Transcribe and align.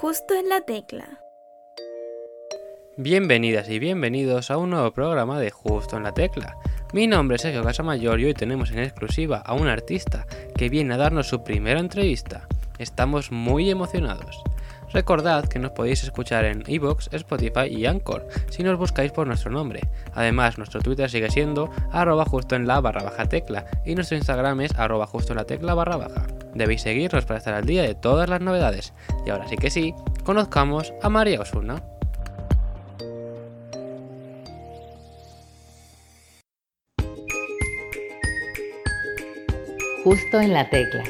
Justo 0.00 0.32
en 0.32 0.48
la 0.48 0.62
tecla. 0.62 1.20
Bienvenidas 2.96 3.68
y 3.68 3.78
bienvenidos 3.78 4.50
a 4.50 4.56
un 4.56 4.70
nuevo 4.70 4.92
programa 4.92 5.38
de 5.38 5.50
Justo 5.50 5.98
en 5.98 6.04
la 6.04 6.14
Tecla. 6.14 6.56
Mi 6.94 7.06
nombre 7.06 7.36
es 7.36 7.42
Sergio 7.42 7.62
Casamayor 7.62 8.18
y 8.18 8.24
hoy 8.24 8.32
tenemos 8.32 8.70
en 8.70 8.78
exclusiva 8.78 9.42
a 9.44 9.52
un 9.52 9.68
artista 9.68 10.26
que 10.56 10.70
viene 10.70 10.94
a 10.94 10.96
darnos 10.96 11.28
su 11.28 11.44
primera 11.44 11.80
entrevista. 11.80 12.48
Estamos 12.78 13.30
muy 13.30 13.68
emocionados. 13.68 14.42
Recordad 14.90 15.46
que 15.46 15.58
nos 15.58 15.72
podéis 15.72 16.02
escuchar 16.02 16.46
en 16.46 16.64
Evox, 16.66 17.10
Spotify 17.12 17.66
y 17.68 17.84
Anchor 17.84 18.26
si 18.48 18.62
nos 18.62 18.78
buscáis 18.78 19.12
por 19.12 19.26
nuestro 19.26 19.50
nombre. 19.50 19.82
Además, 20.14 20.56
nuestro 20.56 20.80
Twitter 20.80 21.10
sigue 21.10 21.30
siendo 21.30 21.70
arroba 21.92 22.24
justo 22.24 22.56
en 22.56 22.66
la 22.66 22.80
barra 22.80 23.02
baja 23.02 23.28
tecla 23.28 23.66
y 23.84 23.94
nuestro 23.94 24.16
Instagram 24.16 24.62
es 24.62 24.74
arroba 24.78 25.06
justo 25.06 25.34
en 25.34 25.36
la 25.36 25.44
tecla 25.44 25.74
barra 25.74 25.98
baja. 25.98 26.39
Debéis 26.54 26.82
seguirnos 26.82 27.24
para 27.24 27.38
estar 27.38 27.54
al 27.54 27.66
día 27.66 27.82
de 27.82 27.94
todas 27.94 28.28
las 28.28 28.40
novedades. 28.40 28.92
Y 29.26 29.30
ahora 29.30 29.48
sí 29.48 29.56
que 29.56 29.70
sí, 29.70 29.94
conozcamos 30.24 30.92
a 31.02 31.08
María 31.08 31.40
Osuna. 31.40 31.82
Justo 40.04 40.40
en 40.40 40.54
la 40.54 40.68
tecla. 40.70 41.04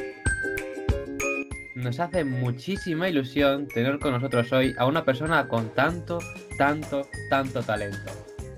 Nos 1.77 2.01
hace 2.01 2.25
muchísima 2.25 3.09
ilusión 3.09 3.69
tener 3.69 3.99
con 4.01 4.13
nosotros 4.13 4.53
hoy 4.53 4.75
a 4.77 4.85
una 4.85 5.05
persona 5.05 5.47
con 5.49 5.69
tanto, 5.71 6.19
tanto, 6.59 7.07
tanto 7.31 7.63
talento. 7.63 8.11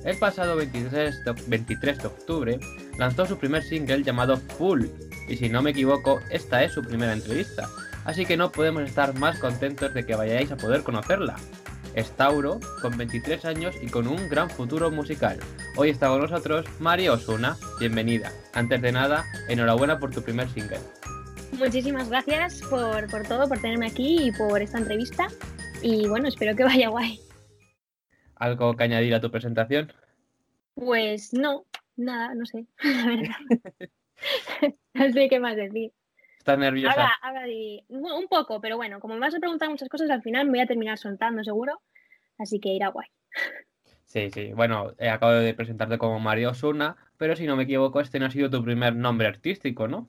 El 0.04 0.16
pasado 0.16 0.56
23 0.56 1.24
de, 1.24 1.34
23 1.46 1.98
de 1.98 2.06
octubre 2.06 2.60
lanzó 2.98 3.26
su 3.26 3.38
primer 3.38 3.62
single 3.62 4.02
llamado 4.02 4.36
Full, 4.36 4.86
y 5.28 5.36
si 5.36 5.48
no 5.48 5.62
me 5.62 5.70
equivoco, 5.70 6.20
esta 6.30 6.62
es 6.64 6.72
su 6.72 6.82
primera 6.82 7.12
entrevista, 7.12 7.68
así 8.04 8.26
que 8.26 8.36
no 8.36 8.52
podemos 8.52 8.82
estar 8.82 9.14
más 9.18 9.38
contentos 9.38 9.94
de 9.94 10.04
que 10.04 10.14
vayáis 10.14 10.50
a 10.52 10.56
poder 10.56 10.82
conocerla. 10.82 11.36
Es 11.94 12.10
Tauro, 12.12 12.58
con 12.80 12.96
23 12.96 13.44
años 13.44 13.74
y 13.82 13.88
con 13.88 14.06
un 14.06 14.28
gran 14.28 14.48
futuro 14.48 14.90
musical. 14.90 15.38
Hoy 15.76 15.90
está 15.90 16.08
con 16.08 16.22
nosotros 16.22 16.64
María 16.80 17.12
Osuna, 17.12 17.56
bienvenida. 17.78 18.32
Antes 18.54 18.80
de 18.80 18.92
nada, 18.92 19.24
enhorabuena 19.48 19.98
por 19.98 20.10
tu 20.10 20.22
primer 20.22 20.48
single. 20.48 20.80
Muchísimas 21.58 22.08
gracias 22.08 22.62
por, 22.62 23.10
por 23.10 23.24
todo, 23.24 23.46
por 23.46 23.60
tenerme 23.60 23.88
aquí 23.88 24.28
y 24.28 24.32
por 24.32 24.62
esta 24.62 24.78
entrevista. 24.78 25.28
Y 25.82 26.08
bueno, 26.08 26.28
espero 26.28 26.56
que 26.56 26.64
vaya 26.64 26.88
guay. 26.88 27.20
¿Algo 28.36 28.74
que 28.74 28.84
añadir 28.84 29.14
a 29.14 29.20
tu 29.20 29.30
presentación? 29.30 29.92
Pues 30.74 31.34
no, 31.34 31.66
nada, 31.96 32.34
no 32.34 32.46
sé, 32.46 32.66
la 32.82 33.06
verdad. 33.06 33.90
no 34.94 35.12
sé 35.12 35.28
qué 35.28 35.40
más 35.40 35.56
decir. 35.56 35.92
¿Estás 36.38 36.58
nerviosa? 36.58 36.92
Ahora, 36.92 37.18
ahora 37.22 37.46
un 37.88 38.26
poco, 38.28 38.60
pero 38.60 38.76
bueno, 38.76 38.98
como 38.98 39.14
me 39.14 39.20
vas 39.20 39.34
a 39.34 39.38
preguntar 39.38 39.70
muchas 39.70 39.88
cosas, 39.88 40.10
al 40.10 40.22
final 40.22 40.46
me 40.46 40.52
voy 40.52 40.60
a 40.60 40.66
terminar 40.66 40.98
soltando 40.98 41.44
seguro. 41.44 41.80
Así 42.38 42.58
que 42.58 42.70
irá 42.70 42.88
guay. 42.88 43.06
Sí, 44.04 44.30
sí. 44.30 44.52
Bueno, 44.52 44.92
eh, 44.98 45.08
acabo 45.08 45.32
de 45.32 45.54
presentarte 45.54 45.98
como 45.98 46.18
María 46.18 46.50
Osuna, 46.50 46.96
pero 47.16 47.36
si 47.36 47.46
no 47.46 47.56
me 47.56 47.62
equivoco, 47.62 48.00
este 48.00 48.18
no 48.18 48.26
ha 48.26 48.30
sido 48.30 48.50
tu 48.50 48.62
primer 48.62 48.94
nombre 48.94 49.28
artístico, 49.28 49.88
¿no? 49.88 50.08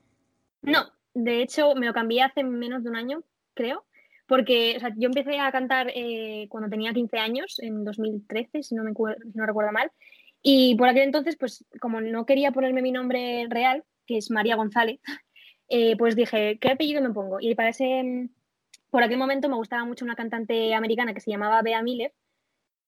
No, 0.62 0.92
de 1.14 1.42
hecho 1.42 1.76
me 1.76 1.86
lo 1.86 1.94
cambié 1.94 2.24
hace 2.24 2.44
menos 2.44 2.84
de 2.84 2.90
un 2.90 2.96
año, 2.96 3.24
creo. 3.54 3.86
Porque 4.26 4.76
o 4.78 4.80
sea, 4.80 4.92
yo 4.98 5.08
empecé 5.08 5.40
a 5.40 5.52
cantar 5.52 5.92
eh, 5.94 6.48
cuando 6.50 6.70
tenía 6.70 6.94
15 6.94 7.18
años, 7.20 7.60
en 7.60 7.84
2013, 7.84 8.64
si 8.64 8.74
no, 8.74 8.84
me, 8.84 8.92
si 8.92 9.38
no 9.38 9.46
recuerdo 9.46 9.72
mal. 9.72 9.92
Y 10.42 10.76
por 10.76 10.90
aquel 10.90 11.04
entonces, 11.04 11.38
pues 11.38 11.66
como 11.80 12.02
no 12.02 12.26
quería 12.26 12.52
ponerme 12.52 12.82
mi 12.82 12.92
nombre 12.92 13.46
real, 13.50 13.84
que 14.06 14.18
es 14.18 14.32
María 14.32 14.56
González, 14.56 15.00
eh, 15.70 15.96
pues 15.98 16.16
dije, 16.16 16.58
¿qué 16.60 16.72
apellido 16.72 17.02
me 17.02 17.12
pongo? 17.12 17.40
Y 17.40 17.56
para 17.56 17.70
ese, 17.70 18.04
mm, 18.04 18.30
por 18.90 19.04
aquel 19.04 19.18
momento 19.18 19.50
me 19.50 19.56
gustaba 19.56 19.86
mucho 19.86 20.06
una 20.06 20.16
cantante 20.16 20.74
americana 20.74 21.14
que 21.14 21.22
se 21.22 21.32
llamaba 21.32 21.62
Bea 21.62 21.82
Miller 21.82 22.14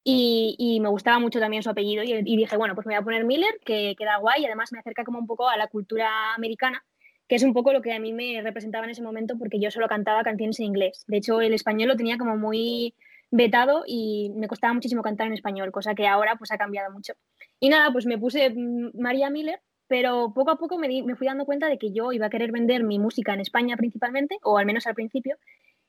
y, 0.04 0.80
me 0.82 0.90
gustaba 0.90 1.18
mucho 1.18 1.40
también 1.40 1.64
su 1.64 1.70
apellido 1.70 2.04
y, 2.04 2.12
y 2.14 2.38
dije, 2.38 2.58
bueno, 2.58 2.76
pues 2.76 2.86
me 2.86 2.94
voy 2.94 3.02
a 3.02 3.04
poner 3.04 3.26
Miller, 3.26 3.60
que 3.66 3.96
queda 3.98 4.18
guay 4.18 4.44
y 4.44 4.46
además 4.46 4.72
me 4.72 4.80
acerca 4.80 5.04
como 5.04 5.18
un 5.18 5.26
poco 5.26 5.50
a 5.50 5.58
la 5.58 5.68
cultura 5.68 6.36
americana, 6.36 6.86
que 7.28 7.36
es 7.36 7.44
un 7.44 7.54
poco 7.54 7.74
lo 7.74 7.82
que 7.82 7.94
a 7.94 8.00
mí 8.00 8.14
me 8.14 8.42
representaba 8.44 8.86
en 8.86 8.92
ese 8.92 9.02
momento 9.02 9.38
porque 9.38 9.60
yo 9.60 9.72
solo 9.72 9.88
cantaba 9.88 10.24
canciones 10.24 10.60
en 10.60 10.68
inglés. 10.68 11.06
De 11.08 11.18
hecho, 11.18 11.42
el 11.42 11.54
español 11.54 11.90
lo 11.90 11.96
tenía 11.96 12.18
como 12.18 12.38
muy 12.38 12.94
vetado 13.32 13.84
y 13.88 14.32
me 14.36 14.48
costaba 14.48 14.74
muchísimo 14.74 15.02
cantar 15.02 15.28
en 15.28 15.34
español, 15.34 15.72
cosa 15.72 15.96
que 15.96 16.08
ahora 16.08 16.36
pues 16.36 16.52
ha 16.52 16.58
cambiado 16.58 16.92
mucho. 16.92 17.14
Y 17.60 17.70
nada, 17.70 17.92
pues 17.92 18.06
me 18.06 18.18
puse 18.18 18.52
mm, 18.52 18.92
María 19.00 19.30
Miller, 19.30 19.60
pero 19.88 20.34
poco 20.34 20.52
a 20.52 20.58
poco 20.58 20.78
me, 20.78 20.88
di- 20.88 21.04
me 21.04 21.16
fui 21.16 21.28
dando 21.28 21.46
cuenta 21.46 21.68
de 21.68 21.78
que 21.78 21.92
yo 21.92 22.12
iba 22.12 22.28
a 22.28 22.30
querer 22.30 22.52
vender 22.52 22.84
mi 22.84 23.00
música 23.00 23.34
en 23.34 23.42
España 23.42 23.78
principalmente, 23.78 24.38
o 24.44 24.58
al 24.58 24.66
menos 24.66 24.88
al 24.88 24.96
principio, 24.96 25.38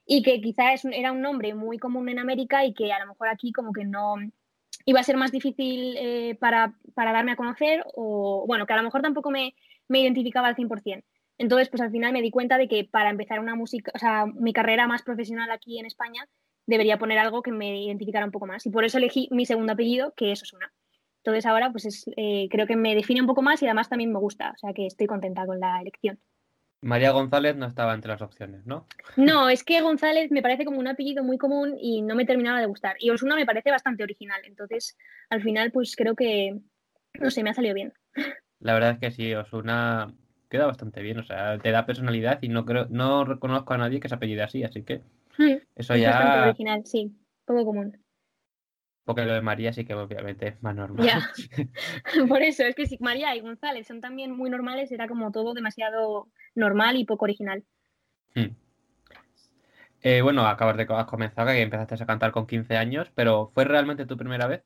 y 0.06 0.22
que 0.22 0.40
quizá 0.40 0.72
es 0.72 0.84
un- 0.84 0.92
era 0.92 1.12
un 1.12 1.20
nombre 1.20 1.54
muy 1.54 1.78
común 1.78 2.08
en 2.08 2.18
América 2.18 2.64
y 2.64 2.74
que 2.74 2.92
a 2.92 2.98
lo 3.00 3.06
mejor 3.06 3.28
aquí 3.28 3.52
como 3.52 3.72
que 3.72 3.84
no 3.84 4.16
iba 4.84 5.00
a 5.00 5.04
ser 5.04 5.16
más 5.16 5.32
difícil 5.32 5.96
eh, 5.98 6.36
para, 6.38 6.74
darme 6.94 7.32
a 7.32 7.36
conocer 7.36 7.84
o 7.94 8.44
bueno, 8.46 8.66
que 8.66 8.72
a 8.72 8.76
lo 8.76 8.82
mejor 8.84 9.02
tampoco 9.02 9.30
me, 9.30 9.54
identificaba 9.88 10.48
al 10.48 10.56
100%. 10.56 11.04
Entonces, 11.38 11.68
pues 11.68 11.82
al 11.82 11.90
final 11.90 12.12
me 12.12 12.22
di 12.22 12.30
cuenta 12.30 12.56
de 12.56 12.66
que 12.68 12.84
para 12.84 13.10
empezar 13.10 13.40
una 13.40 13.54
música, 13.54 13.92
o 13.94 13.98
sea, 13.98 14.26
mi 14.26 14.52
carrera 14.52 14.86
más 14.86 15.02
profesional 15.02 15.50
aquí 15.50 15.78
en 15.78 15.86
España, 15.86 16.26
debería 16.66 16.98
poner 16.98 17.18
algo 17.18 17.42
que 17.42 17.52
me 17.52 17.82
identificara 17.84 18.24
un 18.24 18.32
poco 18.32 18.46
más. 18.46 18.64
Y 18.64 18.70
por 18.70 18.84
eso 18.84 18.98
elegí 18.98 19.28
mi 19.30 19.44
segundo 19.44 19.72
apellido, 19.72 20.14
que 20.16 20.32
es 20.32 20.42
Osuna. 20.42 20.72
Entonces 21.26 21.46
ahora, 21.46 21.72
pues 21.72 21.84
es, 21.86 22.04
eh, 22.16 22.46
creo 22.48 22.68
que 22.68 22.76
me 22.76 22.94
define 22.94 23.20
un 23.20 23.26
poco 23.26 23.42
más 23.42 23.60
y 23.60 23.66
además 23.66 23.88
también 23.88 24.12
me 24.12 24.20
gusta. 24.20 24.52
O 24.54 24.58
sea, 24.58 24.72
que 24.72 24.86
estoy 24.86 25.08
contenta 25.08 25.44
con 25.44 25.58
la 25.58 25.80
elección. 25.80 26.20
María 26.82 27.10
González 27.10 27.56
no 27.56 27.66
estaba 27.66 27.94
entre 27.94 28.12
las 28.12 28.22
opciones, 28.22 28.64
¿no? 28.64 28.86
No, 29.16 29.48
es 29.48 29.64
que 29.64 29.80
González 29.80 30.30
me 30.30 30.40
parece 30.40 30.64
como 30.64 30.78
un 30.78 30.86
apellido 30.86 31.24
muy 31.24 31.36
común 31.36 31.74
y 31.80 32.02
no 32.02 32.14
me 32.14 32.26
terminaba 32.26 32.60
de 32.60 32.66
gustar. 32.66 32.94
Y 33.00 33.10
Osuna 33.10 33.34
me 33.34 33.44
parece 33.44 33.72
bastante 33.72 34.04
original. 34.04 34.40
Entonces, 34.44 34.96
al 35.28 35.42
final, 35.42 35.72
pues 35.72 35.96
creo 35.96 36.14
que, 36.14 36.60
no 37.18 37.30
sé, 37.32 37.42
me 37.42 37.50
ha 37.50 37.54
salido 37.54 37.74
bien. 37.74 37.92
La 38.60 38.74
verdad 38.74 38.92
es 38.92 38.98
que 39.00 39.10
sí, 39.10 39.34
Osuna 39.34 40.14
queda 40.48 40.66
bastante 40.66 41.02
bien, 41.02 41.18
o 41.18 41.24
sea, 41.24 41.58
te 41.58 41.72
da 41.72 41.86
personalidad 41.86 42.38
y 42.40 42.50
no 42.50 42.64
creo, 42.64 42.86
no 42.88 43.24
reconozco 43.24 43.74
a 43.74 43.78
nadie 43.78 43.98
que 43.98 44.08
se 44.08 44.14
apellide 44.14 44.44
así, 44.44 44.62
así 44.62 44.84
que 44.84 45.02
Mm, 45.38 45.58
eso 45.74 45.94
es 45.94 46.04
bastante 46.04 46.38
ya, 46.38 46.42
original, 46.44 46.86
sí. 46.86 47.14
Poco 47.44 47.66
común. 47.66 48.05
Porque 49.06 49.24
lo 49.24 49.34
de 49.34 49.40
María 49.40 49.72
sí 49.72 49.84
que 49.84 49.94
obviamente 49.94 50.48
es 50.48 50.62
más 50.64 50.74
normal. 50.74 51.06
Ya. 51.06 51.30
Por 52.28 52.42
eso, 52.42 52.64
es 52.64 52.74
que 52.74 52.86
si 52.86 52.98
María 52.98 53.36
y 53.36 53.40
González 53.40 53.86
son 53.86 54.00
también 54.00 54.32
muy 54.32 54.50
normales, 54.50 54.90
era 54.90 55.06
como 55.06 55.30
todo 55.30 55.54
demasiado 55.54 56.26
normal 56.56 56.96
y 56.96 57.04
poco 57.04 57.24
original. 57.24 57.62
Hmm. 58.34 58.48
Eh, 60.02 60.22
bueno, 60.22 60.44
acabas 60.44 60.76
de 60.76 60.88
has 60.90 61.06
comenzado, 61.06 61.48
que 61.50 61.62
empezaste 61.62 62.02
a 62.02 62.06
cantar 62.06 62.32
con 62.32 62.48
15 62.48 62.76
años, 62.76 63.12
pero 63.14 63.52
¿fue 63.54 63.64
realmente 63.64 64.06
tu 64.06 64.16
primera 64.16 64.48
vez? 64.48 64.64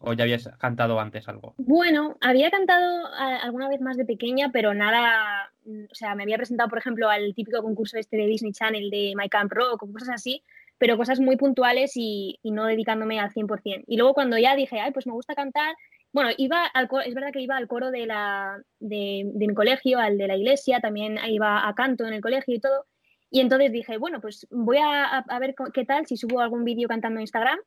¿O 0.00 0.14
ya 0.14 0.24
habías 0.24 0.48
cantado 0.58 0.98
antes 0.98 1.28
algo? 1.28 1.54
Bueno, 1.58 2.16
había 2.22 2.50
cantado 2.50 3.06
alguna 3.42 3.68
vez 3.68 3.82
más 3.82 3.98
de 3.98 4.06
pequeña, 4.06 4.50
pero 4.50 4.72
nada, 4.72 5.52
mm, 5.66 5.84
o 5.90 5.94
sea, 5.94 6.14
me 6.14 6.22
había 6.22 6.38
presentado, 6.38 6.70
por 6.70 6.78
ejemplo, 6.78 7.10
al 7.10 7.34
típico 7.34 7.60
concurso 7.60 7.98
este 7.98 8.16
de 8.16 8.26
Disney 8.26 8.52
Channel 8.52 8.88
de 8.88 9.12
My 9.14 9.28
Camp 9.28 9.52
Rock 9.52 9.82
o 9.82 9.92
cosas 9.92 10.08
así, 10.08 10.42
pero 10.78 10.96
cosas 10.96 11.20
muy 11.20 11.36
puntuales 11.36 11.92
y, 11.96 12.38
no 12.44 12.66
dedicándome 12.66 13.20
al 13.20 13.30
100%. 13.32 13.84
Y 13.86 13.96
luego 13.96 14.14
cuando 14.14 14.38
ya 14.38 14.54
dije, 14.56 14.80
ay, 14.80 14.92
pues 14.92 15.06
me 15.06 15.12
gusta 15.12 15.34
cantar, 15.34 15.74
bueno, 16.12 16.30
iba 16.38 16.64
al 16.64 16.88
co- 16.88 17.00
es 17.00 17.14
verdad 17.14 17.32
que 17.32 17.40
iba 17.40 17.56
al 17.56 17.68
coro 17.68 17.90
de, 17.90 18.06
la, 18.06 18.56
de, 18.80 19.30
mi 19.34 19.54
colegio, 19.54 19.98
al 19.98 20.16
de 20.18 20.26
la 20.28 20.36
iglesia, 20.36 20.80
también 20.80 21.18
iba 21.28 21.68
a 21.68 21.74
canto 21.74 22.06
en 22.06 22.14
el 22.14 22.20
colegio 22.20 22.54
y 22.54 22.60
todo. 22.60 22.86
Y 23.30 23.40
entonces 23.40 23.72
dije, 23.72 23.98
bueno, 23.98 24.20
pues 24.20 24.46
voy 24.50 24.78
a, 24.78 25.18
a- 25.18 25.38
ver 25.38 25.54
qué 25.74 25.84
tal 25.84 26.06
si 26.06 26.16
subo 26.16 26.40
algún 26.40 26.64
vídeo 26.64 26.88
cantando 26.88 27.18
en 27.18 27.22
Instagram. 27.22 27.58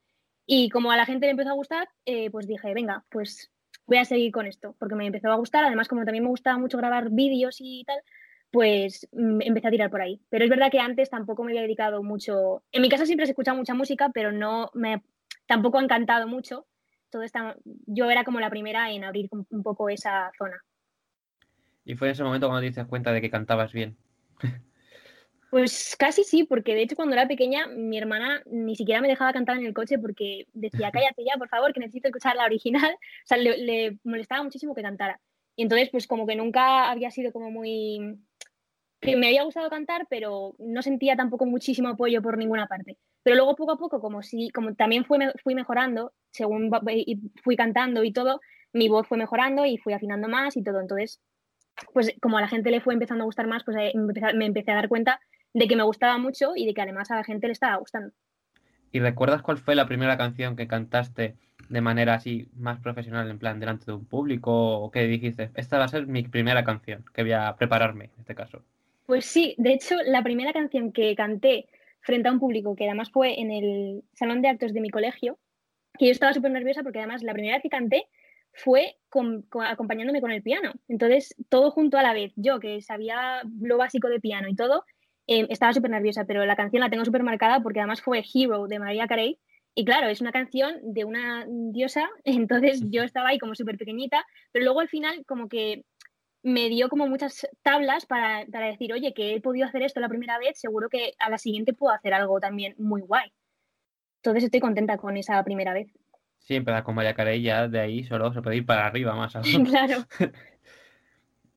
Y 0.48 0.70
como 0.70 0.92
a 0.92 0.98
la 0.98 1.06
gente 1.06 1.28
le 1.28 1.32
empezó 1.32 1.52
a 1.52 1.54
gustar, 1.54 1.88
eh, 2.06 2.32
pues 2.32 2.48
dije, 2.48 2.74
venga, 2.74 3.06
pues 3.10 3.52
voy 3.86 3.98
a 4.00 4.06
seguir 4.06 4.32
con 4.32 4.48
esto, 4.48 4.76
porque 4.80 4.96
me 4.96 5.06
empezó 5.06 5.30
a 5.32 5.36
gustar. 5.36 5.64
Además, 5.64 5.88
como 5.88 6.04
también 6.04 6.24
me 6.24 6.30
gustaba 6.32 6.58
mucho 6.58 6.78
grabar 6.78 7.10
vídeos 7.12 7.58
y 7.60 7.84
tal, 7.86 8.00
pues 8.52 9.08
mm, 9.12 9.42
empecé 9.42 9.68
a 9.68 9.72
tirar 9.72 9.90
por 9.90 10.02
ahí. 10.02 10.22
Pero 10.30 10.44
es 10.44 10.50
verdad 10.50 10.72
que 10.72 10.80
antes 10.80 11.10
tampoco 11.10 11.44
me 11.44 11.52
había 11.52 11.62
dedicado 11.62 12.04
mucho. 12.04 12.64
En 12.72 12.82
mi 12.82 12.90
casa 12.90 13.06
siempre 13.06 13.26
se 13.26 13.32
escucha 13.32 13.54
mucha 13.54 13.74
música, 13.74 14.12
pero 14.14 14.32
no 14.32 14.70
me 14.74 15.04
tampoco 15.48 15.80
ha 15.80 15.84
encantado 15.84 16.28
mucho. 16.28 16.68
Todo 17.10 17.24
esta... 17.24 17.56
Yo 17.88 18.10
era 18.10 18.24
como 18.24 18.40
la 18.40 18.50
primera 18.50 18.92
en 18.92 19.04
abrir 19.04 19.28
un 19.32 19.46
un 19.50 19.64
poco 19.64 19.90
esa 19.90 20.32
zona. 20.38 20.62
Y 21.84 21.96
fue 21.96 22.10
en 22.10 22.12
ese 22.14 22.24
momento 22.24 22.48
cuando 22.48 22.62
te 22.62 22.68
diste 22.68 22.86
cuenta 22.86 23.12
de 23.12 23.22
que 23.22 23.30
cantabas 23.30 23.74
bien. 23.74 23.98
Pues 25.52 25.98
casi 26.00 26.24
sí, 26.24 26.46
porque 26.46 26.76
de 26.76 26.84
hecho 26.84 26.96
cuando 26.96 27.14
era 27.14 27.28
pequeña 27.28 27.68
mi 27.68 27.98
hermana 27.98 28.42
ni 28.46 28.74
siquiera 28.78 29.02
me 29.02 29.10
dejaba 29.10 29.34
cantar 29.34 29.58
en 29.58 29.66
el 29.66 29.74
coche 29.74 30.00
porque 30.00 30.48
decía, 30.54 30.92
cállate 30.94 31.26
ya, 31.26 31.38
por 31.38 31.50
favor, 31.50 31.74
que 31.74 31.82
necesito 31.82 32.08
escuchar 32.08 32.38
la 32.38 32.46
original. 32.46 32.94
O 32.94 33.28
sea, 33.28 33.36
le, 33.36 33.58
le 33.58 33.98
molestaba 34.06 34.44
muchísimo 34.44 34.74
que 34.74 34.82
cantara. 34.82 35.20
Y 35.58 35.64
entonces, 35.64 35.90
pues 35.90 36.08
como 36.08 36.26
que 36.26 36.36
nunca 36.36 36.90
había 36.90 37.12
sido 37.12 37.34
como 37.34 37.52
muy... 37.52 38.18
que 39.02 39.16
me 39.16 39.28
había 39.28 39.44
gustado 39.44 39.70
cantar, 39.70 40.06
pero 40.10 40.56
no 40.60 40.82
sentía 40.82 41.16
tampoco 41.16 41.46
muchísimo 41.46 41.90
apoyo 41.90 42.22
por 42.22 42.38
ninguna 42.38 42.68
parte. 42.68 42.98
Pero 43.24 43.36
luego 43.36 43.56
poco 43.56 43.72
a 43.74 43.78
poco, 43.78 44.00
como 44.00 44.22
si, 44.22 44.52
como 44.52 44.76
también 44.76 45.06
fui, 45.06 45.18
fui 45.44 45.56
mejorando, 45.56 46.14
según 46.30 46.72
fui 47.44 47.56
cantando 47.56 48.04
y 48.04 48.14
todo, 48.14 48.42
mi 48.74 48.88
voz 48.90 49.08
fue 49.08 49.18
mejorando 49.18 49.66
y 49.66 49.78
fui 49.78 49.94
afinando 49.94 50.28
más 50.28 50.56
y 50.56 50.64
todo. 50.64 50.80
Entonces, 50.80 51.20
pues 51.94 52.16
como 52.22 52.38
a 52.38 52.42
la 52.42 52.48
gente 52.48 52.70
le 52.70 52.80
fue 52.80 52.94
empezando 52.94 53.24
a 53.24 53.26
gustar 53.26 53.48
más, 53.48 53.64
pues 53.64 53.76
eh, 53.78 53.94
me 54.36 54.46
empecé 54.46 54.72
a 54.72 54.76
dar 54.76 54.88
cuenta 54.88 55.20
de 55.54 55.68
que 55.68 55.76
me 55.76 55.84
gustaba 55.84 56.18
mucho 56.18 56.54
y 56.56 56.66
de 56.68 56.74
que 56.74 56.82
además 56.82 57.10
a 57.10 57.16
la 57.16 57.24
gente 57.24 57.48
le 57.48 57.54
estaba 57.54 57.78
gustando. 57.78 58.14
¿Y 58.92 59.00
recuerdas 59.00 59.42
cuál 59.42 59.58
fue 59.58 59.76
la 59.76 59.88
primera 59.88 60.18
canción 60.18 60.56
que 60.56 60.68
cantaste 60.68 61.36
de 61.70 61.82
manera 61.82 62.16
así 62.16 62.50
más 62.56 62.80
profesional, 62.80 63.30
en 63.30 63.40
plan 63.40 63.60
delante 63.60 63.86
de 63.86 63.94
un 63.94 64.06
público? 64.06 64.80
¿O 64.80 64.92
que 64.92 65.08
dijiste, 65.08 65.50
esta 65.56 65.78
va 65.78 65.86
a 65.86 65.88
ser 65.88 66.08
mi 66.08 66.24
primera 66.24 66.64
canción, 66.64 67.04
que 67.14 67.24
voy 67.24 67.32
a 67.32 67.56
prepararme 67.56 68.06
en 68.06 68.20
este 68.20 68.36
caso? 68.36 68.64
Pues 69.12 69.26
sí, 69.26 69.56
de 69.58 69.74
hecho, 69.74 69.98
la 70.06 70.24
primera 70.24 70.54
canción 70.54 70.94
que 70.94 71.14
canté 71.18 71.68
frente 72.00 72.30
a 72.30 72.32
un 72.32 72.40
público, 72.40 72.78
que 72.78 72.86
además 72.86 73.12
fue 73.12 73.42
en 73.42 73.52
el 73.52 74.06
salón 74.14 74.42
de 74.42 74.48
actos 74.48 74.72
de 74.72 74.80
mi 74.80 74.90
colegio, 74.90 75.38
que 76.00 76.06
yo 76.06 76.14
estaba 76.14 76.32
súper 76.32 76.52
nerviosa 76.52 76.82
porque 76.82 77.00
además 77.00 77.22
la 77.22 77.34
primera 77.34 77.56
vez 77.56 77.62
que 77.62 77.68
canté 77.68 78.06
fue 78.54 78.96
acompañándome 79.68 80.22
con 80.22 80.32
el 80.32 80.42
piano. 80.42 80.72
Entonces, 80.88 81.36
todo 81.50 81.72
junto 81.72 81.98
a 81.98 82.04
la 82.04 82.14
vez. 82.14 82.32
Yo, 82.38 82.62
que 82.62 82.82
sabía 82.82 83.42
lo 83.60 83.78
básico 83.78 84.08
de 84.08 84.22
piano 84.22 84.48
y 84.48 84.56
todo, 84.56 84.86
em, 85.28 85.46
estaba 85.50 85.74
súper 85.74 85.92
nerviosa, 85.92 86.24
pero 86.24 86.46
la 86.46 86.56
canción 86.56 86.80
la 86.80 86.90
tengo 86.90 87.04
súper 87.04 87.24
marcada 87.24 87.62
porque 87.62 87.82
además 87.82 88.02
fue 88.02 88.24
Hero 88.34 88.68
de 88.68 88.80
María 88.80 89.08
Carey. 89.08 89.40
Y 89.76 89.84
claro, 89.84 90.08
es 90.08 90.22
una 90.22 90.32
canción 90.32 90.76
de 90.84 91.04
una 91.04 91.46
diosa, 91.50 92.10
entonces 92.24 92.82
yo 92.90 93.04
estaba 93.04 93.28
ahí 93.28 93.40
como 93.40 93.56
súper 93.56 93.78
pequeñita, 93.78 94.26
pero 94.54 94.64
luego 94.64 94.80
al 94.80 94.88
final 94.88 95.26
como 95.26 95.50
que 95.50 95.84
me 96.44 96.70
dio 96.70 96.90
como 96.90 97.08
muchas 97.08 97.48
tablas 97.62 98.06
para, 98.06 98.46
para, 98.52 98.68
decir, 98.68 98.94
oye, 98.94 99.14
que 99.14 99.36
he 99.36 99.42
podido 99.42 99.68
hacer 99.68 99.84
esto 99.84 100.00
la 100.00 100.10
primera 100.10 100.40
vez, 100.40 100.60
seguro 100.60 100.90
que 100.90 101.14
a 101.20 101.30
la 101.30 101.38
siguiente 101.38 101.74
puedo 101.74 101.94
hacer 101.94 102.14
algo 102.14 102.40
también 102.40 102.76
muy 102.78 103.02
guay. 103.02 103.32
Entonces 104.18 104.46
estoy 104.46 104.60
contenta 104.60 104.98
con 104.98 105.18
esa 105.18 105.44
primera 105.44 105.74
vez. 105.74 105.92
Sí, 106.40 106.56
empezar 106.56 106.84
con 106.84 106.96
María 106.96 107.14
Carey 107.14 107.42
ya 107.42 107.68
de 107.68 107.80
ahí 107.80 108.04
solo 108.04 108.34
se 108.34 108.42
puede 108.42 108.58
ir 108.58 108.66
para 108.66 108.86
arriba 108.86 109.16
más 109.16 109.34
claro. 109.70 110.06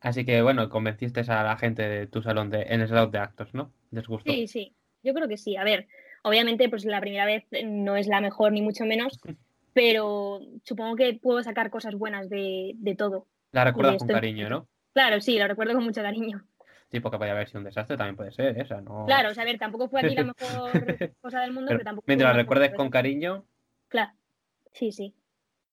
Así 0.00 0.26
que 0.26 0.42
bueno, 0.42 0.69
convenciste 0.69 1.20
a 1.20 1.42
la 1.42 1.56
gente 1.56 1.88
de 1.88 2.06
tu 2.06 2.22
salón 2.22 2.50
de, 2.50 2.62
en 2.69 2.82
el 2.82 2.88
salón 2.88 3.10
de 3.10 3.19
actos, 3.19 3.54
¿no? 3.54 3.72
¿Les 3.90 4.06
gustó? 4.06 4.30
Sí, 4.30 4.46
sí. 4.46 4.75
Yo 5.02 5.14
creo 5.14 5.28
que 5.28 5.38
sí. 5.38 5.56
A 5.56 5.64
ver, 5.64 5.88
obviamente, 6.22 6.69
pues 6.69 6.84
la 6.84 7.00
primera 7.00 7.25
vez 7.25 7.44
no 7.64 7.96
es 7.96 8.06
la 8.06 8.20
mejor 8.20 8.52
ni 8.52 8.60
mucho 8.60 8.84
menos, 8.84 9.19
pero 9.72 10.40
supongo 10.62 10.96
que 10.96 11.14
puedo 11.14 11.42
sacar 11.42 11.70
cosas 11.70 11.94
buenas 11.94 12.28
de, 12.28 12.72
de 12.76 12.94
todo. 12.94 13.26
La 13.52 13.64
recuerdas 13.64 13.98
con 13.98 14.08
cariño, 14.08 14.50
¿no? 14.50 14.69
Claro, 14.94 15.20
sí, 15.20 15.38
lo 15.38 15.46
recuerdo 15.49 15.75
con 15.75 15.85
mucho 15.85 16.00
cariño. 16.00 16.46
Sí, 16.91 17.00
porque 17.00 17.19
puede 17.19 17.32
haber 17.32 17.49
sido 17.49 17.58
un 17.58 17.64
desastre, 17.64 17.96
también 17.96 18.17
puede 18.17 18.31
ser, 18.31 18.56
esa, 18.58 18.81
¿no? 18.81 19.05
Claro, 19.05 19.31
o 19.31 19.35
sea, 19.35 19.43
a 19.43 19.46
ver, 19.46 19.58
tampoco 19.58 19.88
fue 19.88 20.00
aquí 20.00 20.14
la 20.14 20.23
mejor 20.38 21.14
cosa 21.20 21.41
del 21.41 21.52
mundo, 21.52 21.70
pero, 21.70 21.85
tampoco. 21.85 22.05
Mientras 22.06 22.32
la 22.32 22.41
recuerdes 22.41 22.73
con 22.75 22.88
cariño. 22.88 23.44
Claro, 23.88 24.12
sí, 24.73 24.93
sí. 24.93 25.14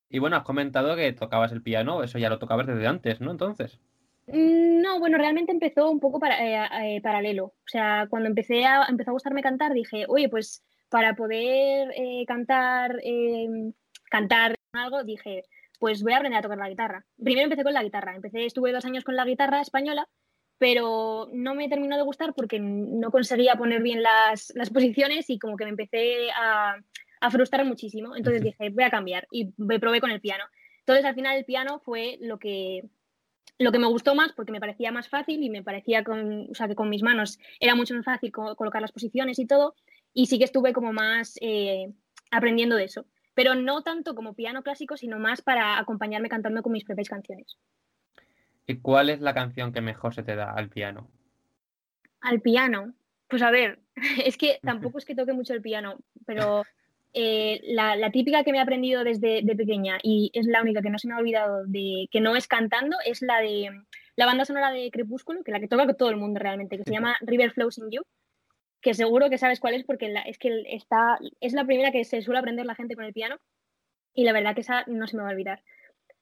Y 0.09 0.19
bueno, 0.19 0.35
has 0.35 0.43
comentado 0.43 0.95
que 0.95 1.13
tocabas 1.13 1.51
el 1.51 1.61
piano, 1.61 2.03
eso 2.03 2.17
ya 2.17 2.29
lo 2.29 2.39
tocabas 2.39 2.65
desde 2.65 2.87
antes, 2.87 3.21
¿no? 3.21 3.31
Entonces. 3.31 3.79
Mm, 4.27 4.81
no, 4.81 4.99
bueno, 4.99 5.17
realmente 5.17 5.51
empezó 5.51 5.91
un 5.91 5.99
poco 5.99 6.19
para, 6.19 6.43
eh, 6.43 6.95
eh, 6.95 7.01
paralelo. 7.01 7.45
O 7.45 7.67
sea, 7.67 8.07
cuando 8.09 8.27
empecé 8.27 8.65
a, 8.65 8.85
empezó 8.89 9.11
a 9.11 9.13
gustarme 9.13 9.43
cantar, 9.43 9.73
dije, 9.73 10.05
oye, 10.07 10.27
pues 10.27 10.63
para 10.89 11.15
poder 11.15 11.93
eh, 11.95 12.25
cantar, 12.27 12.97
em, 13.03 13.73
cantar 14.09 14.55
algo, 14.73 15.03
dije, 15.03 15.45
pues 15.81 16.03
voy 16.03 16.13
a 16.13 16.17
aprender 16.17 16.37
a 16.37 16.43
tocar 16.43 16.59
la 16.59 16.69
guitarra. 16.69 17.03
Primero 17.17 17.45
empecé 17.45 17.63
con 17.63 17.73
la 17.73 17.81
guitarra, 17.81 18.15
empecé, 18.15 18.45
estuve 18.45 18.71
dos 18.71 18.85
años 18.85 19.03
con 19.03 19.15
la 19.15 19.25
guitarra 19.25 19.61
española, 19.61 20.07
pero 20.59 21.27
no 21.33 21.55
me 21.55 21.69
terminó 21.69 21.97
de 21.97 22.03
gustar 22.03 22.35
porque 22.35 22.59
no 22.59 23.09
conseguía 23.09 23.55
poner 23.55 23.81
bien 23.81 24.03
las, 24.03 24.53
posiciones 24.71 25.27
y 25.31 25.39
como 25.39 25.57
que 25.57 25.63
me 25.63 25.71
empecé 25.71 26.29
a, 26.39 26.75
frustrar 27.31 27.65
muchísimo. 27.65 28.15
Entonces 28.15 28.43
dije, 28.43 28.69
voy 28.69 28.83
a 28.83 28.91
cambiar 28.91 29.27
y 29.31 29.55
me 29.57 29.79
probé 29.79 30.01
con 30.01 30.11
el 30.11 30.21
piano. 30.21 30.43
Entonces 30.81 31.03
al 31.03 31.15
final 31.15 31.35
el 31.35 31.45
piano 31.45 31.81
fue 31.83 32.19
lo 32.21 32.37
que, 32.37 32.83
lo 33.57 33.71
que 33.71 33.79
me 33.79 33.87
gustó 33.87 34.13
más 34.13 34.33
porque 34.33 34.51
me 34.51 34.59
parecía 34.59 34.91
más 34.91 35.09
fácil 35.09 35.41
y 35.41 35.49
me 35.49 35.63
parecía 35.63 36.03
con, 36.03 36.47
o 36.51 36.53
sea, 36.53 36.67
que 36.67 36.75
con 36.75 36.91
mis 36.91 37.01
manos 37.01 37.39
era 37.59 37.73
mucho 37.73 37.95
más 37.95 38.05
fácil 38.05 38.31
colocar 38.31 38.83
las 38.83 38.91
posiciones 38.91 39.39
y 39.39 39.47
todo. 39.47 39.73
Y 40.13 40.27
sí 40.27 40.37
que 40.37 40.45
estuve 40.45 40.73
como 40.73 40.93
más 40.93 41.39
eh, 41.41 41.91
aprendiendo 42.29 42.75
de 42.75 42.83
eso 42.83 43.07
pero 43.33 43.55
no 43.55 43.81
tanto 43.81 44.15
como 44.15 44.33
piano 44.33 44.63
clásico, 44.63 44.97
sino 44.97 45.19
más 45.19 45.41
para 45.41 45.77
acompañarme 45.79 46.29
cantando 46.29 46.61
con 46.61 46.71
mis 46.71 46.83
propias 46.83 47.09
canciones. 47.09 47.57
¿Y 48.67 48.77
cuál 48.77 49.09
es 49.09 49.21
la 49.21 49.33
canción 49.33 49.71
que 49.71 49.81
mejor 49.81 50.13
se 50.13 50.23
te 50.23 50.35
da 50.35 50.51
al 50.51 50.69
piano? 50.69 51.09
Al 52.21 52.41
piano. 52.41 52.93
Pues 53.27 53.41
a 53.41 53.51
ver, 53.51 53.79
es 54.25 54.37
que 54.37 54.59
tampoco 54.61 54.97
es 54.97 55.05
que 55.05 55.15
toque 55.15 55.33
mucho 55.33 55.53
el 55.53 55.61
piano, 55.61 55.97
pero 56.25 56.63
eh, 57.13 57.61
la, 57.63 58.11
típica 58.11 58.43
que 58.43 58.51
me 58.51 58.57
he 58.57 58.61
aprendido 58.61 59.03
desde 59.03 59.41
de 59.41 59.55
pequeña 59.55 59.99
y 60.01 60.31
es 60.33 60.45
la 60.45 60.61
única 60.61 60.81
que 60.81 60.89
no 60.89 60.97
se 60.97 61.07
me 61.07 61.13
ha 61.13 61.17
olvidado 61.17 61.65
de 61.65 62.07
que 62.11 62.21
no 62.21 62.35
es 62.35 62.47
cantando 62.47 62.97
es 63.05 63.21
la 63.21 63.39
de 63.39 63.69
la 64.15 64.25
banda 64.25 64.45
sonora 64.45 64.71
de 64.71 64.91
Crepúsculo, 64.91 65.43
que 65.43 65.51
es 65.51 65.53
la 65.53 65.59
que 65.59 65.67
toca 65.67 65.93
todo 65.93 66.09
el 66.09 66.17
mundo 66.17 66.39
realmente, 66.39 66.77
que 66.77 66.83
se 66.83 66.91
llama 66.91 67.17
River 67.21 67.51
Flows 67.51 67.77
in 67.79 67.91
You 67.91 68.03
que 68.81 68.93
seguro 68.93 69.29
que 69.29 69.37
sabes 69.37 69.59
cuál 69.59 69.75
es 69.75 69.83
porque 69.83 70.13
es 70.25 70.37
que 70.37 70.63
está, 70.67 71.19
es 71.39 71.53
la 71.53 71.65
primera 71.65 71.91
que 71.91 72.03
se 72.03 72.21
suele 72.21 72.39
aprender 72.39 72.65
la 72.65 72.75
gente 72.75 72.95
con 72.95 73.05
el 73.05 73.13
piano 73.13 73.37
y 74.13 74.23
la 74.23 74.33
verdad 74.33 74.55
que 74.55 74.61
esa 74.61 74.83
no 74.87 75.07
se 75.07 75.15
me 75.15 75.23
va 75.23 75.29
a 75.29 75.31
olvidar. 75.31 75.63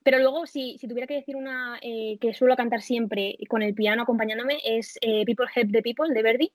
Pero 0.03 0.19
luego, 0.19 0.45
si, 0.45 0.77
si 0.77 0.87
tuviera 0.87 1.07
que 1.07 1.15
decir 1.15 1.35
una 1.35 1.77
eh, 1.81 2.17
que 2.19 2.33
suelo 2.33 2.55
cantar 2.55 2.81
siempre 2.81 3.37
con 3.49 3.61
el 3.61 3.73
piano 3.73 4.03
acompañándome, 4.03 4.59
es 4.63 4.97
eh, 5.01 5.25
People 5.25 5.47
Help 5.53 5.71
the 5.71 5.81
People 5.81 6.13
de 6.13 6.23
Verdi, 6.23 6.51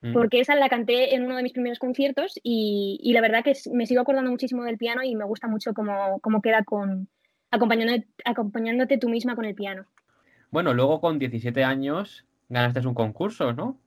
mm. 0.00 0.12
porque 0.12 0.40
esa 0.40 0.56
la 0.56 0.68
canté 0.68 1.14
en 1.14 1.24
uno 1.24 1.36
de 1.36 1.42
mis 1.42 1.52
primeros 1.52 1.78
conciertos 1.78 2.38
y, 2.42 2.98
y, 3.02 3.12
la 3.12 3.20
verdad 3.20 3.44
que 3.44 3.54
me 3.72 3.86
sigo 3.86 4.00
acordando 4.00 4.30
muchísimo 4.30 4.64
del 4.64 4.78
piano 4.78 5.02
y 5.04 5.14
me 5.14 5.24
gusta 5.24 5.46
mucho 5.46 5.74
cómo, 5.74 6.18
cómo 6.20 6.42
queda 6.42 6.64
con 6.64 7.08
acompañándote, 7.50 8.08
acompañándote 8.24 8.98
tú 8.98 9.08
misma 9.08 9.36
con 9.36 9.44
el 9.44 9.54
piano. 9.54 9.86
Bueno, 10.50 10.74
luego 10.74 11.00
con 11.00 11.18
17 11.18 11.62
años 11.62 12.26
ganaste 12.48 12.86
un 12.86 12.94
concurso, 12.94 13.52
¿no? 13.52 13.78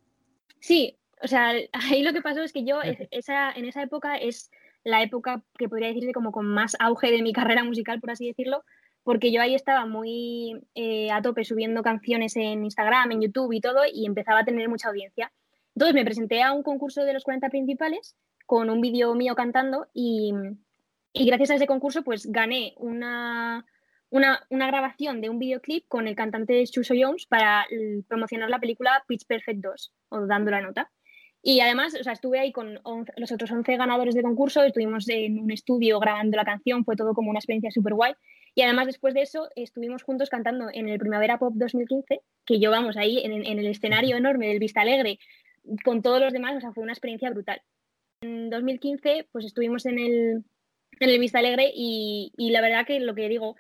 Sí, 0.59 0.97
o 1.21 1.27
sea, 1.27 1.53
ahí 1.73 2.03
lo 2.03 2.13
que 2.13 2.21
pasó 2.21 2.41
es 2.41 2.53
que 2.53 2.63
yo, 2.63 2.79
esa, 3.11 3.51
en 3.51 3.65
esa 3.65 3.81
época 3.81 4.15
es 4.17 4.51
la 4.83 5.03
época 5.03 5.43
que 5.57 5.69
podría 5.69 5.89
decirse 5.89 6.13
como 6.13 6.31
con 6.31 6.47
más 6.47 6.75
auge 6.79 7.11
de 7.11 7.21
mi 7.21 7.33
carrera 7.33 7.63
musical, 7.63 7.99
por 7.99 8.11
así 8.11 8.27
decirlo, 8.27 8.63
porque 9.03 9.31
yo 9.31 9.41
ahí 9.41 9.55
estaba 9.55 9.85
muy 9.85 10.61
eh, 10.75 11.11
a 11.11 11.21
tope 11.21 11.43
subiendo 11.43 11.81
canciones 11.81 12.35
en 12.35 12.63
Instagram, 12.63 13.11
en 13.11 13.21
YouTube 13.21 13.51
y 13.53 13.61
todo, 13.61 13.81
y 13.91 14.05
empezaba 14.05 14.39
a 14.39 14.45
tener 14.45 14.69
mucha 14.69 14.89
audiencia. 14.89 15.31
Entonces 15.75 15.95
me 15.95 16.05
presenté 16.05 16.43
a 16.43 16.51
un 16.51 16.63
concurso 16.63 17.03
de 17.03 17.13
los 17.13 17.23
40 17.23 17.49
principales 17.49 18.15
con 18.45 18.69
un 18.69 18.81
vídeo 18.81 19.15
mío 19.15 19.33
cantando 19.33 19.87
y, 19.93 20.33
y, 21.13 21.25
gracias 21.25 21.51
a 21.51 21.55
ese 21.55 21.67
concurso 21.67 22.03
pues 22.03 22.29
gané 22.29 22.73
una, 22.77 23.65
una, 24.09 24.45
una, 24.49 24.67
grabación 24.67 25.21
de 25.21 25.29
un 25.29 25.39
videoclip 25.39 25.87
con 25.87 26.07
el 26.07 26.15
cantante 26.15 26.61
Chuso 26.67 26.93
Jones 26.99 27.25
para 27.25 27.65
promocionar 28.09 28.49
la 28.49 28.59
película 28.59 29.03
Pitch 29.07 29.25
Perfect 29.25 29.61
2 29.61 29.93
o 30.09 30.27
Dando 30.27 30.51
la 30.51 30.61
Nota. 30.61 30.91
Y 31.43 31.59
además, 31.59 31.95
o 31.99 32.03
sea, 32.03 32.13
estuve 32.13 32.39
ahí 32.39 32.51
con 32.51 32.79
los 33.17 33.31
otros 33.31 33.51
11 33.51 33.75
ganadores 33.75 34.13
de 34.13 34.21
concurso, 34.21 34.63
estuvimos 34.63 35.09
en 35.09 35.39
un 35.39 35.51
estudio 35.51 35.99
grabando 35.99 36.37
la 36.37 36.45
canción, 36.45 36.85
fue 36.85 36.95
todo 36.95 37.15
como 37.15 37.31
una 37.31 37.39
experiencia 37.39 37.71
súper 37.71 37.95
guay. 37.95 38.13
Y 38.53 38.61
además, 38.61 38.85
después 38.85 39.13
de 39.15 39.23
eso, 39.23 39.49
estuvimos 39.55 40.03
juntos 40.03 40.29
cantando 40.29 40.67
en 40.71 40.87
el 40.87 40.99
Primavera 40.99 41.39
Pop 41.39 41.53
2015, 41.55 42.21
que 42.45 42.59
yo, 42.59 42.69
vamos, 42.69 42.95
ahí 42.95 43.21
en, 43.23 43.31
el 43.45 43.65
escenario 43.65 44.17
enorme 44.17 44.47
del 44.49 44.59
Vista 44.59 44.81
Alegre, 44.81 45.17
con 45.83 46.03
todos 46.03 46.19
los 46.19 46.31
demás, 46.31 46.57
o 46.57 46.61
sea, 46.61 46.73
fue 46.73 46.83
una 46.83 46.93
experiencia 46.93 47.29
brutal. 47.31 47.61
En 48.21 48.51
2015, 48.51 49.27
pues 49.31 49.45
estuvimos 49.45 49.85
en 49.87 49.97
el, 49.97 50.43
en 50.99 51.09
el 51.09 51.19
Vista 51.19 51.39
Alegre 51.39 51.71
y, 51.73 52.33
y 52.37 52.51
la 52.51 52.61
verdad 52.61 52.85
que 52.85 52.99
lo 52.99 53.15
que 53.15 53.29
digo, 53.29 53.55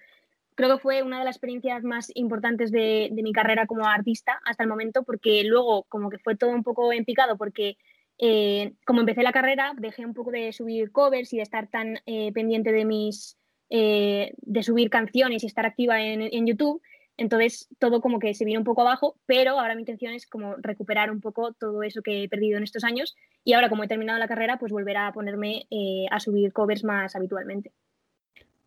creo 0.61 0.77
que 0.77 0.81
fue 0.83 1.01
una 1.01 1.17
de 1.17 1.25
las 1.25 1.37
experiencias 1.37 1.83
más 1.83 2.11
importantes 2.13 2.71
de, 2.71 3.09
mi 3.11 3.33
carrera 3.33 3.65
como 3.65 3.87
artista 3.87 4.39
hasta 4.45 4.61
el 4.61 4.69
momento, 4.69 5.01
porque 5.01 5.43
luego 5.43 5.85
como 5.89 6.11
que 6.11 6.19
fue 6.19 6.35
todo 6.35 6.51
un 6.51 6.61
poco 6.61 6.93
en 6.93 7.03
picado, 7.03 7.35
porque 7.35 7.77
eh, 8.19 8.73
como 8.85 8.99
empecé 8.99 9.23
la 9.23 9.31
carrera, 9.31 9.73
dejé 9.79 10.05
un 10.05 10.13
poco 10.13 10.29
de 10.29 10.53
subir 10.53 10.91
covers 10.91 11.33
y 11.33 11.37
de 11.37 11.43
estar 11.43 11.67
tan 11.67 11.97
eh, 12.05 12.31
pendiente 12.31 12.71
de 12.71 12.85
mis, 12.85 13.39
eh, 13.71 14.33
de 14.37 14.61
subir 14.61 14.91
canciones 14.91 15.43
y 15.43 15.47
estar 15.47 15.65
activa 15.65 15.99
en, 15.99 16.21
en, 16.21 16.45
YouTube. 16.45 16.79
Entonces 17.17 17.67
todo 17.79 17.99
como 17.99 18.19
que 18.19 18.35
se 18.35 18.45
vino 18.45 18.59
un 18.59 18.65
poco 18.65 18.81
abajo, 18.81 19.15
pero 19.25 19.59
ahora 19.59 19.73
mi 19.73 19.81
intención 19.81 20.13
es 20.13 20.27
como 20.27 20.57
recuperar 20.57 21.09
un 21.09 21.21
poco 21.21 21.53
todo 21.53 21.81
eso 21.81 22.03
que 22.03 22.23
he 22.23 22.29
perdido 22.29 22.57
en 22.57 22.63
estos 22.63 22.83
años 22.83 23.15
y 23.43 23.53
ahora 23.53 23.69
como 23.69 23.83
he 23.83 23.87
terminado 23.87 24.19
la 24.19 24.27
carrera, 24.27 24.59
pues 24.59 24.71
volver 24.71 24.97
a 24.97 25.11
ponerme 25.11 25.67
a 26.11 26.19
subir 26.19 26.53
covers 26.53 26.83
más 26.83 27.15
habitualmente 27.15 27.73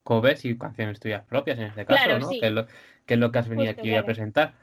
covers 0.04 0.44
y 0.44 0.56
canciones 0.56 1.00
tuyas 1.00 1.24
propias 1.24 1.58
en 1.58 1.64
este 1.64 1.84
caso, 1.84 2.18
¿no? 2.18 2.28
Que, 2.28 2.46
es 2.46 2.52
lo, 2.52 2.66
que, 3.06 3.14
es 3.14 3.20
lo, 3.20 3.32
que 3.32 3.38
has 3.38 3.48
venido 3.48 3.70
aquí 3.70 3.94
a 3.94 4.04
presentar. 4.04 4.54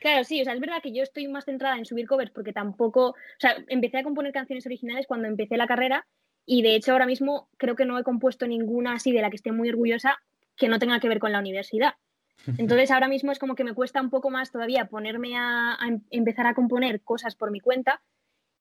Claro, 0.00 0.24
sí, 0.24 0.40
o 0.40 0.44
sea, 0.44 0.54
es 0.54 0.60
verdad 0.60 0.80
que 0.82 0.92
yo 0.92 1.02
estoy 1.02 1.28
más 1.28 1.44
centrada 1.44 1.76
en 1.76 1.84
subir 1.84 2.06
covers 2.06 2.30
porque 2.30 2.52
tampoco, 2.52 3.10
o 3.10 3.14
sea, 3.38 3.56
empecé 3.68 3.98
a 3.98 4.02
componer 4.02 4.32
canciones 4.32 4.64
originales 4.66 5.06
cuando 5.06 5.28
empecé 5.28 5.56
la 5.56 5.66
carrera 5.66 6.06
y 6.46 6.62
de 6.62 6.74
hecho 6.74 6.92
ahora 6.92 7.06
mismo 7.06 7.48
creo 7.58 7.76
que 7.76 7.84
no 7.84 7.98
he 7.98 8.04
compuesto 8.04 8.46
ninguna 8.46 8.94
así 8.94 9.12
de 9.12 9.20
la 9.20 9.30
que 9.30 9.36
esté 9.36 9.52
muy 9.52 9.68
orgullosa 9.68 10.18
que 10.56 10.68
no 10.68 10.78
tenga 10.78 11.00
que 11.00 11.08
ver 11.08 11.18
con 11.18 11.32
la 11.32 11.40
universidad. 11.40 11.94
Entonces 12.58 12.90
ahora 12.90 13.08
mismo 13.08 13.32
es 13.32 13.38
como 13.38 13.54
que 13.54 13.64
me 13.64 13.74
cuesta 13.74 14.00
un 14.00 14.10
poco 14.10 14.30
más 14.30 14.50
todavía 14.52 14.86
ponerme 14.86 15.36
a, 15.36 15.76
a 15.78 15.88
em, 15.88 16.00
empezar 16.10 16.46
a 16.46 16.54
componer 16.54 17.02
cosas 17.02 17.34
por 17.34 17.50
mi 17.50 17.60
cuenta 17.60 18.00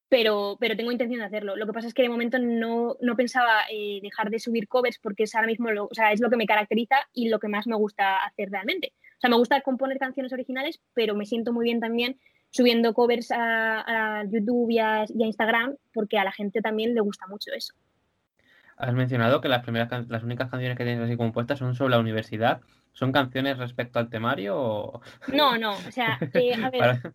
pero, 0.09 0.57
pero 0.59 0.75
tengo 0.75 0.91
intención 0.91 1.19
de 1.19 1.25
hacerlo. 1.25 1.55
Lo 1.55 1.65
que 1.65 1.73
pasa 1.73 1.87
es 1.87 1.93
que 1.93 2.01
de 2.01 2.09
momento 2.09 2.39
no, 2.39 2.95
no 3.01 3.15
pensaba 3.15 3.61
eh, 3.71 3.99
dejar 4.01 4.29
de 4.29 4.39
subir 4.39 4.67
covers 4.67 4.99
porque 4.99 5.23
es 5.23 5.35
ahora 5.35 5.47
mismo 5.47 5.71
lo, 5.71 5.85
o 5.85 5.93
sea, 5.93 6.11
es 6.11 6.21
lo 6.21 6.29
que 6.29 6.37
me 6.37 6.45
caracteriza 6.45 6.95
y 7.13 7.29
lo 7.29 7.39
que 7.39 7.47
más 7.47 7.67
me 7.67 7.75
gusta 7.75 8.17
hacer 8.19 8.49
realmente. 8.49 8.93
O 9.17 9.19
sea, 9.19 9.29
me 9.29 9.37
gusta 9.37 9.61
componer 9.61 9.97
canciones 9.97 10.31
originales, 10.31 10.79
pero 10.93 11.15
me 11.15 11.25
siento 11.25 11.51
muy 11.51 11.65
bien 11.65 11.79
también 11.79 12.17
subiendo 12.49 12.93
covers 12.93 13.31
a, 13.31 14.23
YouTube 14.31 14.71
y 14.71 14.79
a, 14.79 15.05
Instagram 15.09 15.75
porque 15.93 16.17
a 16.17 16.23
la 16.23 16.31
gente 16.31 16.61
también 16.61 16.93
le 16.93 17.01
gusta 17.01 17.27
mucho 17.27 17.51
eso. 17.53 17.73
Has 18.77 18.93
mencionado 18.93 19.41
que 19.41 19.49
las 19.49 19.63
primeras 19.63 19.89
las 20.07 20.23
únicas 20.23 20.49
canciones 20.49 20.77
que 20.77 20.83
tienes 20.83 21.03
así 21.03 21.17
compuestas 21.17 21.59
son 21.59 21.75
sobre 21.75 21.91
la 21.91 21.99
universidad. 21.99 22.61
¿Son 22.93 23.11
canciones 23.11 23.57
respecto 23.57 23.99
al 23.99 24.09
temario 24.09 24.55
o...? 24.57 25.01
No, 25.33 25.57
no, 25.57 25.73
o 25.73 25.91
sea, 25.91 26.17
eh, 26.33 26.53
a 26.53 26.69
ver... 26.69 27.13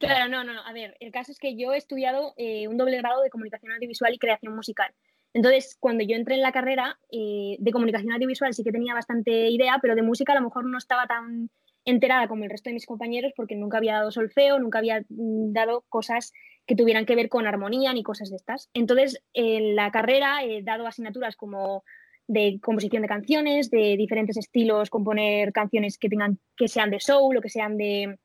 Claro, 0.00 0.30
no, 0.30 0.42
no. 0.44 0.62
A 0.64 0.72
ver, 0.72 0.96
el 0.98 1.12
caso 1.12 1.30
es 1.30 1.38
que 1.38 1.56
yo 1.56 1.74
he 1.74 1.76
estudiado 1.76 2.32
eh, 2.38 2.66
un 2.68 2.78
doble 2.78 2.96
grado 2.96 3.22
de 3.22 3.28
comunicación 3.28 3.72
audiovisual 3.72 4.14
y 4.14 4.18
creación 4.18 4.56
musical. 4.56 4.94
Entonces, 5.34 5.76
cuando 5.78 6.02
yo 6.02 6.16
entré 6.16 6.36
en 6.36 6.40
la 6.40 6.52
carrera 6.52 6.98
eh, 7.12 7.56
de 7.58 7.70
comunicación 7.70 8.12
audiovisual 8.12 8.54
sí 8.54 8.64
que 8.64 8.72
tenía 8.72 8.94
bastante 8.94 9.50
idea, 9.50 9.78
pero 9.80 9.94
de 9.94 10.02
música 10.02 10.32
a 10.32 10.36
lo 10.36 10.40
mejor 10.40 10.64
no 10.64 10.78
estaba 10.78 11.06
tan 11.06 11.50
enterada 11.84 12.28
como 12.28 12.44
el 12.44 12.50
resto 12.50 12.70
de 12.70 12.74
mis 12.74 12.86
compañeros 12.86 13.32
porque 13.36 13.56
nunca 13.56 13.76
había 13.76 13.92
dado 13.92 14.10
solfeo, 14.10 14.58
nunca 14.58 14.78
había 14.78 15.02
mm, 15.10 15.52
dado 15.52 15.84
cosas 15.90 16.32
que 16.66 16.76
tuvieran 16.76 17.04
que 17.04 17.14
ver 17.14 17.28
con 17.28 17.46
armonía 17.46 17.92
ni 17.92 18.02
cosas 18.02 18.30
de 18.30 18.36
estas. 18.36 18.70
Entonces, 18.72 19.22
en 19.34 19.76
la 19.76 19.90
carrera 19.90 20.42
he 20.42 20.62
dado 20.62 20.86
asignaturas 20.86 21.36
como 21.36 21.84
de 22.26 22.58
composición 22.62 23.02
de 23.02 23.08
canciones, 23.08 23.70
de 23.70 23.96
diferentes 23.98 24.38
estilos, 24.38 24.88
componer 24.88 25.52
canciones 25.52 25.98
que 25.98 26.08
tengan 26.08 26.38
que 26.56 26.68
sean 26.68 26.90
de 26.90 27.00
soul 27.00 27.36
o 27.36 27.40
que 27.42 27.50
sean 27.50 27.76
de 27.76 28.18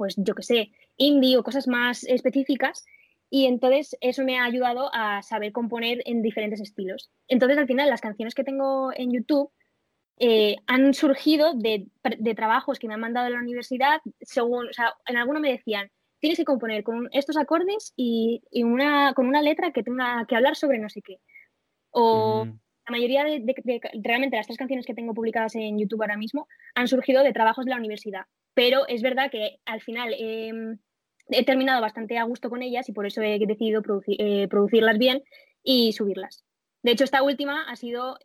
pues 0.00 0.14
yo 0.16 0.34
qué 0.34 0.42
sé, 0.42 0.70
indie 0.96 1.36
o 1.36 1.42
cosas 1.42 1.68
más 1.68 2.04
específicas. 2.04 2.86
Y 3.28 3.44
entonces 3.44 3.98
eso 4.00 4.24
me 4.24 4.38
ha 4.38 4.44
ayudado 4.44 4.88
a 4.94 5.22
saber 5.22 5.52
componer 5.52 6.00
en 6.06 6.22
diferentes 6.22 6.58
estilos. 6.58 7.10
Entonces 7.28 7.58
al 7.58 7.66
final 7.66 7.90
las 7.90 8.00
canciones 8.00 8.34
que 8.34 8.42
tengo 8.42 8.92
en 8.96 9.12
YouTube 9.12 9.52
eh, 10.18 10.56
han 10.66 10.94
surgido 10.94 11.52
de, 11.52 11.86
trabajos 12.34 12.78
que 12.78 12.88
me 12.88 12.94
han 12.94 13.00
mandado 13.00 13.26
de 13.26 13.34
la 13.34 13.40
universidad. 13.40 14.00
Según, 14.22 14.68
o 14.68 14.72
sea, 14.72 14.94
en 15.04 15.18
alguno 15.18 15.38
me 15.38 15.52
decían, 15.52 15.90
tienes 16.18 16.38
que 16.38 16.46
componer 16.46 16.82
con 16.82 17.10
estos 17.12 17.36
acordes 17.36 17.92
y, 17.94 18.40
una, 18.54 19.12
con 19.12 19.26
una 19.26 19.42
letra 19.42 19.70
que 19.70 19.82
tenga 19.82 20.24
que 20.26 20.34
hablar 20.34 20.56
sobre 20.56 20.78
no 20.78 20.88
sé 20.88 21.02
qué. 21.02 21.18
O 21.90 22.46
la 22.46 22.90
mayoría 22.90 23.24
de, 23.24 23.80
realmente 24.02 24.38
las 24.38 24.46
tres 24.46 24.56
canciones 24.56 24.86
que 24.86 24.94
tengo 24.94 25.12
publicadas 25.12 25.56
en 25.56 25.78
YouTube 25.78 26.00
ahora 26.00 26.16
mismo 26.16 26.48
han 26.74 26.88
surgido 26.88 27.22
de 27.22 27.34
trabajos 27.34 27.66
de 27.66 27.72
la 27.72 27.76
universidad 27.76 28.24
pero 28.54 28.86
es 28.88 29.02
verdad 29.02 29.30
que 29.30 29.60
al 29.64 29.80
final 29.80 30.14
em, 30.18 30.78
he 31.28 31.44
terminado 31.44 31.80
bastante 31.80 32.18
a 32.18 32.24
gusto 32.24 32.50
con 32.50 32.62
ellas 32.62 32.88
y 32.88 32.92
por 32.92 33.06
eso 33.06 33.22
he 33.22 33.38
decidido 33.38 33.82
eh, 34.06 34.48
producirlas 34.48 34.98
bien 34.98 35.22
y 35.62 35.92
subirlas. 35.92 36.44
De 36.82 36.92
hecho, 36.92 37.04
esta 37.04 37.22
última 37.22 37.62
ha 37.68 37.76
sido 37.76 38.18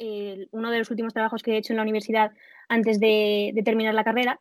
uno 0.51 0.71
de 0.71 0.79
los 0.79 0.89
últimos 0.89 1.13
trabajos 1.13 1.43
que 1.43 1.51
he 1.51 1.57
hecho 1.57 1.73
en 1.73 1.77
la 1.77 1.83
universidad 1.83 2.31
antes 2.69 2.99
de, 2.99 3.53
terminar 3.65 3.93
la 3.93 4.05
carrera 4.05 4.39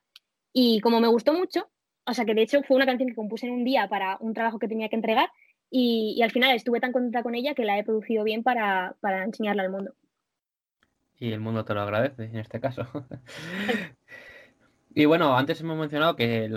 y 0.53 0.81
como 0.81 1.01
me 1.01 1.09
gustó 1.09 1.33
mucho, 1.33 1.69
o 2.07 2.15
sea 2.15 2.25
que 2.25 2.35
de 2.35 2.43
hecho 2.43 2.63
fue 2.63 2.77
una 2.77 2.87
canción 2.87 3.09
que 3.09 3.17
compuse 3.17 3.47
en 3.47 3.53
un 3.53 3.65
día 3.65 3.89
para 3.89 4.19
un 4.21 4.33
trabajo 4.35 4.61
que 4.61 4.69
tenía 4.69 4.89
que 4.89 4.97
entregar 4.97 5.31
y, 5.69 6.23
al 6.23 6.31
final 6.31 6.55
estuve 6.55 6.79
tan 6.79 6.93
contenta 6.93 7.25
con 7.25 7.35
ella 7.35 7.55
que 7.55 7.65
la 7.65 7.77
he 7.77 7.83
producido 7.83 8.23
bien 8.23 8.45
para, 8.45 8.95
para 9.01 9.25
enseñarla 9.25 9.65
al 9.65 9.71
mundo. 9.71 9.95
Y 11.19 11.33
el 11.33 11.41
mundo 11.41 11.65
te 11.65 11.75
lo 11.75 11.81
agradece 11.81 12.25
en 12.25 12.37
este 12.37 12.61
caso. 12.61 12.87
Y 14.95 15.05
bueno, 15.07 15.37
antes 15.37 15.61
hemos 15.61 15.77
mencionado 15.77 16.17
que 16.17 16.51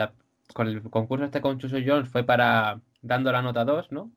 con 0.54 0.68
el 0.68 0.82
concurso 0.84 1.26
este 1.26 1.42
con 1.42 1.58
Chuso 1.60 1.78
Jones 1.84 2.10
fue 2.10 2.24
para 2.24 2.80
dando 3.02 3.32
la 3.32 3.42
nota 3.42 3.66
2, 3.66 3.92
¿no? 3.92 4.12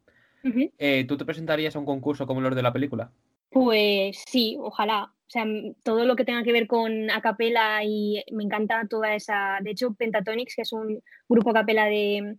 Eh, 0.78 1.04
¿Tú 1.06 1.16
te 1.16 1.24
presentarías 1.24 1.76
a 1.76 1.78
un 1.78 1.84
concurso 1.84 2.26
como 2.26 2.40
los 2.40 2.54
de 2.54 2.62
la 2.62 2.72
película? 2.72 3.12
Pues 3.50 4.22
sí, 4.26 4.56
ojalá. 4.58 5.04
O 5.04 5.30
sea, 5.30 5.44
todo 5.84 6.04
lo 6.04 6.16
que 6.16 6.24
tenga 6.24 6.42
que 6.42 6.52
ver 6.52 6.66
con 6.66 7.10
acapela 7.10 7.84
y 7.84 8.22
me 8.32 8.42
encanta 8.42 8.86
toda 8.88 9.14
esa. 9.14 9.58
De 9.62 9.70
hecho, 9.70 9.94
Pentatonix, 9.94 10.54
que 10.56 10.62
es 10.62 10.72
un 10.72 11.02
grupo 11.28 11.50
acapela 11.50 11.86
de 11.86 12.36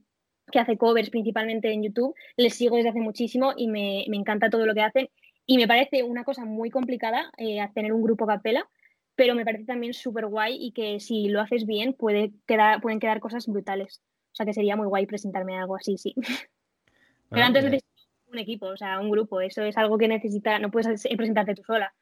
que 0.52 0.60
hace 0.60 0.78
covers 0.78 1.10
principalmente 1.10 1.72
en 1.72 1.84
YouTube, 1.84 2.14
les 2.36 2.54
sigo 2.54 2.76
desde 2.76 2.90
hace 2.90 3.00
muchísimo 3.00 3.54
y 3.56 3.68
me, 3.68 4.04
encanta 4.06 4.50
todo 4.50 4.66
lo 4.66 4.74
que 4.74 4.82
hacen. 4.82 5.10
Y 5.46 5.58
me 5.58 5.68
parece 5.68 6.04
una 6.04 6.24
cosa 6.24 6.46
muy 6.46 6.70
complicada 6.70 7.32
eh, 7.38 7.66
tener 7.74 7.94
un 7.94 8.04
grupo 8.04 8.28
capela 8.28 8.68
pero 9.22 9.36
me 9.36 9.46
parece 9.46 9.66
también 9.66 9.94
súper 9.94 10.26
guay 10.26 10.58
y 10.60 10.72
que 10.72 11.00
si 11.00 11.30
lo 11.30 11.42
haces 11.42 11.68
bien 11.68 11.94
puede 11.94 12.32
quedar, 12.48 12.82
pueden 12.82 13.00
quedar 13.00 13.20
cosas 13.20 13.46
brutales. 13.46 14.02
O 14.32 14.36
sea 14.36 14.48
que 14.48 14.54
sería 14.54 14.76
muy 14.76 14.88
guay 14.88 15.06
presentarme 15.06 15.60
algo 15.60 15.76
así, 15.76 15.96
sí. 16.00 16.16
pero 17.30 17.46
antes 17.46 17.66
necesitas 17.66 18.10
un 18.32 18.40
equipo, 18.40 18.66
o 18.66 18.78
sea, 18.78 19.00
un 19.00 19.12
grupo. 19.12 19.40
Eso 19.40 19.62
es 19.62 19.78
algo 19.78 20.00
que 20.00 20.08
necesita, 20.08 20.58
no 20.58 20.72
puedes 20.72 21.04
presentarte 21.04 21.54
tú 21.54 21.62
sola. 21.62 21.94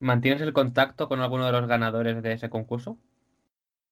¿Mantienes 0.00 0.42
el 0.42 0.52
contacto 0.52 1.06
con 1.06 1.20
alguno 1.20 1.46
de 1.46 1.52
los 1.52 1.68
ganadores 1.68 2.20
de 2.20 2.32
ese 2.32 2.50
concurso? 2.50 2.98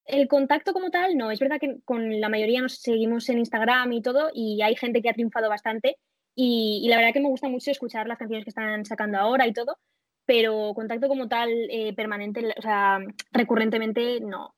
El 0.04 0.26
contacto 0.26 0.72
como 0.72 0.90
tal, 0.90 1.16
no. 1.16 1.30
Es 1.30 1.38
verdad 1.38 1.60
que 1.60 1.82
con 1.84 2.20
la 2.20 2.28
mayoría 2.28 2.62
nos 2.62 2.80
seguimos 2.80 3.28
en 3.28 3.38
Instagram 3.38 3.92
y 3.92 4.02
todo, 4.02 4.32
y 4.34 4.60
hay 4.60 4.74
gente 4.74 5.02
que 5.02 5.08
ha 5.08 5.14
triunfado 5.14 5.48
bastante. 5.48 5.98
Y, 6.34 6.80
y, 6.82 6.88
la 6.88 6.96
verdad 6.96 7.12
que 7.12 7.20
me 7.20 7.28
gusta 7.28 7.48
mucho 7.48 7.70
escuchar 7.70 8.08
las 8.08 8.18
canciones 8.18 8.44
que 8.44 8.50
están 8.50 8.84
sacando 8.84 9.18
ahora 9.18 9.46
y 9.46 9.52
todo 9.52 9.78
pero 10.26 10.72
contacto 10.74 11.08
como 11.08 11.28
tal 11.28 11.50
eh, 11.70 11.92
permanente, 11.94 12.54
o 12.56 12.62
sea, 12.62 13.00
recurrentemente 13.32 14.20
no. 14.20 14.54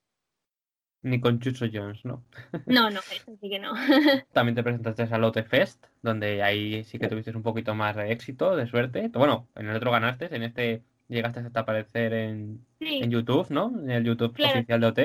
Ni 1.03 1.19
con 1.19 1.39
Chucho 1.39 1.65
Jones, 1.71 2.03
¿no? 2.05 2.23
No, 2.65 2.89
no, 2.89 2.99
eso 2.99 3.37
sí 3.39 3.49
que 3.49 3.59
no. 3.59 3.73
También 4.33 4.55
te 4.55 4.63
presentaste 4.63 5.03
a 5.03 5.17
Lotte 5.17 5.43
Fest, 5.43 5.85
donde 6.01 6.41
ahí 6.43 6.83
sí 6.83 6.99
que 6.99 7.07
tuviste 7.07 7.35
un 7.35 7.43
poquito 7.43 7.75
más 7.75 7.95
de 7.95 8.11
éxito, 8.11 8.55
de 8.55 8.67
suerte. 8.67 9.09
Bueno, 9.09 9.47
en 9.55 9.69
el 9.69 9.75
otro 9.75 9.91
ganaste, 9.91 10.33
en 10.35 10.43
este 10.43 10.83
llegaste 11.07 11.39
hasta 11.39 11.61
aparecer 11.61 12.13
en, 12.13 12.65
en 12.79 13.09
YouTube, 13.09 13.49
¿no? 13.49 13.69
En 13.69 13.91
el 13.91 14.03
YouTube 14.03 14.35
oficial 14.37 14.81
de 14.81 14.87
OT. 14.87 14.99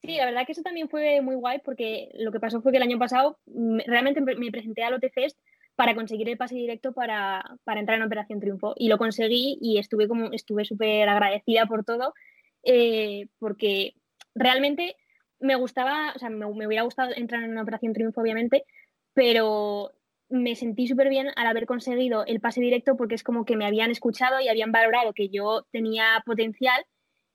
Sí, 0.00 0.16
la 0.16 0.26
verdad 0.26 0.46
que 0.46 0.52
eso 0.52 0.62
también 0.62 0.88
fue 0.88 1.20
muy 1.20 1.34
guay 1.34 1.60
porque 1.64 2.10
lo 2.14 2.30
que 2.30 2.40
pasó 2.40 2.62
fue 2.62 2.70
que 2.72 2.78
el 2.78 2.84
año 2.84 2.98
pasado 2.98 3.38
realmente 3.86 4.20
me 4.20 4.50
presenté 4.50 4.84
a 4.84 4.90
Lotte 4.90 5.10
Fest 5.12 5.38
para 5.78 5.94
conseguir 5.94 6.28
el 6.28 6.36
pase 6.36 6.56
directo 6.56 6.92
para, 6.92 7.56
entrar 7.64 7.98
en 7.98 8.04
Operación 8.04 8.40
Triunfo. 8.40 8.74
Y 8.76 8.88
lo 8.88 8.98
conseguí 8.98 9.58
y 9.60 9.78
estuve 9.78 10.08
como 10.08 10.32
estuve 10.32 10.64
súper 10.64 11.08
agradecida 11.08 11.66
por 11.66 11.84
todo, 11.84 12.14
eh, 12.64 13.28
porque 13.38 13.94
realmente 14.34 14.96
me 15.38 15.54
gustaba, 15.54 16.12
o 16.16 16.18
sea, 16.18 16.30
me, 16.30 16.46
hubiera 16.46 16.82
gustado 16.82 17.12
entrar 17.14 17.44
en 17.44 17.56
Operación 17.56 17.92
Triunfo, 17.92 18.20
obviamente, 18.20 18.64
pero 19.14 19.92
me 20.28 20.56
sentí 20.56 20.88
súper 20.88 21.10
bien 21.10 21.28
al 21.36 21.46
haber 21.46 21.64
conseguido 21.64 22.26
el 22.26 22.40
pase 22.40 22.60
directo 22.60 22.96
porque 22.96 23.14
es 23.14 23.22
como 23.22 23.44
que 23.44 23.56
me 23.56 23.64
habían 23.64 23.92
escuchado 23.92 24.40
y 24.40 24.48
habían 24.48 24.72
valorado 24.72 25.12
que 25.12 25.28
yo 25.28 25.64
tenía 25.70 26.24
potencial 26.26 26.84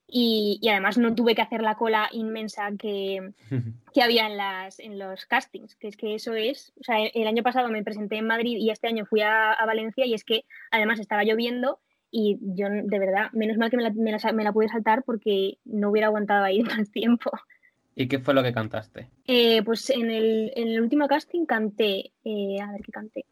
y, 0.08 0.60
además 0.70 0.98
no 0.98 1.16
tuve 1.16 1.36
que 1.36 1.42
hacer 1.42 1.62
la 1.62 1.76
cola 1.76 2.10
inmensa 2.12 2.70
que, 2.78 3.34
había 4.02 4.28
en, 4.28 4.38
las, 4.38 4.80
en 4.80 5.00
los 5.00 5.26
castings, 5.26 5.76
que 5.76 5.88
es 5.88 5.98
que 5.98 6.16
eso 6.16 6.34
es, 6.34 6.74
o 6.80 6.84
sea, 6.84 6.98
el 7.04 7.28
año 7.28 7.44
pasado 7.44 7.70
me 7.70 7.84
presenté 7.84 8.18
en 8.18 8.28
Madrid 8.28 8.58
y 8.60 8.70
este 8.70 8.88
año 8.88 9.06
fui 9.06 9.22
a, 9.22 9.58
Valencia 9.66 10.06
y 10.06 10.14
es 10.14 10.24
que 10.24 10.46
además 10.72 11.00
estaba 11.00 11.24
lloviendo 11.24 11.80
y 12.12 12.38
yo 12.42 12.68
de 12.70 13.00
verdad, 13.00 13.32
menos 13.34 13.58
mal 13.58 13.72
que 13.72 13.78
me 13.78 13.84
la, 13.84 13.90
me 13.92 14.44
la, 14.44 14.54
pude 14.54 14.68
saltar 14.68 15.04
porque 15.04 15.58
no 15.66 15.90
hubiera 15.90 16.08
aguantado 16.08 16.44
ahí 16.44 16.62
más 16.64 16.92
tiempo. 16.92 17.32
¿Y 17.96 18.08
qué 18.08 18.20
fue 18.20 18.34
lo 18.34 18.44
que 18.44 18.54
cantaste? 18.54 19.10
Eh, 19.26 19.62
pues 19.64 19.90
en 19.90 20.10
el, 20.10 20.52
en 20.56 20.68
el, 20.68 20.82
último 20.82 21.08
casting 21.08 21.46
canté, 21.46 22.12
eh, 22.24 22.60
a 22.60 22.72
ver 22.72 22.82
qué 22.84 22.92
canté. 22.92 23.26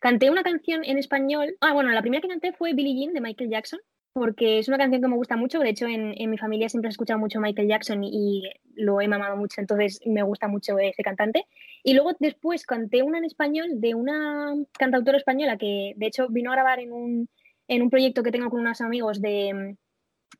Canté 0.00 0.30
una 0.30 0.42
canción 0.42 0.84
en 0.84 0.98
español. 0.98 1.56
Ah, 1.60 1.72
bueno, 1.72 1.90
la 1.90 2.00
primera 2.00 2.22
que 2.22 2.28
canté 2.28 2.52
fue 2.52 2.74
Billie 2.74 2.98
Jean 2.98 3.14
de 3.14 3.20
Michael 3.20 3.50
Jackson 3.50 3.80
porque 4.16 4.58
es 4.58 4.68
una 4.68 4.78
canción 4.78 5.02
que 5.02 5.08
me 5.08 5.16
gusta 5.16 5.36
mucho. 5.36 5.58
De 5.58 5.68
hecho, 5.68 5.86
en, 5.86 6.14
mi 6.30 6.38
familia 6.38 6.70
siempre 6.70 6.88
he 6.88 6.90
escuchado 6.90 7.20
mucho 7.20 7.38
Michael 7.38 7.68
Jackson 7.68 8.02
y, 8.02 8.48
lo 8.74 9.02
he 9.02 9.08
mamado 9.08 9.36
mucho, 9.36 9.60
entonces 9.60 10.00
me 10.06 10.22
gusta 10.22 10.48
mucho 10.48 10.78
ese 10.78 11.02
cantante. 11.02 11.44
Y 11.82 11.92
luego 11.92 12.12
después 12.18 12.64
canté 12.64 13.02
una 13.02 13.18
en 13.18 13.26
español 13.26 13.78
de 13.78 13.94
una 13.94 14.54
cantautora 14.78 15.18
española 15.18 15.58
que, 15.58 15.92
de 15.96 16.06
hecho, 16.06 16.28
vino 16.30 16.50
a 16.50 16.54
grabar 16.54 16.80
en 16.80 16.92
un, 16.92 17.28
en 17.68 17.82
un 17.82 17.90
proyecto 17.90 18.22
que 18.22 18.32
tengo 18.32 18.48
con 18.48 18.60
unos 18.60 18.80
amigos 18.80 19.20
de, 19.20 19.76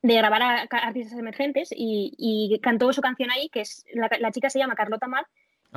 de 0.00 0.14
grabar 0.14 0.42
a, 0.42 0.66
artistas 0.71 1.18
emergentes 1.18 1.68
y, 1.71 2.59
cantó 2.62 2.90
su 2.95 3.02
canción 3.02 3.30
ahí, 3.30 3.50
que 3.50 3.61
es 3.61 3.85
la, 3.92 4.30
chica 4.30 4.49
se 4.49 4.59
llama 4.59 4.75
Carlota 4.75 5.06
Mar 5.06 5.26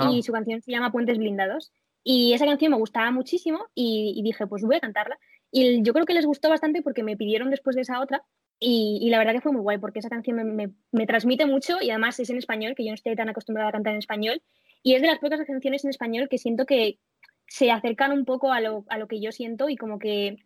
y 0.10 0.20
ah. 0.20 0.24
su 0.24 0.32
canción 0.32 0.62
se 0.62 0.72
llama 0.72 0.94
Puentes 0.94 1.18
Blindados. 1.18 1.74
Y 2.01 2.32
esa 2.32 2.46
canción 2.46 2.72
me 2.72 2.77
gustaba 2.77 3.12
muchísimo 3.12 3.68
y, 3.75 4.13
y 4.15 4.24
dije, 4.24 4.48
pues 4.48 4.63
voy 4.63 4.77
a 4.77 4.79
cantarla. 4.79 5.20
Y 5.51 5.82
yo 5.84 5.94
creo 5.94 6.06
que 6.06 6.13
les 6.13 6.25
gustó 6.25 6.50
bastante 6.50 6.82
porque 6.82 7.03
me 7.03 7.18
pidieron 7.18 7.50
después 7.50 7.75
de 7.75 7.82
esa 7.82 8.00
otra 8.01 8.24
y, 8.60 9.10
la 9.10 9.18
verdad 9.18 9.34
que 9.34 9.41
fue 9.41 9.53
muy 9.53 9.62
guay 9.62 9.77
porque 9.77 10.00
esa 10.00 10.10
canción 10.10 10.36
me, 10.36 10.72
me, 10.91 11.08
transmite 11.08 11.46
mucho 11.46 11.77
y 11.82 11.91
además 11.91 12.20
es 12.20 12.29
en 12.29 12.38
español, 12.38 12.74
que 12.75 12.84
yo 12.84 12.89
no 12.89 12.96
estoy 12.96 13.15
tan 13.15 13.29
acostumbrada 13.29 13.70
a 13.70 13.72
cantar 13.72 13.94
en 13.94 14.00
español. 14.00 14.41
Y 14.84 14.96
es 14.96 15.01
de 15.01 15.08
las 15.08 15.20
pocas 15.20 15.39
canciones 15.46 15.84
en 15.86 15.89
español 15.89 16.27
que 16.29 16.38
siento 16.38 16.65
que 16.65 17.00
se 17.48 17.72
acercan 17.72 18.12
un 18.12 18.25
poco 18.25 18.51
a 18.51 18.60
lo, 18.60 18.86
a 18.89 18.98
lo 18.98 19.08
que 19.08 19.22
yo 19.22 19.32
siento 19.32 19.70
y 19.70 19.77
como 19.77 19.98
que 19.98 20.38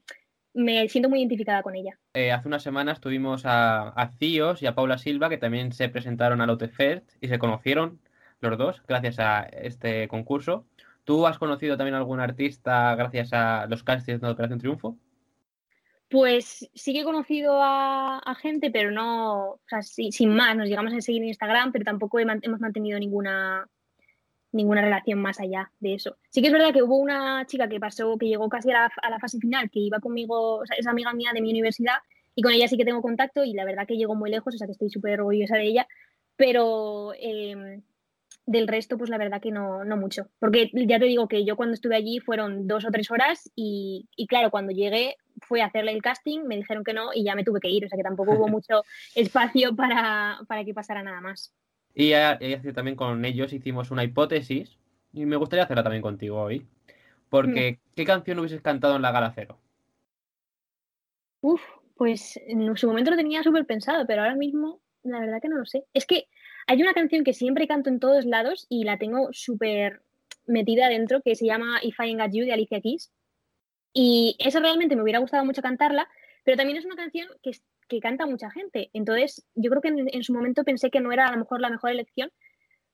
me 0.54 0.88
siento 0.88 1.10
muy 1.10 1.20
identificada 1.20 1.64
con 1.64 1.76
ella. 1.76 1.98
Eh, 2.14 2.32
hace 2.32 2.48
unas 2.48 2.62
semanas 2.62 3.02
tuvimos 3.02 3.46
a, 3.46 3.90
a 3.90 4.12
Cíos 4.12 4.62
y 4.62 4.68
a 4.68 4.76
Paula 4.76 5.00
Silva 5.00 5.30
que 5.30 5.38
también 5.38 5.72
se 5.72 5.90
presentaron 5.90 6.40
a 6.42 6.46
Lotte 6.46 6.70
Fest 6.70 7.12
y 7.20 7.28
se 7.28 7.40
conocieron 7.40 8.00
los 8.40 8.58
dos 8.58 8.84
gracias 8.88 9.20
a 9.20 9.42
este 9.44 10.08
concurso. 10.08 10.66
¿Tú 11.04 11.28
has 11.28 11.38
conocido 11.38 11.78
también 11.78 11.96
a 11.96 11.98
algún 11.98 12.20
artista 12.20 12.96
gracias 12.96 13.34
a 13.34 13.66
los 13.68 13.84
castings 13.84 14.22
de 14.22 14.30
Operación 14.30 14.60
Triunfo? 14.60 14.98
Pues 16.10 16.70
sí 16.74 16.94
que 16.94 17.02
he 17.02 17.04
conocido 17.04 17.60
a, 17.62 18.36
gente, 18.40 18.70
pero 18.70 18.92
no, 18.92 19.54
o 19.54 19.60
sea, 19.68 19.82
sin 19.82 20.30
más, 20.36 20.56
nos 20.56 20.70
llegamos 20.70 20.94
a 20.94 21.02
seguir 21.02 21.24
en 21.24 21.30
Instagram, 21.30 21.72
pero 21.72 21.86
tampoco 21.86 22.20
hemos 22.20 22.60
mantenido 22.60 23.00
ninguna 23.00 23.68
ninguna 24.54 24.82
relación 24.82 25.20
más 25.20 25.40
allá 25.40 25.72
de 25.80 25.96
eso. 25.96 26.18
Sí 26.30 26.42
que 26.42 26.48
es 26.48 26.54
verdad 26.54 26.72
que 26.72 26.84
hubo 26.84 26.98
una 26.98 27.46
chica 27.48 27.68
que 27.68 27.80
pasó, 27.80 28.18
que 28.18 28.28
llegó 28.28 28.48
casi 28.50 28.72
a 28.72 28.90
la, 29.10 29.20
fase 29.20 29.40
final, 29.40 29.70
que 29.70 29.80
iba 29.80 30.00
conmigo, 30.00 30.60
o 30.60 30.66
sea, 30.66 30.78
es 30.78 30.88
amiga 30.88 31.12
mía 31.14 31.32
de 31.34 31.42
mi 31.42 31.50
universidad, 31.50 31.98
y 32.36 32.42
con 32.42 32.54
ella 32.54 32.68
sí 32.68 32.78
que 32.78 32.86
tengo 32.86 33.02
contacto, 33.02 33.44
y 33.44 33.54
la 33.54 33.66
verdad 33.66 33.88
que 33.88 33.98
llegó 33.98 34.16
muy 34.16 34.30
lejos, 34.30 34.56
o 34.56 34.58
sea 34.58 34.68
que 34.68 34.74
estoy 34.74 34.90
súper 34.90 35.20
orgullosa 35.20 35.58
de 35.58 35.66
ella, 35.66 35.88
pero 36.36 37.14
em, 37.20 37.82
del 38.46 38.68
resto, 38.68 38.98
pues 38.98 39.10
la 39.10 39.18
verdad 39.18 39.42
que 39.42 39.52
no, 39.52 39.84
no 39.86 39.98
mucho. 39.98 40.28
Porque 40.40 40.70
ya 40.74 41.00
te 41.00 41.06
digo 41.06 41.28
que 41.28 41.46
yo 41.46 41.56
cuando 41.56 41.74
estuve 41.74 41.96
allí 41.96 42.20
fueron 42.20 42.68
dos 42.68 42.86
o 42.86 42.92
tres 42.92 43.10
horas, 43.12 43.50
y, 43.56 44.10
y 44.16 44.28
claro, 44.28 44.52
cuando 44.52 44.72
llegué 44.72 45.18
fue 45.42 45.62
a 45.62 45.66
hacerle 45.66 45.92
el 45.92 46.02
casting, 46.02 46.42
me 46.42 46.56
dijeron 46.56 46.84
que 46.84 46.94
no, 46.94 47.14
y 47.14 47.24
ya 47.24 47.36
me 47.36 47.44
tuve 47.44 47.60
que 47.60 47.70
ir, 47.70 47.86
o 47.86 47.90
sea 47.90 47.98
que 47.98 48.04
tampoco 48.04 48.34
hubo 48.34 48.48
mucho 48.50 48.84
espacio 49.16 49.76
para, 49.76 50.40
para 50.48 50.64
que 50.66 50.74
pasara 50.74 51.04
nada 51.04 51.22
más. 51.22 51.54
Y 51.96 52.12
también 52.74 52.96
con 52.96 53.24
ellos 53.24 53.54
hicimos 53.54 53.92
una 53.92 54.04
hipótesis 54.04 54.78
y 55.14 55.26
me 55.26 55.36
gustaría 55.36 55.64
hacerla 55.64 55.84
también 55.84 56.02
contigo 56.02 56.42
hoy. 56.42 56.66
Porque, 57.30 57.74
mm. 57.74 57.96
¿qué 57.96 58.06
canción 58.06 58.40
hubieses 58.40 58.62
cantado 58.62 58.96
en 58.96 59.02
la 59.02 59.12
gala 59.12 59.32
cero? 59.34 59.60
Uf, 61.42 61.62
pues 61.96 62.40
en 62.48 62.76
su 62.78 62.88
momento 62.88 63.12
lo 63.12 63.18
tenía 63.18 63.44
súper 63.44 63.66
pensado, 63.66 64.06
pero 64.08 64.22
ahora 64.22 64.36
mismo 64.36 64.82
la 65.04 65.20
verdad 65.20 65.42
que 65.42 65.50
no 65.50 65.58
lo 65.58 65.66
sé. 65.66 65.86
Es 65.94 66.06
que 66.06 66.28
hay 66.68 66.82
una 66.82 66.94
canción 66.94 67.24
que 67.24 67.34
siempre 67.34 67.68
canto 67.68 67.90
en 67.90 68.00
todos 68.00 68.26
lados 68.26 68.66
y 68.70 68.84
la 68.84 68.98
tengo 68.98 69.30
súper 69.32 70.02
metida 70.46 70.90
dentro 70.90 71.22
que 71.22 71.36
se 71.36 71.46
llama 71.46 71.80
If 71.82 72.00
I 72.00 72.04
Ain't 72.04 72.22
Got 72.22 72.32
You 72.34 72.46
de 72.46 72.54
Alicia 72.54 72.82
Keys. 72.82 73.12
Y 73.94 74.36
esa 74.40 74.60
realmente 74.60 74.96
me 74.96 75.04
hubiera 75.04 75.20
gustado 75.20 75.46
mucho 75.46 75.62
cantarla, 75.62 76.10
pero 76.44 76.58
también 76.58 76.78
es 76.78 76.86
una 76.86 76.96
canción 76.96 77.28
que 77.42 77.52
que 77.88 78.00
canta 78.00 78.26
mucha 78.26 78.50
gente. 78.52 78.90
Entonces, 78.94 79.46
yo 79.56 79.70
creo 79.70 79.82
que 79.82 79.90
en, 79.90 80.24
su 80.24 80.34
momento 80.34 80.64
pensé 80.64 80.90
que 80.90 81.00
no 81.00 81.12
era 81.12 81.28
a 81.28 81.32
lo 81.32 81.38
mejor 81.38 81.62
la 81.62 81.70
mejor 81.70 81.92
elección, 81.92 82.32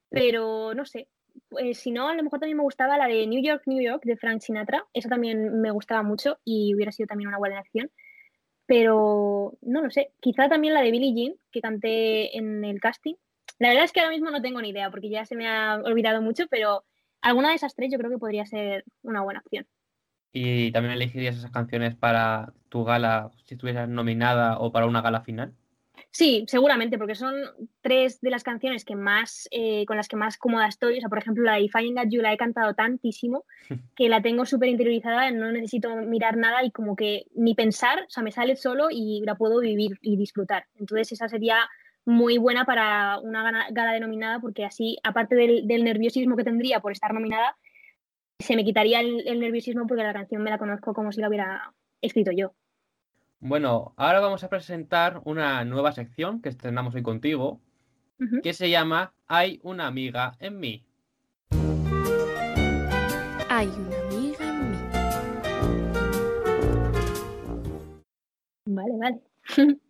pero 0.10 0.74
no 0.74 0.86
sé. 0.86 1.08
Pues, 1.50 1.80
si 1.80 1.92
no, 1.92 2.10
a 2.10 2.16
lo 2.16 2.24
mejor 2.24 2.40
también 2.40 2.58
me 2.58 2.64
gustaba 2.64 2.98
la 2.98 3.08
de 3.08 3.26
New 3.28 3.42
York, 3.42 3.64
New 3.66 3.82
York 3.82 4.04
de 4.04 4.18
Frank 4.18 4.42
Sinatra. 4.42 4.86
Esa 4.94 5.10
también 5.10 5.62
me 5.62 5.72
gustaba 5.72 6.04
mucho 6.04 6.40
y 6.44 6.74
hubiera 6.76 6.92
sido 6.92 7.08
también 7.08 7.30
una 7.30 7.38
buena 7.38 7.56
elección. 7.56 7.92
Pero 8.66 9.58
no 9.62 9.82
lo 9.82 9.90
sé. 9.90 10.12
Quizá 10.20 10.50
también 10.50 10.74
la 10.74 10.82
de 10.82 10.92
Billie 10.92 11.14
Jean, 11.14 11.36
que 11.52 11.62
canté 11.62 12.38
en 12.38 12.64
el 12.64 12.80
casting. 12.80 13.16
La 13.60 13.70
verdad 13.70 13.84
es 13.84 13.92
que 13.92 14.00
ahora 14.00 14.12
mismo 14.12 14.32
no 14.32 14.42
tengo 14.42 14.62
ni 14.62 14.70
idea 14.70 14.90
porque 14.90 15.10
ya 15.10 15.26
se 15.26 15.36
me 15.36 15.48
ha 15.48 15.76
olvidado 15.84 16.22
mucho, 16.22 16.48
pero 16.50 16.86
alguna 17.22 17.50
de 17.50 17.56
esas 17.56 17.76
tres 17.76 17.92
yo 17.92 17.98
creo 17.98 18.10
que 18.10 18.18
podría 18.18 18.46
ser 18.46 18.86
una 19.04 19.22
buena 19.22 19.42
opción. 19.42 19.68
¿Y 20.32 20.72
también 20.72 20.94
elegirías 20.94 21.38
esas 21.38 21.52
canciones 21.52 21.96
para 21.96 22.54
tu 22.70 22.84
gala 22.84 23.32
si 23.46 23.56
estuvieras 23.56 23.90
nominada 23.90 24.60
o 24.60 24.72
para 24.72 24.86
una 24.86 25.02
gala 25.02 25.22
final? 25.22 25.54
Sí, 26.12 26.46
seguramente, 26.48 26.98
porque 26.98 27.16
son 27.16 27.36
tres 27.82 28.22
de 28.22 28.30
las 28.30 28.44
canciones 28.44 28.86
que 28.86 28.96
más, 28.96 29.48
eh, 29.52 29.86
con 29.86 29.98
las 29.98 30.08
que 30.08 30.16
más 30.16 30.38
cómoda 30.38 30.68
estoy. 30.68 30.98
O 30.98 31.00
sea, 31.00 31.10
por 31.10 31.20
ejemplo, 31.20 31.44
la 31.44 31.56
de 31.56 31.62
If 31.62 31.76
I 31.76 31.94
You 32.10 32.22
la 32.22 32.34
he 32.34 32.38
cantado 32.38 32.74
tantísimo 32.74 33.44
que 33.96 34.10
la 34.10 34.22
tengo 34.22 34.46
súper 34.46 34.70
interiorizada, 34.70 35.30
no 35.32 35.52
necesito 35.52 35.96
mirar 35.98 36.38
nada 36.38 36.64
y 36.64 36.72
como 36.72 36.96
que 36.96 37.26
ni 37.36 37.56
pensar, 37.56 38.06
o 38.08 38.10
sea, 38.10 38.24
me 38.24 38.32
sale 38.32 38.56
solo 38.56 38.88
y 38.90 39.22
la 39.26 39.36
puedo 39.36 39.60
vivir 39.60 40.00
y 40.02 40.16
disfrutar. 40.16 40.66
Entonces, 40.80 41.12
esa 41.12 41.28
sería 41.28 41.70
muy 42.10 42.40
buena 42.40 42.66
para 42.66 43.20
una 43.20 43.70
gala, 43.70 43.94
denominada 43.94 44.40
porque 44.40 44.66
así, 44.66 44.98
aparte 45.04 45.36
del, 45.36 45.68
del 45.68 45.84
nerviosismo 45.84 46.36
que 46.36 46.44
tendría 46.44 46.80
por 46.80 46.92
estar 46.92 47.14
nominada, 47.14 47.56
se 48.40 48.56
me 48.56 48.66
quitaría 48.66 49.02
el, 49.02 49.40
nerviosismo 49.40 49.86
porque 49.86 50.02
la 50.02 50.14
canción 50.14 50.42
me 50.42 50.50
la 50.50 50.58
conozco 50.58 50.96
como 50.96 51.12
si 51.12 51.22
la 51.22 51.28
hubiera 51.28 51.72
escrito 52.02 52.32
yo. 52.32 52.56
Bueno, 53.40 53.94
ahora 53.96 54.22
vamos 54.22 54.44
a 54.44 54.50
presentar 54.50 55.22
una 55.24 55.64
nueva 55.66 55.92
sección 55.92 56.42
que 56.42 56.50
estrenamos 56.50 56.96
hoy 56.96 57.04
contigo, 57.04 57.62
que 58.42 58.54
se 58.54 58.72
llama 58.72 59.14
Hay 59.28 59.60
una 59.64 59.86
amiga 59.86 60.36
en 60.40 60.60
mí. 60.60 60.84
Hay 63.50 63.68
una 63.68 64.00
amiga 64.08 64.46
en 64.50 64.72
mí. 64.72 64.78
Vale, 68.66 68.98
vale. 68.98 69.22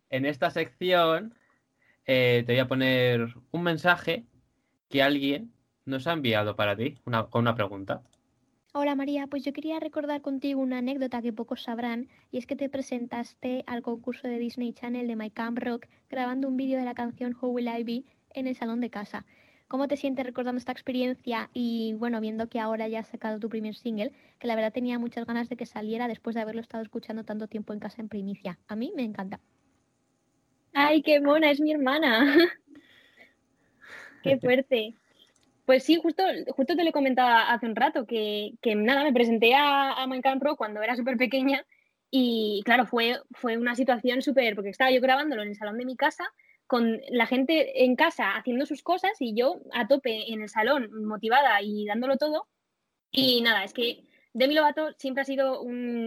en 0.09 0.25
esta 0.25 0.51
sección 0.51 1.33
eh, 2.11 2.43
te 2.43 2.53
voy 2.53 2.59
a 2.59 2.67
poner 2.67 3.35
un 3.51 3.61
mensaje 3.61 4.25
que 4.89 5.03
alguien 5.03 5.53
nos 5.85 6.07
ha 6.07 6.13
enviado 6.13 6.55
para 6.55 6.75
ti, 6.75 6.95
con 7.03 7.41
una 7.41 7.53
pregunta. 7.53 8.01
Hola 8.73 8.95
María, 8.95 9.27
pues 9.27 9.45
yo 9.45 9.53
quería 9.53 9.79
recordar 9.79 10.21
contigo 10.21 10.59
una 10.59 10.79
anécdota 10.79 11.21
que 11.21 11.33
pocos 11.33 11.61
sabrán 11.61 12.07
y 12.31 12.39
es 12.39 12.47
que 12.47 12.55
te 12.55 12.67
presentaste 12.67 13.63
al 13.67 13.83
concurso 13.83 14.27
de 14.27 14.39
Disney 14.39 14.73
Channel 14.73 15.07
de 15.07 15.15
My 15.15 15.29
Camp 15.29 15.59
Rock 15.59 15.85
grabando 16.09 16.47
un 16.47 16.57
vídeo 16.57 16.79
de 16.79 16.85
la 16.85 16.95
canción 16.95 17.37
How 17.39 17.51
Will 17.51 17.67
I 17.67 17.83
Be 17.83 18.03
en 18.33 18.47
el 18.47 18.55
salón 18.55 18.81
de 18.81 18.89
casa. 18.89 19.27
¿Cómo 19.67 19.87
te 19.87 19.95
sientes 19.95 20.25
recordando 20.25 20.57
esta 20.57 20.71
experiencia 20.71 21.51
y 21.53 21.93
bueno, 21.93 22.21
viendo 22.21 22.49
que 22.49 22.59
ahora 22.59 22.87
ya 22.87 23.01
has 23.01 23.07
sacado 23.07 23.39
tu 23.39 23.49
primer 23.49 23.75
single, 23.75 24.13
que 24.39 24.47
la 24.47 24.55
verdad 24.55 24.73
tenía 24.73 24.97
muchas 24.97 25.27
ganas 25.27 25.47
de 25.47 25.57
que 25.57 25.67
saliera 25.67 26.07
después 26.07 26.33
de 26.33 26.41
haberlo 26.41 26.61
estado 26.61 26.81
escuchando 26.81 27.23
tanto 27.23 27.47
tiempo 27.47 27.71
en 27.73 27.79
casa 27.79 28.01
en 28.01 28.09
primicia? 28.09 28.57
A 28.67 28.75
mí 28.75 28.93
me 28.95 29.03
encanta. 29.03 29.39
Ay, 30.73 31.01
qué 31.01 31.19
mona, 31.19 31.51
es 31.51 31.59
mi 31.59 31.71
hermana. 31.71 32.35
qué 34.23 34.37
fuerte. 34.37 34.95
Pues 35.65 35.83
sí, 35.83 35.99
justo, 36.01 36.23
justo 36.55 36.75
te 36.75 36.83
lo 36.83 36.91
comentaba 36.91 37.51
hace 37.51 37.67
un 37.67 37.75
rato, 37.75 38.05
que, 38.05 38.57
nada, 38.75 39.03
me 39.03 39.13
presenté 39.13 39.53
a, 39.53 39.93
a 39.93 40.07
Minecraft 40.07 40.39
Pro 40.39 40.55
cuando 40.55 40.81
era 40.81 40.95
súper 40.95 41.17
pequeña 41.17 41.63
y 42.11 42.61
claro, 42.65 42.85
fue, 42.85 43.19
fue 43.31 43.57
una 43.57 43.75
situación 43.75 44.21
súper, 44.21 44.55
porque 44.55 44.69
estaba 44.69 44.91
yo 44.91 45.01
grabándolo 45.01 45.43
en 45.43 45.49
el 45.49 45.55
salón 45.55 45.77
de 45.77 45.85
mi 45.85 45.95
casa, 45.95 46.25
con 46.65 46.99
la 47.09 47.25
gente 47.25 47.83
en 47.83 47.95
casa 47.95 48.35
haciendo 48.35 48.65
sus 48.65 48.83
cosas 48.83 49.13
y 49.19 49.35
yo 49.35 49.61
a 49.73 49.87
tope 49.87 50.31
en 50.31 50.41
el 50.41 50.49
salón, 50.49 50.89
motivada 51.05 51.61
y 51.61 51.85
dándolo 51.85 52.17
todo. 52.17 52.47
Y 53.11 53.41
nada, 53.41 53.63
es 53.63 53.73
que 53.73 54.03
Demi 54.33 54.55
Lovato 54.55 54.91
siempre 54.97 55.21
ha 55.21 55.25
sido 55.25 55.63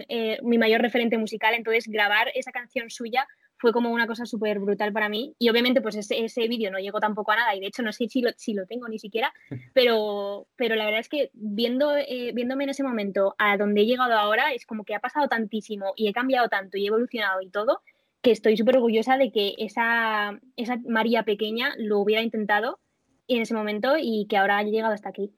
eh, 0.08 0.38
mi 0.42 0.58
mayor 0.58 0.80
referente 0.80 1.18
musical, 1.18 1.54
entonces 1.54 1.86
grabar 1.88 2.30
esa 2.34 2.52
canción 2.52 2.90
suya 2.90 3.26
fue 3.62 3.72
como 3.72 3.90
una 3.90 4.08
cosa 4.08 4.26
súper 4.26 4.58
brutal 4.58 4.92
para 4.92 5.08
mí. 5.08 5.36
Y 5.38 5.48
obviamente, 5.48 5.80
pues 5.80 5.94
ese, 5.94 6.24
ese 6.24 6.48
vídeo 6.48 6.72
no 6.72 6.80
llegó 6.80 6.98
tampoco 6.98 7.30
a 7.30 7.36
nada, 7.36 7.54
y 7.54 7.60
de 7.60 7.68
hecho 7.68 7.84
no 7.84 7.92
sé 7.92 8.08
si 8.08 8.20
lo, 8.20 8.30
si 8.36 8.54
lo 8.54 8.66
tengo 8.66 8.88
ni 8.88 8.98
siquiera, 8.98 9.32
pero, 9.72 10.48
pero 10.56 10.74
la 10.74 10.84
verdad 10.84 10.98
es 10.98 11.08
que 11.08 11.30
viendo, 11.32 11.96
eh, 11.96 12.32
viéndome 12.34 12.64
en 12.64 12.70
ese 12.70 12.82
momento 12.82 13.36
a 13.38 13.56
donde 13.56 13.82
he 13.82 13.86
llegado 13.86 14.14
ahora, 14.14 14.52
es 14.52 14.66
como 14.66 14.84
que 14.84 14.96
ha 14.96 15.00
pasado 15.00 15.28
tantísimo 15.28 15.92
y 15.94 16.08
he 16.08 16.12
cambiado 16.12 16.48
tanto 16.48 16.76
y 16.76 16.84
he 16.84 16.88
evolucionado 16.88 17.40
y 17.40 17.50
todo, 17.50 17.82
que 18.20 18.32
estoy 18.32 18.56
súper 18.56 18.76
orgullosa 18.78 19.16
de 19.16 19.30
que 19.30 19.54
esa, 19.58 20.40
esa 20.56 20.76
María 20.84 21.22
pequeña 21.22 21.72
lo 21.78 22.00
hubiera 22.00 22.22
intentado 22.22 22.80
en 23.28 23.42
ese 23.42 23.54
momento 23.54 23.94
y 23.96 24.26
que 24.28 24.38
ahora 24.38 24.58
haya 24.58 24.72
llegado 24.72 24.92
hasta 24.92 25.10
aquí. 25.10 25.32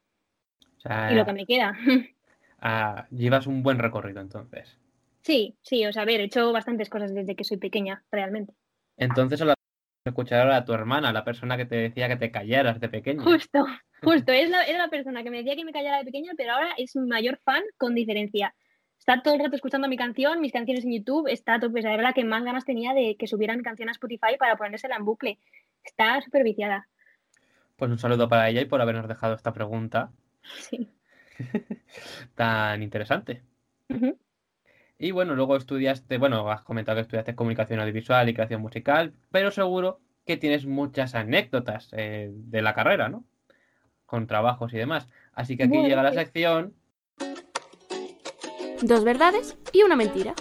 y 1.11 1.15
lo 1.15 1.27
que 1.27 1.33
me 1.35 1.47
queda. 1.47 1.77
Ah, 2.67 3.07
llevas 3.11 3.47
un 3.47 3.63
buen 3.63 3.79
recorrido 3.79 4.23
entonces. 4.23 4.79
Sí, 5.25 5.57
sí, 5.63 5.87
o 5.87 5.93
sea, 5.93 6.03
a 6.03 6.05
ver, 6.05 6.21
he 6.21 6.25
hecho 6.25 6.53
bastantes 6.53 6.91
cosas 6.91 7.15
desde 7.15 7.35
que 7.35 7.45
soy 7.45 7.57
pequeña, 7.57 8.05
realmente. 8.13 8.53
Entonces, 8.99 9.41
a 9.41 9.55
escuchar 10.05 10.43
ahora 10.43 10.59
a 10.59 10.65
tu 10.67 10.75
hermana, 10.75 11.15
la 11.15 11.25
persona 11.25 11.57
que 11.57 11.65
te 11.65 11.77
decía 11.77 12.09
que 12.09 12.17
te 12.17 12.31
callaras 12.31 12.79
de 12.79 12.91
pequeña. 12.91 13.23
Justo, 13.23 13.65
justo, 14.03 14.33
es 14.33 14.51
la, 14.51 14.65
era 14.65 14.77
la 14.77 14.89
persona 14.89 15.23
que 15.23 15.31
me 15.31 15.39
decía 15.39 15.57
que 15.57 15.65
me 15.65 15.73
callara 15.73 15.99
de 15.99 16.05
pequeña, 16.05 16.33
pero 16.37 16.53
ahora 16.53 16.75
es 16.77 16.95
mi 16.95 17.07
mayor 17.09 17.39
fan 17.43 17.63
con 17.79 17.95
diferencia. 17.95 18.55
Está 18.99 19.23
todo 19.23 19.33
el 19.33 19.41
rato 19.41 19.57
escuchando 19.57 19.89
mi 19.89 19.97
canción, 19.97 20.43
mis 20.43 20.53
canciones 20.53 20.85
en 20.85 20.93
YouTube, 20.93 21.27
está 21.29 21.59
todo, 21.59 21.73
pues 21.73 21.85
la 21.85 22.13
que 22.13 22.25
más 22.25 22.45
ganas 22.45 22.67
tenía 22.67 22.93
de 22.93 23.17
que 23.19 23.27
subiera 23.27 23.57
mi 23.57 23.63
canción 23.63 23.89
a 23.89 23.93
Spotify 23.93 24.37
para 24.39 24.57
ponérsela 24.57 24.97
en 24.97 25.07
bucle. 25.07 25.39
Está 25.83 26.21
súper 26.21 26.45
viciada. 26.45 26.87
Pues 27.77 27.91
un 27.91 27.99
saludo 27.99 28.29
para 28.29 28.51
ella 28.51 28.61
y 28.61 28.67
por 28.67 28.83
habernos 28.83 29.09
dejado 29.09 29.35
esta 29.35 29.55
pregunta. 29.55 30.13
Sí. 30.59 30.87
Tan 32.35 32.83
interesante. 32.83 33.43
Y 35.05 35.11
bueno, 35.11 35.35
luego 35.35 35.55
estudiaste, 35.55 36.17
bueno, 36.17 36.51
has 36.51 36.63
comentado 36.63 36.97
que 36.97 37.03
estudiaste 37.03 37.35
comunicación 37.35 37.79
audiovisual 37.79 38.27
y 38.27 38.33
creación 38.33 38.63
musical, 38.63 39.13
pero 39.31 39.51
seguro 39.51 40.01
que 40.25 40.39
tienes 40.39 40.65
muchas 40.65 41.15
anécdotas 41.15 41.91
eh, 41.93 42.31
de 42.33 42.63
la 42.63 42.75
carrera, 42.75 43.11
¿no? 43.11 43.23
Con 44.07 44.27
trabajos 44.27 44.73
y 44.73 44.79
demás. 44.79 45.07
Así 45.35 45.59
que 45.59 45.65
aquí 45.65 45.77
llega 45.77 46.03
la 46.03 46.15
sección. 46.15 46.73
Dos 48.81 49.05
verdades 49.05 49.59
y 49.75 49.83
una 49.83 49.95
mentira. 49.95 50.33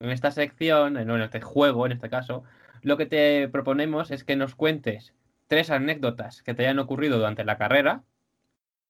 En 0.00 0.10
esta 0.10 0.32
sección, 0.32 0.96
en 0.96 1.08
este 1.20 1.40
juego 1.40 1.86
en 1.86 1.92
este 1.92 2.10
caso, 2.10 2.42
lo 2.82 2.96
que 2.96 3.06
te 3.06 3.48
proponemos 3.50 4.10
es 4.10 4.24
que 4.24 4.34
nos 4.34 4.56
cuentes 4.56 5.14
tres 5.46 5.70
anécdotas 5.70 6.42
que 6.42 6.54
te 6.54 6.64
hayan 6.64 6.80
ocurrido 6.80 7.18
durante 7.18 7.44
la 7.44 7.56
carrera, 7.56 8.02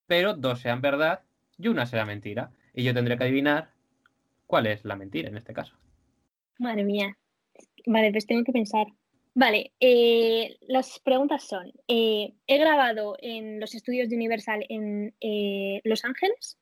pero 0.07 0.33
dos 0.33 0.61
sean 0.61 0.81
verdad 0.81 1.21
y 1.59 1.69
una 1.69 1.85
sea 1.85 2.07
mentira 2.07 2.51
y 2.75 2.85
yo 2.85 2.95
tendré 2.95 3.17
que 3.17 3.25
adivinar 3.25 3.71
cuál 4.47 4.67
es 4.67 4.85
la 4.85 4.97
mentira 4.97 5.29
en 5.29 5.37
este 5.37 5.53
caso. 5.53 5.75
Madre 6.59 6.85
mía. 6.85 7.17
Vale, 7.87 8.11
pues 8.13 8.27
tengo 8.27 8.45
que 8.45 8.53
pensar. 8.53 8.87
Vale, 9.35 9.73
eh, 9.81 10.59
las 10.69 10.99
preguntas 10.99 11.45
son, 11.45 11.73
eh, 11.89 12.35
he 12.47 12.59
grabado 12.59 13.17
en 13.19 13.61
los 13.61 13.75
estudios 13.75 14.11
de 14.11 14.17
Universal 14.17 14.67
en 14.69 15.15
eh, 15.21 15.81
Los 15.85 16.05
Ángeles, 16.05 16.59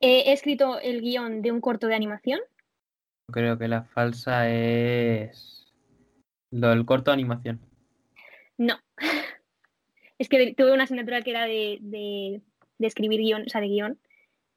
he 0.00 0.32
escrito 0.32 0.80
el 0.80 1.00
guion 1.00 1.42
de 1.42 1.52
un 1.52 1.60
corto 1.60 1.86
de 1.86 1.94
animación. 1.94 2.40
Creo 3.30 3.56
que 3.56 3.68
la 3.68 3.84
falsa 3.84 4.50
es 4.50 5.72
lo 6.50 6.70
del 6.70 6.84
corto 6.84 7.10
de 7.10 7.14
animación. 7.14 7.60
No. 8.56 8.76
Es 10.18 10.28
que 10.28 10.52
tuve 10.54 10.72
una 10.72 10.82
asignatura 10.82 11.22
que 11.22 11.30
era 11.30 11.44
de, 11.44 11.78
de, 11.80 12.42
de 12.78 12.86
escribir 12.88 13.20
guion, 13.20 13.42
o 13.42 13.48
sea, 13.48 13.60
de 13.60 13.68
guion, 13.68 14.00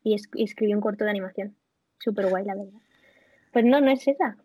y, 0.03 0.15
es, 0.15 0.29
y 0.33 0.43
escribí 0.43 0.73
un 0.73 0.81
corto 0.81 1.03
de 1.03 1.09
animación. 1.11 1.55
Súper 1.99 2.27
guay, 2.27 2.45
la 2.45 2.55
verdad. 2.55 2.79
Pues 3.51 3.65
no, 3.65 3.81
no 3.81 3.91
es 3.91 4.07
esa. 4.07 4.37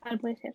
¿Cuál 0.00 0.18
puede 0.18 0.36
ser? 0.36 0.54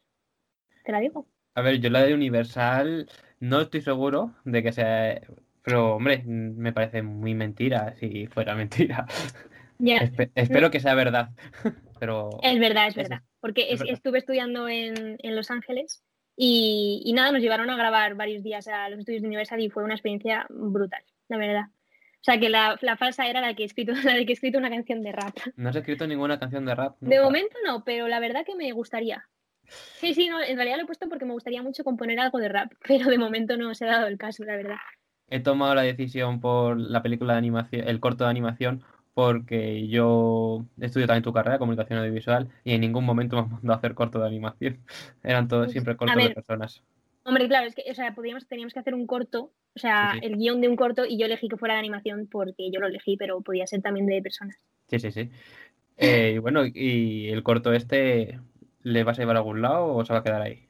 Te 0.84 0.92
la 0.92 1.00
digo. 1.00 1.28
A 1.56 1.62
ver, 1.62 1.80
yo 1.80 1.90
la 1.90 2.04
de 2.04 2.14
Universal 2.14 3.10
no 3.40 3.62
estoy 3.62 3.82
seguro 3.82 4.36
de 4.46 4.64
que 4.64 4.72
sea. 4.72 5.22
Pero, 5.64 5.96
hombre, 5.96 6.24
me 6.26 6.72
parece 6.72 7.02
muy 7.02 7.34
mentira 7.34 7.96
si 8.00 8.28
fuera 8.28 8.56
mentira. 8.56 9.06
Espe- 9.80 10.32
espero 10.36 10.72
que 10.72 10.80
sea 10.80 10.94
verdad. 10.94 11.30
Pero. 12.00 12.30
Es 12.44 12.60
verdad, 12.60 12.88
es 12.88 12.96
verdad. 12.96 13.22
Porque 13.40 13.64
es 13.70 13.74
es- 13.76 13.80
verdad. 13.80 13.94
estuve 13.94 14.18
estudiando 14.20 14.68
en, 14.70 15.18
en 15.20 15.36
Los 15.36 15.52
Ángeles 15.52 16.04
y, 16.36 17.02
y 17.06 17.14
nada, 17.14 17.32
nos 17.32 17.42
llevaron 17.42 17.70
a 17.70 17.76
grabar 17.76 18.16
varios 18.16 18.44
días 18.44 18.68
a 18.68 18.88
los 18.90 19.00
estudios 19.00 19.22
de 19.22 19.28
Universal 19.28 19.60
y 19.60 19.70
fue 19.70 19.84
una 19.84 19.96
experiencia 19.96 20.46
brutal, 20.50 21.04
la 21.28 21.38
verdad. 21.38 21.66
O 22.22 22.24
sea 22.24 22.40
que 22.40 22.50
la, 22.50 22.78
la 22.82 22.98
falsa 22.98 23.28
era 23.28 23.40
la 23.40 23.54
que 23.54 23.64
he 23.64 23.66
escrito, 23.66 23.94
la 24.04 24.14
de 24.14 24.26
que 24.26 24.34
he 24.34 24.36
escrito 24.36 24.58
una 24.58 24.70
canción 24.70 25.02
de 25.02 25.12
rap. 25.12 25.36
No 25.56 25.70
has 25.70 25.76
escrito 25.76 26.06
ninguna 26.06 26.40
canción 26.40 26.66
de 26.66 26.76
rap. 26.76 26.98
De 27.00 27.22
momento 27.22 27.58
no, 27.66 27.84
pero 27.84 28.08
la 28.08 28.20
verdad 28.20 28.46
que 28.46 28.56
me 28.56 28.72
gustaría. 28.72 29.28
Sí, 29.70 30.14
sí, 30.14 30.28
no, 30.28 30.42
en 30.42 30.56
realidad 30.56 30.78
lo 30.78 30.84
he 30.84 30.88
puesto 30.88 31.08
porque 31.08 31.26
me 31.26 31.34
gustaría 31.34 31.62
mucho 31.62 31.84
componer 31.84 32.20
algo 32.20 32.40
de 32.40 32.50
rap, 32.50 32.72
pero 32.88 33.10
de 33.10 33.18
momento 33.18 33.58
no 33.58 33.74
se 33.74 33.86
ha 33.86 33.92
dado 33.92 34.08
el 34.08 34.18
caso, 34.18 34.44
la 34.44 34.56
verdad. 34.56 34.78
He 35.30 35.40
tomado 35.40 35.76
la 35.76 35.84
decisión 35.84 36.40
por 36.40 36.80
la 36.80 37.04
película 37.04 37.34
de 37.34 37.40
animación, 37.40 37.88
el 37.88 38.00
corto 38.00 38.24
de 38.24 38.32
animación, 38.32 38.84
porque 39.14 39.88
yo 39.88 40.66
estudio 40.80 41.06
también 41.06 41.24
tu 41.24 41.34
carrera, 41.34 41.60
comunicación 41.60 42.00
audiovisual, 42.00 42.50
y 42.64 42.74
en 42.74 42.82
ningún 42.82 43.06
momento 43.06 43.36
me 43.36 43.44
han 43.44 43.52
mandado 43.52 43.74
a 43.74 43.78
hacer 43.78 43.94
corto 43.94 44.20
de 44.20 44.28
animación. 44.28 44.80
Eran 45.24 45.48
todos 45.48 45.72
siempre 45.72 45.96
cortos 45.96 46.18
de 46.18 46.32
personas. 46.32 46.84
Hombre, 47.24 47.48
claro, 47.48 47.68
es 47.68 47.76
que, 47.76 47.84
o 47.90 47.94
sea, 47.94 48.16
podríamos, 48.16 48.48
teníamos 48.48 48.74
que 48.74 48.80
hacer 48.80 48.96
un 48.96 49.06
corto, 49.06 49.52
o 49.76 49.80
sea, 49.80 50.12
Sí, 50.14 50.20
sí. 50.20 50.26
el 50.26 50.38
guion 50.38 50.62
de 50.62 50.68
un 50.68 50.76
corto 50.76 51.06
y 51.06 51.18
yo 51.18 51.26
elegí 51.26 51.48
que 51.48 51.58
fuera 51.58 51.76
de 51.76 51.80
animación 51.80 52.28
porque 52.32 52.72
yo 52.72 52.80
lo 52.80 52.88
elegí, 52.88 53.18
pero 53.18 53.42
podía 53.42 53.68
ser 53.68 53.82
también 53.82 54.08
de 54.08 54.22
personas. 54.22 54.58
Sí, 54.88 55.00
sí, 55.00 55.12
sí. 55.12 55.30
Eh, 55.98 56.34
y 56.36 56.38
bueno, 56.38 56.64
¿y 56.66 57.30
el 57.30 57.44
corto 57.44 57.74
este 57.74 58.40
le 58.82 59.04
vas 59.04 59.20
a 59.20 59.22
llevar 59.22 59.36
a 59.36 59.40
algún 59.40 59.62
lado 59.62 59.94
o 59.94 60.06
se 60.06 60.14
va 60.14 60.20
a 60.20 60.24
quedar 60.24 60.42
ahí? 60.42 60.70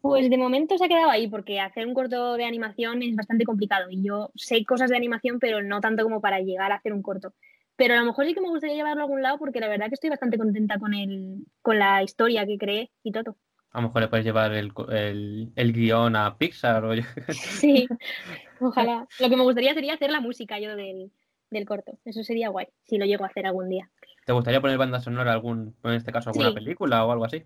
Pues 0.00 0.30
de 0.30 0.38
momento 0.38 0.78
se 0.78 0.84
ha 0.84 0.88
quedado 0.88 1.10
ahí 1.10 1.26
porque 1.26 1.58
hacer 1.60 1.86
un 1.86 1.94
corto 1.94 2.36
de 2.36 2.44
animación 2.44 3.02
es 3.02 3.16
bastante 3.16 3.44
complicado 3.44 3.90
y 3.90 4.02
yo 4.02 4.30
sé 4.36 4.64
cosas 4.64 4.90
de 4.90 4.96
animación, 4.96 5.38
pero 5.40 5.62
no 5.62 5.80
tanto 5.80 6.04
como 6.04 6.20
para 6.20 6.40
llegar 6.40 6.70
a 6.70 6.76
hacer 6.76 6.92
un 6.92 7.02
corto. 7.02 7.34
Pero 7.76 7.94
a 7.94 7.98
lo 7.98 8.04
mejor 8.06 8.26
sí 8.26 8.34
que 8.34 8.40
me 8.40 8.48
gustaría 8.48 8.76
llevarlo 8.76 9.02
a 9.02 9.04
algún 9.04 9.22
lado 9.22 9.38
porque 9.38 9.60
la 9.60 9.68
verdad 9.68 9.88
que 9.88 9.94
estoy 9.94 10.10
bastante 10.10 10.38
contenta 10.38 10.78
con 10.78 10.94
el, 10.94 11.46
con 11.62 11.78
la 11.78 12.02
historia 12.02 12.46
que 12.46 12.58
creé 12.58 12.90
y 13.02 13.12
todo. 13.12 13.36
A 13.78 13.80
lo 13.80 13.88
mejor 13.88 14.02
le 14.02 14.08
puedes 14.08 14.26
llevar 14.26 14.52
el, 14.54 14.72
el, 14.90 15.52
el 15.54 15.72
guion 15.72 16.16
a 16.16 16.36
Pixar 16.36 16.84
o 16.84 16.92
Sí, 17.28 17.86
ojalá. 18.60 19.06
Lo 19.20 19.28
que 19.30 19.36
me 19.36 19.44
gustaría 19.44 19.72
sería 19.72 19.94
hacer 19.94 20.10
la 20.10 20.20
música 20.20 20.58
yo 20.58 20.74
del, 20.74 21.12
del 21.50 21.64
corto. 21.64 21.96
Eso 22.04 22.24
sería 22.24 22.48
guay, 22.48 22.66
si 22.82 22.98
lo 22.98 23.06
llego 23.06 23.22
a 23.22 23.28
hacer 23.28 23.46
algún 23.46 23.68
día. 23.68 23.88
¿Te 24.26 24.32
gustaría 24.32 24.60
poner 24.60 24.78
banda 24.78 24.98
sonora 24.98 25.32
algún, 25.32 25.76
en 25.84 25.92
este 25.92 26.10
caso, 26.10 26.30
alguna 26.30 26.48
Sí. 26.48 26.54
película 26.56 27.04
o 27.04 27.12
algo 27.12 27.24
así? 27.24 27.44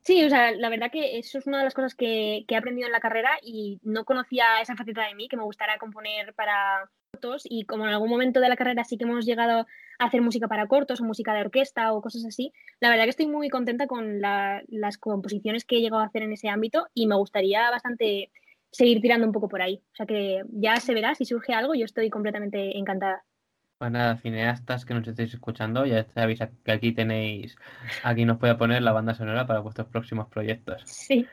Sí, 0.00 0.24
o 0.24 0.30
sea, 0.30 0.52
la 0.52 0.70
verdad 0.70 0.90
que 0.90 1.18
eso 1.18 1.36
es 1.36 1.46
una 1.46 1.58
de 1.58 1.64
las 1.64 1.74
cosas 1.74 1.94
que, 1.94 2.46
que 2.48 2.54
he 2.54 2.58
aprendido 2.58 2.86
en 2.86 2.92
la 2.92 3.00
carrera 3.00 3.32
y 3.42 3.78
no 3.82 4.06
conocía 4.06 4.62
esa 4.62 4.76
faceta 4.76 5.06
de 5.06 5.14
mí, 5.14 5.28
que 5.28 5.36
me 5.36 5.44
gustara 5.44 5.76
componer 5.78 6.32
para 6.34 6.90
cortos 7.24 7.42
y 7.48 7.64
como 7.64 7.86
en 7.86 7.92
algún 7.92 8.08
momento 8.10 8.40
de 8.40 8.48
la 8.48 8.56
carrera 8.56 8.84
sí 8.84 8.96
que 8.96 9.04
hemos 9.04 9.24
llegado 9.24 9.66
a 9.98 10.04
hacer 10.04 10.20
música 10.22 10.48
para 10.48 10.66
cortos 10.66 11.00
o 11.00 11.04
música 11.04 11.34
de 11.34 11.40
orquesta 11.40 11.92
o 11.92 12.00
cosas 12.02 12.24
así, 12.26 12.52
la 12.80 12.90
verdad 12.90 13.04
que 13.04 13.10
estoy 13.10 13.26
muy 13.26 13.48
contenta 13.48 13.86
con 13.86 14.20
la- 14.20 14.62
las 14.68 14.98
composiciones 14.98 15.64
que 15.64 15.76
he 15.76 15.80
llegado 15.80 16.02
a 16.02 16.06
hacer 16.06 16.22
en 16.22 16.32
ese 16.32 16.48
ámbito 16.48 16.86
y 16.94 17.06
me 17.06 17.16
gustaría 17.16 17.70
bastante 17.70 18.30
seguir 18.70 19.00
tirando 19.00 19.26
un 19.26 19.32
poco 19.32 19.48
por 19.48 19.62
ahí. 19.62 19.82
O 19.92 19.96
sea 19.96 20.06
que 20.06 20.42
ya 20.50 20.76
se 20.80 20.94
verá, 20.94 21.14
si 21.14 21.24
surge 21.24 21.52
algo, 21.54 21.74
yo 21.74 21.84
estoy 21.84 22.10
completamente 22.10 22.76
encantada. 22.76 23.24
Pues 23.78 23.90
nada, 23.90 24.16
cineastas 24.16 24.84
que 24.84 24.94
nos 24.94 25.06
estéis 25.06 25.34
escuchando, 25.34 25.84
ya 25.84 26.06
sabéis 26.14 26.40
que 26.64 26.72
aquí 26.72 26.92
tenéis, 26.92 27.56
aquí 28.02 28.24
nos 28.24 28.38
puede 28.38 28.54
poner 28.54 28.82
la 28.82 28.92
banda 28.92 29.14
sonora 29.14 29.46
para 29.46 29.60
vuestros 29.60 29.88
próximos 29.88 30.28
proyectos. 30.28 30.82
Sí. 30.86 31.26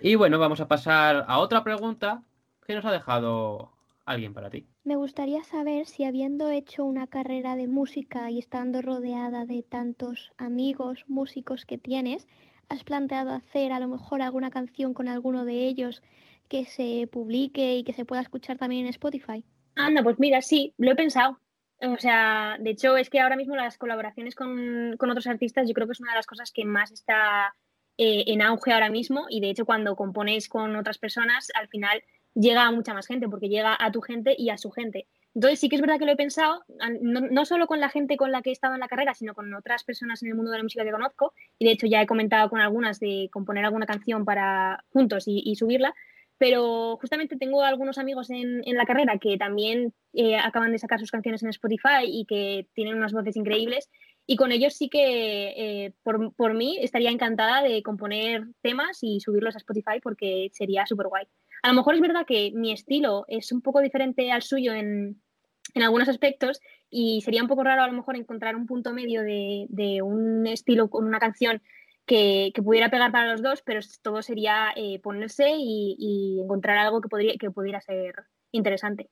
Y 0.00 0.14
bueno, 0.14 0.38
vamos 0.38 0.60
a 0.60 0.68
pasar 0.68 1.24
a 1.26 1.38
otra 1.38 1.62
pregunta 1.62 2.22
que 2.66 2.74
nos 2.74 2.84
ha 2.84 2.92
dejado 2.92 3.72
alguien 4.10 4.34
para 4.34 4.50
ti. 4.50 4.66
Me 4.84 4.96
gustaría 4.96 5.42
saber 5.44 5.86
si 5.86 6.04
habiendo 6.04 6.50
hecho 6.50 6.84
una 6.84 7.06
carrera 7.06 7.56
de 7.56 7.68
música 7.68 8.30
y 8.30 8.38
estando 8.38 8.82
rodeada 8.82 9.46
de 9.46 9.62
tantos 9.62 10.32
amigos 10.36 11.04
músicos 11.08 11.64
que 11.64 11.78
tienes, 11.78 12.26
has 12.68 12.84
planteado 12.84 13.32
hacer 13.32 13.72
a 13.72 13.80
lo 13.80 13.88
mejor 13.88 14.22
alguna 14.22 14.50
canción 14.50 14.94
con 14.94 15.08
alguno 15.08 15.44
de 15.44 15.66
ellos 15.66 16.02
que 16.48 16.64
se 16.64 17.08
publique 17.10 17.76
y 17.76 17.84
que 17.84 17.92
se 17.92 18.04
pueda 18.04 18.22
escuchar 18.22 18.58
también 18.58 18.86
en 18.86 18.90
Spotify. 18.90 19.44
Anda, 19.76 20.02
pues 20.02 20.18
mira, 20.18 20.42
sí, 20.42 20.74
lo 20.78 20.92
he 20.92 20.96
pensado. 20.96 21.38
O 21.82 21.96
sea, 21.96 22.56
de 22.60 22.70
hecho, 22.70 22.96
es 22.96 23.08
que 23.08 23.20
ahora 23.20 23.36
mismo 23.36 23.56
las 23.56 23.78
colaboraciones 23.78 24.34
con, 24.34 24.96
con 24.98 25.10
otros 25.10 25.26
artistas 25.26 25.66
yo 25.66 25.74
creo 25.74 25.86
que 25.86 25.92
es 25.92 26.00
una 26.00 26.12
de 26.12 26.18
las 26.18 26.26
cosas 26.26 26.52
que 26.52 26.64
más 26.64 26.90
está 26.92 27.54
eh, 27.96 28.24
en 28.28 28.42
auge 28.42 28.72
ahora 28.72 28.88
mismo 28.88 29.26
y 29.28 29.40
de 29.40 29.50
hecho 29.50 29.66
cuando 29.66 29.94
compones 29.94 30.48
con 30.48 30.74
otras 30.74 30.96
personas 30.96 31.48
al 31.54 31.68
final 31.68 32.02
llega 32.34 32.66
a 32.66 32.72
mucha 32.72 32.94
más 32.94 33.06
gente 33.06 33.28
porque 33.28 33.48
llega 33.48 33.76
a 33.78 33.90
tu 33.92 34.00
gente 34.00 34.34
y 34.36 34.50
a 34.50 34.58
su 34.58 34.70
gente. 34.70 35.06
Entonces 35.34 35.60
sí 35.60 35.68
que 35.68 35.76
es 35.76 35.80
verdad 35.80 35.98
que 35.98 36.06
lo 36.06 36.12
he 36.12 36.16
pensado, 36.16 36.64
no, 37.00 37.20
no 37.20 37.44
solo 37.44 37.66
con 37.66 37.78
la 37.78 37.88
gente 37.88 38.16
con 38.16 38.32
la 38.32 38.42
que 38.42 38.50
he 38.50 38.52
estado 38.52 38.74
en 38.74 38.80
la 38.80 38.88
carrera, 38.88 39.14
sino 39.14 39.34
con 39.34 39.54
otras 39.54 39.84
personas 39.84 40.22
en 40.22 40.30
el 40.30 40.34
mundo 40.34 40.50
de 40.50 40.58
la 40.58 40.64
música 40.64 40.84
que 40.84 40.90
conozco 40.90 41.34
y 41.58 41.66
de 41.66 41.72
hecho 41.72 41.86
ya 41.86 42.02
he 42.02 42.06
comentado 42.06 42.50
con 42.50 42.60
algunas 42.60 42.98
de 42.98 43.28
componer 43.32 43.64
alguna 43.64 43.86
canción 43.86 44.24
para 44.24 44.84
juntos 44.92 45.28
y, 45.28 45.40
y 45.44 45.54
subirla, 45.54 45.94
pero 46.40 46.96
justamente 46.98 47.36
tengo 47.36 47.62
algunos 47.62 47.98
amigos 47.98 48.30
en, 48.30 48.62
en 48.66 48.76
la 48.78 48.86
carrera 48.86 49.18
que 49.18 49.36
también 49.36 49.92
eh, 50.14 50.36
acaban 50.36 50.72
de 50.72 50.78
sacar 50.78 50.98
sus 50.98 51.10
canciones 51.10 51.42
en 51.42 51.50
Spotify 51.50 52.04
y 52.06 52.24
que 52.24 52.66
tienen 52.72 52.96
unas 52.96 53.12
voces 53.12 53.36
increíbles. 53.36 53.90
Y 54.26 54.36
con 54.36 54.50
ellos 54.50 54.72
sí 54.72 54.88
que, 54.88 55.48
eh, 55.50 55.92
por, 56.02 56.34
por 56.34 56.54
mí, 56.54 56.78
estaría 56.80 57.10
encantada 57.10 57.62
de 57.62 57.82
componer 57.82 58.46
temas 58.62 59.00
y 59.02 59.20
subirlos 59.20 59.54
a 59.54 59.58
Spotify 59.58 60.00
porque 60.02 60.48
sería 60.54 60.86
súper 60.86 61.08
guay. 61.08 61.26
A 61.62 61.68
lo 61.68 61.74
mejor 61.74 61.94
es 61.94 62.00
verdad 62.00 62.26
que 62.26 62.52
mi 62.54 62.72
estilo 62.72 63.24
es 63.28 63.52
un 63.52 63.60
poco 63.60 63.80
diferente 63.80 64.30
al 64.32 64.42
suyo 64.42 64.72
en, 64.72 65.20
en 65.74 65.82
algunos 65.82 66.08
aspectos 66.08 66.60
y 66.88 67.20
sería 67.22 67.42
un 67.42 67.48
poco 67.48 67.64
raro 67.64 67.82
a 67.82 67.86
lo 67.86 67.92
mejor 67.92 68.16
encontrar 68.16 68.56
un 68.56 68.66
punto 68.66 68.92
medio 68.92 69.22
de, 69.22 69.66
de 69.68 70.02
un 70.02 70.46
estilo 70.46 70.88
con 70.88 71.04
una 71.06 71.18
canción 71.18 71.62
que, 72.06 72.50
que 72.54 72.62
pudiera 72.62 72.90
pegar 72.90 73.12
para 73.12 73.30
los 73.30 73.42
dos, 73.42 73.62
pero 73.62 73.80
todo 74.02 74.22
sería 74.22 74.72
eh, 74.74 74.98
ponerse 75.00 75.50
y, 75.56 75.96
y 75.98 76.40
encontrar 76.42 76.78
algo 76.78 77.00
que, 77.00 77.08
podría, 77.08 77.34
que 77.38 77.50
pudiera 77.50 77.80
ser 77.80 78.14
interesante. 78.52 79.10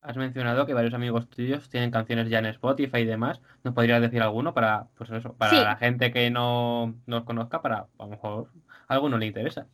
Has 0.00 0.16
mencionado 0.16 0.64
que 0.64 0.74
varios 0.74 0.94
amigos 0.94 1.28
tuyos 1.28 1.68
tienen 1.68 1.90
canciones 1.90 2.28
ya 2.28 2.38
en 2.38 2.46
Spotify 2.46 2.98
y 2.98 3.04
demás. 3.04 3.40
¿Nos 3.64 3.74
podrías 3.74 4.00
decir 4.00 4.22
alguno 4.22 4.54
para, 4.54 4.86
pues 4.96 5.10
eso, 5.10 5.34
para 5.34 5.50
Sí. 5.50 5.56
la 5.56 5.76
gente 5.76 6.12
que 6.12 6.30
no 6.30 6.94
nos 7.06 7.24
conozca, 7.24 7.62
para 7.62 7.78
a 7.98 8.04
lo 8.04 8.06
mejor 8.06 8.52
a 8.86 8.94
alguno 8.94 9.18
le 9.18 9.26
interesa? 9.26 9.66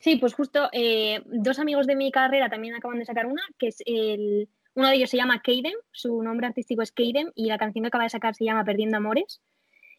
Sí, 0.00 0.16
pues 0.16 0.34
justo 0.34 0.68
eh, 0.72 1.22
dos 1.26 1.58
amigos 1.58 1.86
de 1.86 1.94
mi 1.94 2.10
carrera 2.10 2.48
también 2.48 2.74
acaban 2.74 2.98
de 2.98 3.04
sacar 3.04 3.26
una, 3.26 3.42
que 3.58 3.68
es 3.68 3.82
el, 3.84 4.48
uno 4.74 4.88
de 4.88 4.94
ellos 4.94 5.10
se 5.10 5.18
llama 5.18 5.42
Kaden, 5.42 5.74
su 5.92 6.22
nombre 6.22 6.46
artístico 6.46 6.80
es 6.82 6.90
Kaden 6.90 7.32
y 7.34 7.46
la 7.46 7.58
canción 7.58 7.82
que 7.82 7.88
acaba 7.88 8.04
de 8.04 8.10
sacar 8.10 8.34
se 8.34 8.44
llama 8.44 8.64
Perdiendo 8.64 8.96
Amores. 8.96 9.42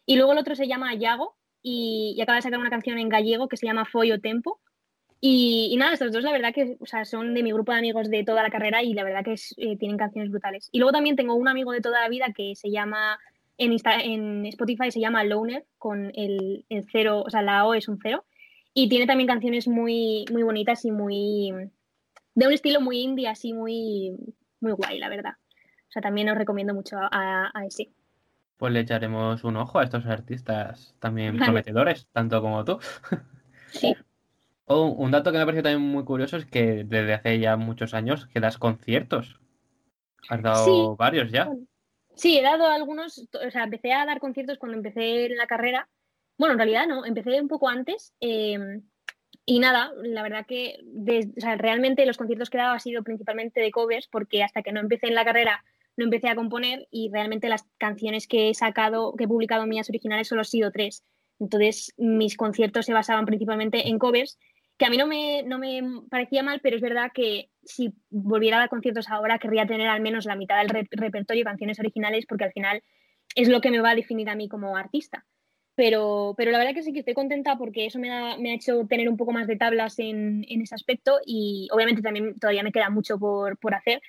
Y 0.04 0.16
luego 0.16 0.32
el 0.32 0.38
otro 0.38 0.56
se 0.56 0.66
llama 0.66 0.94
Yago 0.94 1.36
y, 1.62 2.14
y 2.16 2.20
acaba 2.20 2.36
de 2.36 2.42
sacar 2.42 2.58
una 2.58 2.70
canción 2.70 2.98
en 2.98 3.08
gallego 3.08 3.48
que 3.48 3.56
se 3.56 3.66
llama 3.66 3.84
Follo 3.84 4.20
Tempo. 4.20 4.60
Y, 5.20 5.68
y 5.70 5.76
nada, 5.76 5.92
estos 5.92 6.10
dos 6.10 6.24
la 6.24 6.32
verdad 6.32 6.52
que 6.52 6.76
o 6.80 6.86
sea, 6.86 7.04
son 7.04 7.32
de 7.32 7.44
mi 7.44 7.52
grupo 7.52 7.70
de 7.70 7.78
amigos 7.78 8.10
de 8.10 8.24
toda 8.24 8.42
la 8.42 8.50
carrera 8.50 8.82
y 8.82 8.94
la 8.94 9.04
verdad 9.04 9.24
que 9.24 9.34
eh, 9.34 9.76
tienen 9.76 9.96
canciones 9.96 10.32
brutales. 10.32 10.68
Y 10.72 10.80
luego 10.80 10.90
también 10.90 11.14
tengo 11.14 11.36
un 11.36 11.46
amigo 11.46 11.70
de 11.70 11.80
toda 11.80 12.00
la 12.00 12.08
vida 12.08 12.32
que 12.34 12.56
se 12.56 12.72
llama, 12.72 13.20
en, 13.56 13.76
en 13.86 14.46
Spotify 14.46 14.90
se 14.90 14.98
llama 14.98 15.22
Loner, 15.22 15.64
con 15.78 16.10
el, 16.16 16.64
el 16.68 16.84
cero, 16.90 17.22
o 17.24 17.30
sea, 17.30 17.42
la 17.42 17.64
O 17.66 17.74
es 17.74 17.86
un 17.86 18.00
cero. 18.02 18.24
Y 18.74 18.88
tiene 18.88 19.06
también 19.06 19.28
canciones 19.28 19.68
muy, 19.68 20.24
muy 20.32 20.42
bonitas 20.42 20.84
y 20.84 20.90
muy. 20.90 21.52
de 22.34 22.46
un 22.46 22.52
estilo 22.52 22.80
muy 22.80 23.00
indie, 23.00 23.28
así 23.28 23.52
muy, 23.52 24.16
muy 24.60 24.72
guay, 24.72 24.98
la 24.98 25.08
verdad. 25.08 25.34
O 25.88 25.92
sea, 25.92 26.00
también 26.02 26.28
os 26.30 26.38
recomiendo 26.38 26.72
mucho 26.72 26.96
a, 26.98 27.52
ese. 27.66 27.90
Pues 28.56 28.72
le 28.72 28.80
echaremos 28.80 29.44
un 29.44 29.56
ojo 29.56 29.78
a 29.78 29.84
estos 29.84 30.06
artistas 30.06 30.94
también 31.00 31.34
Vale. 31.34 31.44
prometedores, 31.44 32.08
tanto 32.12 32.40
como 32.40 32.64
tú. 32.64 32.78
Sí. 33.72 33.94
Oh, 34.66 34.86
un 34.86 35.10
dato 35.10 35.32
que 35.32 35.38
me 35.38 35.42
ha 35.42 35.44
parecido 35.44 35.64
también 35.64 35.90
muy 35.90 36.04
curioso 36.04 36.36
es 36.36 36.46
que 36.46 36.84
desde 36.84 37.12
hace 37.14 37.38
ya 37.40 37.56
muchos 37.56 37.94
años 37.94 38.26
que 38.26 38.40
das 38.40 38.58
conciertos. 38.58 39.40
Has 40.30 40.40
dado 40.40 40.64
Sí. 40.64 40.96
varios 40.96 41.30
ya. 41.32 41.50
Sí, 42.14 42.38
he 42.38 42.42
dado 42.42 42.66
algunos, 42.66 43.28
o 43.34 43.50
sea, 43.50 43.64
empecé 43.64 43.92
a 43.92 44.06
dar 44.06 44.20
conciertos 44.20 44.58
cuando 44.58 44.76
empecé 44.76 45.26
en 45.26 45.36
la 45.36 45.46
carrera. 45.46 45.88
Bueno, 46.42 46.54
en 46.54 46.58
realidad 46.58 46.88
no, 46.88 47.06
empecé 47.06 47.40
un 47.40 47.46
poco 47.46 47.68
antes. 47.68 48.12
eh, 48.20 48.58
y 49.46 49.60
nada, 49.60 49.92
la 50.02 50.24
verdad 50.24 50.44
que 50.44 50.76
o 51.36 51.40
sea, 51.40 51.54
realmente 51.54 52.04
los 52.04 52.16
conciertos 52.16 52.50
que 52.50 52.56
he 52.56 52.60
dado 52.60 52.74
ha 52.74 52.80
sido 52.80 53.04
principalmente 53.04 53.60
de 53.60 53.70
covers, 53.70 54.08
porque 54.08 54.42
hasta 54.42 54.60
que 54.60 54.72
no 54.72 54.80
empecé 54.80 55.06
en 55.06 55.14
la 55.14 55.24
carrera 55.24 55.62
no 55.96 56.02
empecé 56.02 56.28
a 56.28 56.34
componer 56.34 56.88
y 56.90 57.10
realmente 57.12 57.48
las 57.48 57.62
canciones 57.78 58.26
que 58.26 58.50
he 58.50 58.54
sacado, 58.54 59.14
que 59.14 59.22
he 59.24 59.28
publicado 59.28 59.68
mías 59.68 59.88
originales 59.88 60.26
solo 60.26 60.40
han 60.40 60.46
sido 60.46 60.72
tres. 60.72 61.04
Entonces, 61.38 61.94
mis 61.96 62.36
conciertos 62.36 62.86
se 62.86 62.92
basaban 62.92 63.24
principalmente 63.24 63.86
en 63.86 64.00
covers 64.00 64.36
que 64.78 64.86
a 64.86 64.90
mí 64.90 64.96
no 64.96 65.06
me, 65.06 65.44
no 65.44 65.60
me 65.60 65.80
parecía 66.10 66.42
mal, 66.42 66.58
pero 66.60 66.74
es 66.74 66.82
verdad 66.82 67.12
que 67.14 67.50
si 67.62 67.94
volviera 68.10 68.56
a 68.56 68.60
dar 68.60 68.68
conciertos 68.68 69.08
ahora, 69.08 69.38
querría 69.38 69.68
tener 69.68 69.86
al 69.86 70.00
menos 70.00 70.24
la 70.24 70.34
mitad 70.34 70.58
del 70.58 70.88
repertorio 70.90 71.42
de 71.42 71.50
canciones 71.50 71.78
originales, 71.78 72.26
porque 72.26 72.46
al 72.46 72.52
final 72.52 72.82
es 73.36 73.48
lo 73.48 73.60
que 73.60 73.70
me 73.70 73.80
va 73.80 73.90
a 73.90 73.94
definir 73.94 74.28
a 74.28 74.34
mí 74.34 74.48
como 74.48 74.76
artista. 74.76 75.24
Pero, 75.74 76.34
pero 76.36 76.50
la 76.50 76.58
verdad 76.58 76.74
que 76.74 76.82
sí 76.82 76.92
que 76.92 76.98
estoy 76.98 77.14
contenta 77.14 77.56
porque 77.56 77.86
eso 77.86 77.98
me 77.98 78.10
ha, 78.10 78.36
me 78.36 78.50
ha 78.50 78.54
hecho 78.54 78.86
tener 78.86 79.08
un 79.08 79.16
poco 79.16 79.32
más 79.32 79.46
de 79.46 79.56
tablas 79.56 79.98
en, 79.98 80.44
en, 80.48 80.60
ese 80.60 80.74
aspecto 80.74 81.18
y 81.24 81.68
obviamente 81.72 82.02
también 82.02 82.38
todavía 82.38 82.62
me 82.62 82.72
queda 82.72 82.90
mucho 82.90 83.18
por, 83.18 83.56
por 83.56 83.74
hacer, 83.74 84.02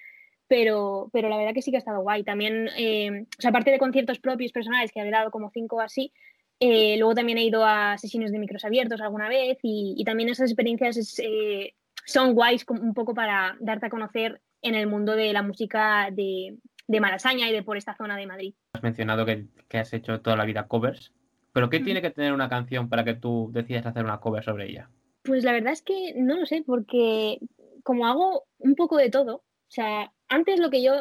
pero, 0.47 1.09
pero 1.13 1.29
la 1.29 1.37
verdad 1.37 1.53
que 1.53 1.61
sí 1.61 1.71
que 1.71 1.77
ha 1.77 1.79
estado 1.79 2.01
guay. 2.01 2.23
También, 2.23 2.69
eh, 2.77 3.21
o 3.21 3.41
sea, 3.41 3.51
aparte 3.51 3.71
de 3.71 3.79
conciertos 3.79 4.19
propios 4.19 4.51
personales, 4.51 4.91
que 4.91 4.99
he 4.99 5.09
dado 5.09 5.31
como 5.31 5.51
cinco 5.51 5.77
o 5.77 5.81
así, 5.81 6.11
eh, 6.59 6.97
luego 6.97 7.15
también 7.15 7.37
he 7.37 7.45
ido 7.45 7.65
a 7.65 7.97
sesiones 7.97 8.31
de 8.31 8.39
micros 8.39 8.65
abiertos 8.65 9.01
alguna 9.01 9.29
vez 9.29 9.57
y, 9.63 9.95
y 9.97 10.03
también 10.03 10.29
esas 10.29 10.49
experiencias 10.49 11.19
eh, 11.19 11.73
son 12.05 12.33
guays 12.33 12.65
un 12.69 12.93
poco 12.93 13.13
para 13.13 13.55
darte 13.59 13.87
a 13.87 13.89
conocer 13.89 14.41
en 14.61 14.75
el 14.75 14.87
mundo 14.87 15.15
de 15.15 15.33
la 15.33 15.43
música 15.43 16.09
de, 16.11 16.57
de 16.87 16.99
Malasaña 16.99 17.49
y 17.49 17.53
de 17.53 17.63
por 17.63 17.77
esta 17.77 17.95
zona 17.95 18.17
de 18.17 18.27
Madrid. 18.27 18.53
Has 18.73 18.83
mencionado 18.83 19.25
que, 19.25 19.45
que 19.67 19.77
has 19.77 19.93
hecho 19.93 20.21
toda 20.21 20.37
la 20.37 20.45
vida 20.45 20.67
covers. 20.67 21.13
¿Pero 21.53 21.69
qué 21.69 21.79
tiene 21.79 22.01
que 22.01 22.09
tener 22.09 22.33
una 22.33 22.49
canción 22.49 22.89
para 22.89 23.05
que 23.05 23.13
tú 23.13 23.49
decidas 23.53 23.85
hacer 23.85 24.03
una 24.03 24.19
cover 24.19 24.43
sobre 24.43 24.69
ella? 24.69 24.89
Pues 25.21 25.43
la 25.43 25.53
verdad 25.53 25.71
es 25.71 25.83
que 25.83 26.13
no 26.17 26.35
lo 26.35 26.45
sé, 26.45 26.63
porque 26.65 27.37
como 27.83 28.07
hago 28.07 28.45
un 28.57 28.75
poco 28.75 28.97
de 28.97 29.09
todo, 29.09 29.35
o 29.35 29.69
sea, 29.69 30.11
antes 30.27 30.59
lo 30.59 30.71
que 30.71 30.81
yo, 30.81 30.93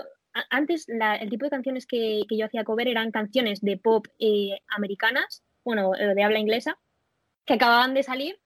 antes 0.50 0.84
la, 0.88 1.16
el 1.16 1.30
tipo 1.30 1.46
de 1.46 1.50
canciones 1.50 1.86
que, 1.86 2.22
que, 2.28 2.36
yo 2.36 2.44
hacía 2.44 2.64
cover 2.64 2.86
eran 2.86 3.10
canciones 3.10 3.62
de 3.62 3.78
pop 3.78 4.06
eh, 4.18 4.58
americanas, 4.68 5.42
bueno, 5.64 5.94
eh, 5.96 6.14
de 6.14 6.22
habla 6.22 6.38
inglesa, 6.38 6.78
que 7.46 7.54
acababan 7.54 7.94
de 7.94 8.02
salir 8.02 8.38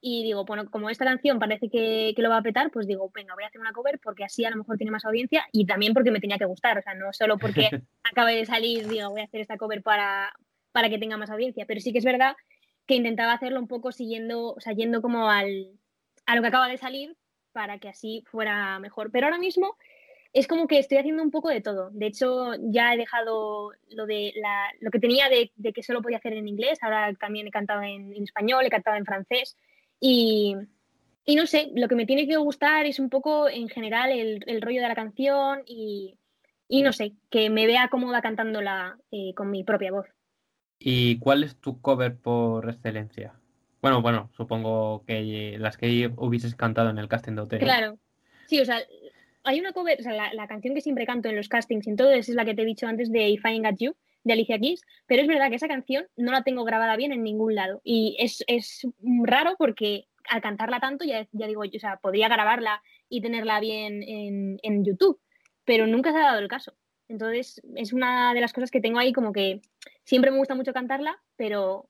y 0.00 0.24
digo, 0.24 0.44
bueno, 0.44 0.68
como 0.68 0.90
esta 0.90 1.04
canción 1.04 1.38
parece 1.38 1.70
que, 1.70 2.12
que, 2.16 2.22
lo 2.22 2.28
va 2.28 2.38
a 2.38 2.42
petar, 2.42 2.72
pues 2.72 2.88
digo, 2.88 3.10
venga, 3.14 3.34
voy 3.34 3.44
a 3.44 3.46
hacer 3.46 3.60
una 3.60 3.72
cover 3.72 4.00
porque 4.02 4.24
así 4.24 4.44
a 4.44 4.50
lo 4.50 4.56
mejor 4.56 4.76
tiene 4.76 4.90
más 4.90 5.04
audiencia 5.04 5.46
y 5.52 5.64
también 5.64 5.94
porque 5.94 6.10
me 6.10 6.18
tenía 6.18 6.38
que 6.38 6.44
gustar, 6.44 6.76
o 6.76 6.82
sea, 6.82 6.94
no 6.94 7.12
solo 7.12 7.38
porque 7.38 7.68
acabe 8.02 8.34
de 8.34 8.46
salir, 8.46 8.88
digo, 8.88 9.10
voy 9.10 9.20
a 9.20 9.24
hacer 9.24 9.40
esta 9.40 9.56
cover 9.56 9.82
para, 9.82 10.34
para 10.72 10.88
que 10.88 10.98
tenga 10.98 11.16
más 11.16 11.30
audiencia. 11.30 11.66
Pero 11.66 11.80
sí 11.80 11.92
que 11.92 11.98
es 11.98 12.04
verdad 12.04 12.34
que 12.86 12.94
intentaba 12.94 13.32
hacerlo 13.32 13.60
un 13.60 13.68
poco 13.68 13.92
siguiendo, 13.92 14.54
o 14.54 14.60
sea, 14.60 14.72
yendo 14.72 15.02
como 15.02 15.30
al, 15.30 15.78
a 16.26 16.36
lo 16.36 16.42
que 16.42 16.48
acaba 16.48 16.68
de 16.68 16.78
salir 16.78 17.16
para 17.52 17.78
que 17.78 17.88
así 17.88 18.24
fuera 18.26 18.78
mejor. 18.78 19.10
Pero 19.12 19.26
ahora 19.26 19.38
mismo 19.38 19.76
es 20.32 20.46
como 20.46 20.66
que 20.66 20.78
estoy 20.78 20.98
haciendo 20.98 21.22
un 21.22 21.30
poco 21.30 21.50
de 21.50 21.60
todo. 21.60 21.90
De 21.90 22.06
hecho, 22.06 22.52
ya 22.58 22.94
he 22.94 22.96
dejado 22.96 23.72
lo 23.90 24.06
de 24.06 24.32
la, 24.36 24.70
lo 24.80 24.90
que 24.90 24.98
tenía 24.98 25.28
de, 25.28 25.52
de, 25.56 25.72
que 25.72 25.82
solo 25.82 26.00
podía 26.00 26.18
hacer 26.18 26.32
en 26.32 26.48
inglés. 26.48 26.78
Ahora 26.82 27.12
también 27.14 27.46
he 27.46 27.50
cantado 27.50 27.82
en, 27.82 28.14
español, 28.22 28.64
he 28.64 28.70
cantado 28.70 28.96
en 28.96 29.04
francés. 29.04 29.56
Y, 30.00 30.56
y, 31.26 31.36
no 31.36 31.46
sé, 31.46 31.70
lo 31.74 31.86
que 31.86 31.94
me 31.94 32.06
tiene 32.06 32.26
que 32.26 32.36
gustar 32.38 32.86
es 32.86 32.98
un 32.98 33.10
poco 33.10 33.48
en 33.48 33.68
general 33.68 34.10
el, 34.10 34.42
el 34.46 34.62
rollo 34.62 34.80
de 34.80 34.88
la 34.88 34.94
canción 34.94 35.62
y, 35.66 36.16
y, 36.66 36.82
no 36.82 36.92
sé, 36.92 37.12
que 37.30 37.50
me 37.50 37.66
vea 37.66 37.88
cómoda 37.90 38.22
cantándola 38.22 38.98
eh, 39.10 39.34
con 39.34 39.50
mi 39.50 39.64
propia 39.64 39.92
voz. 39.92 40.06
¿Y 40.84 41.18
cuál 41.18 41.44
es 41.44 41.56
tu 41.56 41.80
cover 41.80 42.16
por 42.16 42.68
excelencia? 42.68 43.34
Bueno, 43.80 44.02
bueno, 44.02 44.30
supongo 44.36 45.04
que 45.06 45.56
las 45.58 45.76
que 45.76 46.10
hubieses 46.16 46.56
cantado 46.56 46.90
en 46.90 46.98
el 46.98 47.08
casting 47.08 47.34
de 47.34 47.42
hotel. 47.42 47.60
Claro. 47.60 47.98
Sí, 48.46 48.60
o 48.60 48.64
sea, 48.64 48.80
hay 49.44 49.60
una 49.60 49.72
cover, 49.72 50.00
o 50.00 50.02
sea, 50.02 50.32
la, 50.32 50.48
canción 50.48 50.74
que 50.74 50.80
siempre 50.80 51.06
canto 51.06 51.28
en 51.28 51.36
los 51.36 51.48
castings 51.48 51.86
y 51.86 51.90
en 51.90 51.96
todo 51.96 52.10
es 52.10 52.28
la 52.30 52.44
que 52.44 52.54
te 52.54 52.62
he 52.62 52.64
dicho 52.64 52.86
antes 52.88 53.12
de 53.12 53.28
If 53.28 53.44
I 53.44 53.60
Got 53.60 53.78
You, 53.78 53.94
de 54.24 54.32
Alicia 54.32 54.58
Keys, 54.58 54.82
pero 55.06 55.22
es 55.22 55.28
verdad 55.28 55.50
que 55.50 55.56
esa 55.56 55.68
canción 55.68 56.06
no 56.16 56.32
la 56.32 56.42
tengo 56.42 56.64
grabada 56.64 56.96
bien 56.96 57.12
en 57.12 57.22
ningún 57.22 57.54
lado. 57.54 57.80
Y 57.84 58.16
es, 58.18 58.42
es 58.48 58.86
raro 59.22 59.54
porque 59.58 60.06
al 60.28 60.42
cantarla 60.42 60.80
tanto, 60.80 61.04
ya, 61.04 61.28
ya 61.30 61.46
digo, 61.46 61.62
o 61.62 61.78
sea, 61.78 61.98
podría 61.98 62.28
grabarla 62.28 62.82
y 63.08 63.20
tenerla 63.20 63.60
bien 63.60 64.02
en, 64.02 64.58
en 64.62 64.84
YouTube, 64.84 65.20
pero 65.64 65.86
nunca 65.86 66.10
se 66.10 66.18
ha 66.18 66.22
dado 66.22 66.40
el 66.40 66.48
caso. 66.48 66.74
Entonces, 67.08 67.60
es 67.76 67.92
una 67.92 68.32
de 68.34 68.40
las 68.40 68.52
cosas 68.52 68.70
que 68.70 68.80
tengo 68.80 68.98
ahí 68.98 69.12
como 69.12 69.32
que 69.32 69.60
siempre 70.04 70.30
me 70.30 70.38
gusta 70.38 70.54
mucho 70.54 70.72
cantarla, 70.72 71.20
pero 71.36 71.88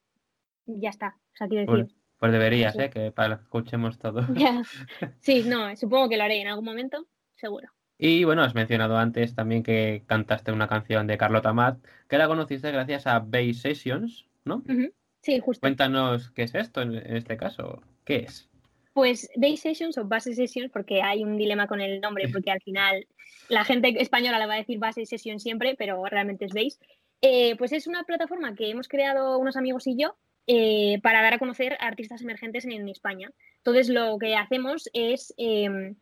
ya 0.66 0.90
está. 0.90 1.16
O 1.34 1.36
sea, 1.36 1.48
quiero 1.48 1.62
decir. 1.62 1.86
Pues, 1.86 2.02
pues 2.18 2.32
deberías, 2.32 2.74
sí. 2.74 2.82
¿eh? 2.82 2.90
Que 2.90 3.10
para 3.10 3.36
que 3.36 3.42
escuchemos 3.42 3.98
todo. 3.98 4.20
Yeah. 4.34 4.62
Sí, 5.20 5.44
no, 5.46 5.74
supongo 5.76 6.08
que 6.08 6.16
lo 6.16 6.24
haré 6.24 6.40
en 6.40 6.48
algún 6.48 6.64
momento, 6.64 7.06
seguro. 7.36 7.68
Y 7.98 8.24
bueno, 8.24 8.42
has 8.42 8.54
mencionado 8.54 8.96
antes 8.96 9.34
también 9.34 9.62
que 9.62 10.02
cantaste 10.06 10.50
una 10.50 10.66
canción 10.66 11.06
de 11.06 11.18
Carlota 11.18 11.52
Matt, 11.52 11.84
que 12.08 12.18
la 12.18 12.26
conociste 12.26 12.72
gracias 12.72 13.06
a 13.06 13.20
Bay 13.20 13.54
Sessions, 13.54 14.26
¿no? 14.44 14.56
Uh 14.56 14.72
-huh. 14.72 14.92
Sí, 15.20 15.38
justo. 15.38 15.60
Cuéntanos 15.60 16.30
qué 16.32 16.42
es 16.42 16.54
esto 16.54 16.82
en, 16.82 16.94
en 16.94 17.16
este 17.16 17.36
caso. 17.36 17.80
¿Qué 18.04 18.16
es? 18.16 18.48
Pues 18.92 19.30
Bay 19.36 19.56
Sessions 19.56 19.96
o 19.98 20.04
Base 20.04 20.34
Sessions, 20.34 20.70
porque 20.70 21.00
hay 21.00 21.22
un 21.22 21.36
dilema 21.36 21.66
con 21.66 21.80
el 21.80 22.00
nombre, 22.00 22.28
porque 22.28 22.50
al 22.50 22.60
final 22.60 23.06
la 23.48 23.64
gente 23.64 23.94
española 24.02 24.38
le 24.38 24.46
va 24.46 24.54
a 24.54 24.58
decir 24.58 24.78
Base 24.78 25.06
Sessions 25.06 25.42
siempre, 25.42 25.76
pero 25.78 26.04
realmente 26.04 26.44
es 26.44 26.52
Base. 26.52 26.78
Eh, 27.22 27.54
pues 27.56 27.72
es 27.72 27.86
una 27.86 28.02
plataforma 28.02 28.54
que 28.54 28.68
hemos 28.68 28.88
creado 28.88 29.38
unos 29.38 29.56
amigos 29.56 29.86
y 29.86 29.96
yo 29.96 30.16
eh, 30.48 30.98
para 31.02 31.22
dar 31.22 31.34
a 31.34 31.38
conocer 31.38 31.74
a 31.74 31.86
artistas 31.86 32.20
emergentes 32.20 32.64
en, 32.64 32.88
España. 32.88 33.30
Entonces 33.58 33.88
lo 33.88 34.18
que 34.18 34.34
hacemos 34.34 34.90
es 34.92 35.32
eh, 35.38 35.94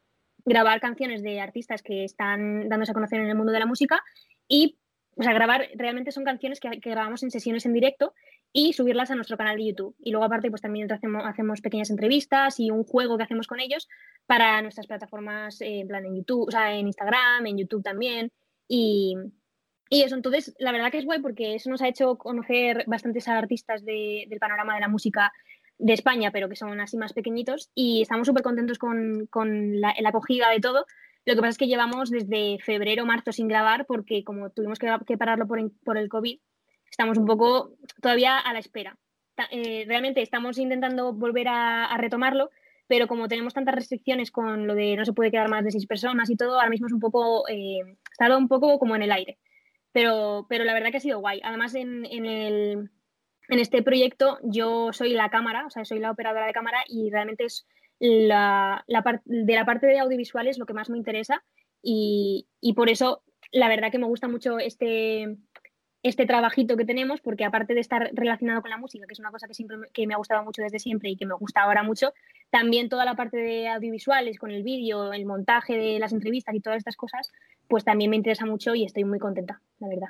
grabar 0.46 0.80
canciones 0.80 1.22
de 1.22 1.40
artistas 1.40 1.82
que 1.82 2.04
están 2.04 2.70
dándose 2.70 2.92
a 2.92 2.94
conocer 2.94 3.20
en 3.20 3.26
el 3.26 3.36
mundo 3.36 3.52
de 3.52 3.58
la 3.58 3.66
música 3.66 4.02
y 4.48 4.78
o 5.16 5.22
sea, 5.22 5.34
grabar 5.34 5.68
realmente 5.74 6.12
son 6.12 6.24
canciones 6.24 6.60
que, 6.60 6.70
que, 6.80 6.90
grabamos 6.90 7.22
en 7.22 7.30
sesiones 7.30 7.66
en 7.66 7.74
directo 7.74 8.14
y 8.54 8.72
subirlas 8.72 9.10
a 9.10 9.14
nuestro 9.14 9.36
canal 9.36 9.58
de 9.58 9.66
YouTube. 9.66 9.94
Y 9.98 10.12
luego 10.12 10.24
aparte 10.24 10.48
pues 10.48 10.62
también 10.62 10.90
hacemos, 10.90 11.22
hacemos 11.26 11.60
pequeñas 11.60 11.90
entrevistas 11.90 12.58
y 12.58 12.70
un 12.70 12.84
juego 12.84 13.18
que 13.18 13.24
hacemos 13.24 13.46
con 13.46 13.60
ellos 13.60 13.88
para 14.24 14.62
nuestras 14.62 14.86
plataformas 14.86 15.60
eh, 15.60 15.80
en 15.80 15.88
plan 15.88 16.06
en 16.06 16.16
YouTube, 16.16 16.48
o 16.48 16.50
sea, 16.50 16.74
en 16.74 16.86
Instagram, 16.86 17.46
en 17.46 17.58
YouTube 17.58 17.82
también. 17.82 18.32
Y, 18.66 19.16
y 19.92 20.02
eso, 20.02 20.14
entonces, 20.14 20.54
la 20.60 20.70
verdad 20.70 20.92
que 20.92 20.98
es 20.98 21.04
guay 21.04 21.20
porque 21.20 21.56
eso 21.56 21.68
nos 21.68 21.82
ha 21.82 21.88
hecho 21.88 22.16
conocer 22.16 22.84
bastantes 22.86 23.26
artistas 23.26 23.84
de, 23.84 24.24
del 24.28 24.38
panorama 24.38 24.76
de 24.76 24.80
la 24.80 24.88
música 24.88 25.32
de 25.78 25.94
España, 25.94 26.30
pero 26.30 26.48
que 26.48 26.54
son 26.54 26.78
así 26.80 26.96
más 26.96 27.12
pequeñitos. 27.12 27.70
Y 27.74 28.02
estamos 28.02 28.28
súper 28.28 28.44
contentos 28.44 28.78
con, 28.78 29.26
con 29.26 29.80
la, 29.80 29.92
acogida 30.06 30.48
de 30.48 30.60
todo. 30.60 30.86
Lo 31.24 31.34
que 31.34 31.40
pasa 31.40 31.50
es 31.50 31.58
que 31.58 31.66
llevamos 31.66 32.08
desde 32.08 32.58
febrero, 32.60 33.04
marzo 33.04 33.32
sin 33.32 33.48
grabar 33.48 33.84
porque 33.84 34.22
como 34.22 34.50
tuvimos 34.50 34.78
que, 34.78 35.18
pararlo 35.18 35.48
por, 35.48 35.58
por, 35.82 35.98
el 35.98 36.08
COVID, 36.08 36.38
estamos 36.88 37.18
un 37.18 37.26
poco 37.26 37.72
todavía 38.00 38.38
a 38.38 38.52
la 38.52 38.60
espera. 38.60 38.96
Eh, 39.50 39.86
realmente 39.88 40.22
estamos 40.22 40.56
intentando 40.58 41.12
volver 41.14 41.48
a, 41.48 41.96
retomarlo, 41.98 42.50
pero 42.86 43.08
como 43.08 43.26
tenemos 43.26 43.54
tantas 43.54 43.74
restricciones 43.74 44.30
con 44.30 44.68
lo 44.68 44.74
de 44.76 44.94
no 44.94 45.04
se 45.04 45.14
puede 45.14 45.32
quedar 45.32 45.48
más 45.48 45.64
de 45.64 45.72
seis 45.72 45.86
personas 45.86 46.30
y 46.30 46.36
todo, 46.36 46.54
ahora 46.54 46.70
mismo 46.70 46.86
es 46.86 46.92
un 46.92 47.00
poco, 47.00 47.48
eh, 47.48 47.80
estado 48.12 48.38
un 48.38 48.46
poco 48.46 48.78
como 48.78 48.94
en 48.94 49.02
el 49.02 49.10
aire. 49.10 49.38
Pero, 49.92 50.46
pero 50.48 50.64
la 50.64 50.74
verdad 50.74 50.90
que 50.90 50.98
ha 50.98 51.00
sido 51.00 51.20
guay. 51.20 51.40
Además, 51.42 51.74
en, 51.74 52.06
en, 52.06 52.26
el, 52.26 52.90
en 53.48 53.58
este 53.58 53.82
proyecto 53.82 54.38
yo 54.42 54.92
soy 54.92 55.12
la 55.12 55.30
cámara, 55.30 55.66
o 55.66 55.70
sea, 55.70 55.84
soy 55.84 55.98
la 55.98 56.10
operadora 56.10 56.46
de 56.46 56.52
cámara 56.52 56.78
y 56.86 57.10
realmente 57.10 57.44
es 57.44 57.66
la, 57.98 58.84
la 58.86 59.22
de 59.24 59.54
la 59.54 59.66
parte 59.66 59.86
de 59.86 59.98
audiovisuales 59.98 60.58
lo 60.58 60.66
que 60.66 60.72
más 60.72 60.88
me 60.90 60.98
interesa 60.98 61.44
y, 61.82 62.48
y, 62.60 62.74
por 62.74 62.88
eso 62.88 63.22
la 63.52 63.68
verdad 63.68 63.90
que 63.90 63.98
me 63.98 64.06
gusta 64.06 64.28
mucho 64.28 64.58
este, 64.58 65.36
este 66.02 66.26
trabajito 66.26 66.76
que 66.76 66.84
tenemos 66.84 67.20
porque 67.20 67.44
aparte 67.44 67.74
de 67.74 67.80
estar 67.80 68.10
relacionado 68.14 68.62
con 68.62 68.70
la 68.70 68.78
música, 68.78 69.06
que 69.06 69.12
es 69.12 69.18
una 69.18 69.30
cosa 69.30 69.46
que 69.46 69.54
siempre 69.54 69.76
que 69.92 70.06
me 70.06 70.14
ha 70.14 70.16
gustado 70.16 70.42
mucho 70.42 70.62
desde 70.62 70.78
siempre 70.78 71.10
y 71.10 71.16
que 71.16 71.26
me 71.26 71.34
gusta 71.34 71.62
ahora 71.62 71.82
mucho, 71.82 72.12
también 72.50 72.88
toda 72.88 73.04
la 73.04 73.16
parte 73.16 73.36
de 73.36 73.68
audiovisuales 73.68 74.38
con 74.38 74.50
el 74.50 74.62
vídeo, 74.62 75.12
el 75.12 75.26
montaje 75.26 75.76
de 75.76 75.98
las 75.98 76.12
entrevistas 76.12 76.54
y 76.54 76.60
todas 76.60 76.78
estas 76.78 76.96
cosas, 76.96 77.30
pues 77.68 77.84
también 77.84 78.10
me 78.10 78.16
interesa 78.16 78.46
mucho 78.46 78.74
y 78.74 78.84
estoy 78.84 79.04
muy 79.04 79.18
contenta, 79.18 79.60
la 79.78 79.88
verdad. 79.88 80.08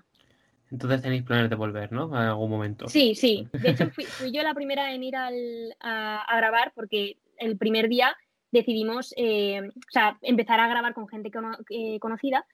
Entonces 0.70 1.02
tenéis 1.02 1.24
planes 1.24 1.50
de 1.50 1.56
volver, 1.56 1.90
¿no? 1.90 2.06
En 2.06 2.22
algún 2.22 2.48
momento. 2.48 2.88
Sí, 2.88 3.16
sí. 3.16 3.48
De 3.52 3.70
hecho, 3.70 3.90
fui, 3.90 4.04
fui 4.04 4.30
yo 4.30 4.44
la 4.44 4.54
primera 4.54 4.94
en 4.94 5.02
ir 5.02 5.16
al, 5.16 5.74
a, 5.80 6.22
a, 6.22 6.36
grabar 6.36 6.70
porque 6.76 7.16
el 7.38 7.56
primer 7.56 7.88
día 7.88 8.16
decidimos 8.52 9.12
eh, 9.16 9.62
o 9.68 9.90
sea, 9.90 10.16
empezar 10.22 10.60
a 10.60 10.68
grabar 10.68 10.94
con 10.94 11.08
gente 11.08 11.30
cono 11.30 11.52
eh, 11.70 11.98
conocida 11.98 12.46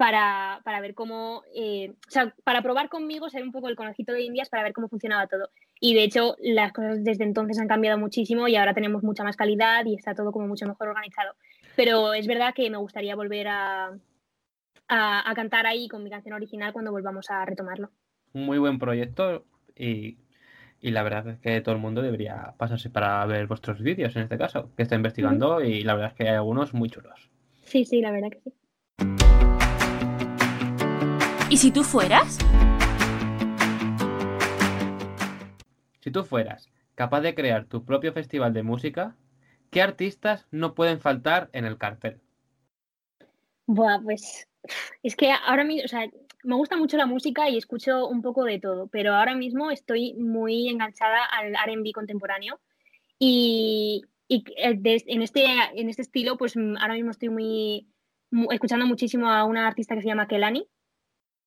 para, 0.00 0.62
para, 0.64 0.80
ver 0.80 0.94
cómo, 0.94 1.42
eh, 1.54 1.90
o 1.90 2.10
sea, 2.10 2.34
para 2.42 2.62
probar 2.62 2.88
conmigo, 2.88 3.28
ser 3.28 3.42
un 3.42 3.52
poco 3.52 3.68
el 3.68 3.76
conejito 3.76 4.14
de 4.14 4.22
Indias 4.22 4.48
para 4.48 4.62
ver 4.62 4.72
cómo 4.72 4.88
funcionaba 4.88 5.26
todo. 5.26 5.50
Y 5.78 5.92
de 5.92 6.04
hecho, 6.04 6.36
las 6.38 6.72
cosas 6.72 7.04
desde 7.04 7.24
entonces 7.24 7.58
han 7.60 7.68
cambiado 7.68 7.98
muchísimo 7.98 8.48
y 8.48 8.56
ahora 8.56 8.72
tenemos 8.72 9.02
mucha 9.02 9.24
más 9.24 9.36
calidad 9.36 9.84
y 9.84 9.96
está 9.96 10.14
todo 10.14 10.32
como 10.32 10.48
mucho 10.48 10.66
mejor 10.66 10.88
organizado. 10.88 11.34
Pero 11.76 12.14
es 12.14 12.26
verdad 12.26 12.54
que 12.54 12.70
me 12.70 12.78
gustaría 12.78 13.14
volver 13.14 13.48
a, 13.48 13.88
a, 14.88 15.30
a 15.30 15.34
cantar 15.34 15.66
ahí 15.66 15.86
con 15.86 16.02
mi 16.02 16.08
canción 16.08 16.32
original 16.32 16.72
cuando 16.72 16.92
volvamos 16.92 17.28
a 17.28 17.44
retomarlo. 17.44 17.90
Un 18.32 18.46
muy 18.46 18.56
buen 18.56 18.78
proyecto 18.78 19.44
y 19.76 20.16
y 20.80 20.92
la 20.92 21.02
verdad 21.02 21.28
es 21.28 21.38
que 21.40 21.60
todo 21.60 21.74
el 21.74 21.80
mundo 21.82 22.00
debería 22.00 22.54
pasarse 22.56 22.88
para 22.88 23.26
ver 23.26 23.46
vuestros 23.46 23.82
vídeos 23.82 24.16
en 24.16 24.22
este 24.22 24.38
caso, 24.38 24.70
que 24.78 24.82
está 24.82 24.94
investigando 24.94 25.62
y 25.62 25.82
la 25.82 25.92
verdad 25.92 26.12
es 26.12 26.16
que 26.16 26.22
hay 26.26 26.36
algunos 26.36 26.72
muy 26.72 26.88
chulos. 26.88 27.28
Sí, 27.64 27.84
sí, 27.84 28.00
la 28.00 28.12
verdad 28.12 28.30
que 28.30 28.40
sí. 28.40 28.54
¿Y 31.50 31.56
si 31.56 31.72
tú 31.72 31.82
fueras? 31.82 32.38
Si 35.98 36.12
tú 36.12 36.22
fueras 36.22 36.70
capaz 36.94 37.22
de 37.22 37.34
crear 37.34 37.64
tu 37.64 37.84
propio 37.84 38.12
festival 38.12 38.54
de 38.54 38.62
música, 38.62 39.16
¿qué 39.70 39.82
artistas 39.82 40.46
no 40.52 40.76
pueden 40.76 41.00
faltar 41.00 41.50
en 41.52 41.64
el 41.64 41.76
cartel? 41.76 42.20
Buah, 43.66 44.00
pues 44.00 44.46
es 45.02 45.16
que 45.16 45.32
ahora 45.32 45.64
mismo, 45.64 45.86
o 45.86 45.88
sea, 45.88 46.08
me 46.44 46.54
gusta 46.54 46.76
mucho 46.76 46.96
la 46.96 47.06
música 47.06 47.48
y 47.48 47.56
escucho 47.56 48.06
un 48.06 48.22
poco 48.22 48.44
de 48.44 48.60
todo, 48.60 48.86
pero 48.86 49.14
ahora 49.14 49.34
mismo 49.34 49.72
estoy 49.72 50.14
muy 50.14 50.68
enganchada 50.68 51.24
al 51.24 51.54
RB 51.54 51.90
contemporáneo 51.92 52.60
y, 53.18 54.02
y 54.28 54.44
eh, 54.56 54.78
en, 54.84 55.22
este, 55.22 55.44
en 55.74 55.88
este 55.88 56.02
estilo, 56.02 56.36
pues 56.36 56.54
ahora 56.56 56.94
mismo 56.94 57.10
estoy 57.10 57.28
muy, 57.28 57.88
escuchando 58.52 58.86
muchísimo 58.86 59.28
a 59.28 59.44
una 59.44 59.66
artista 59.66 59.96
que 59.96 60.02
se 60.02 60.08
llama 60.08 60.28
Kelani 60.28 60.68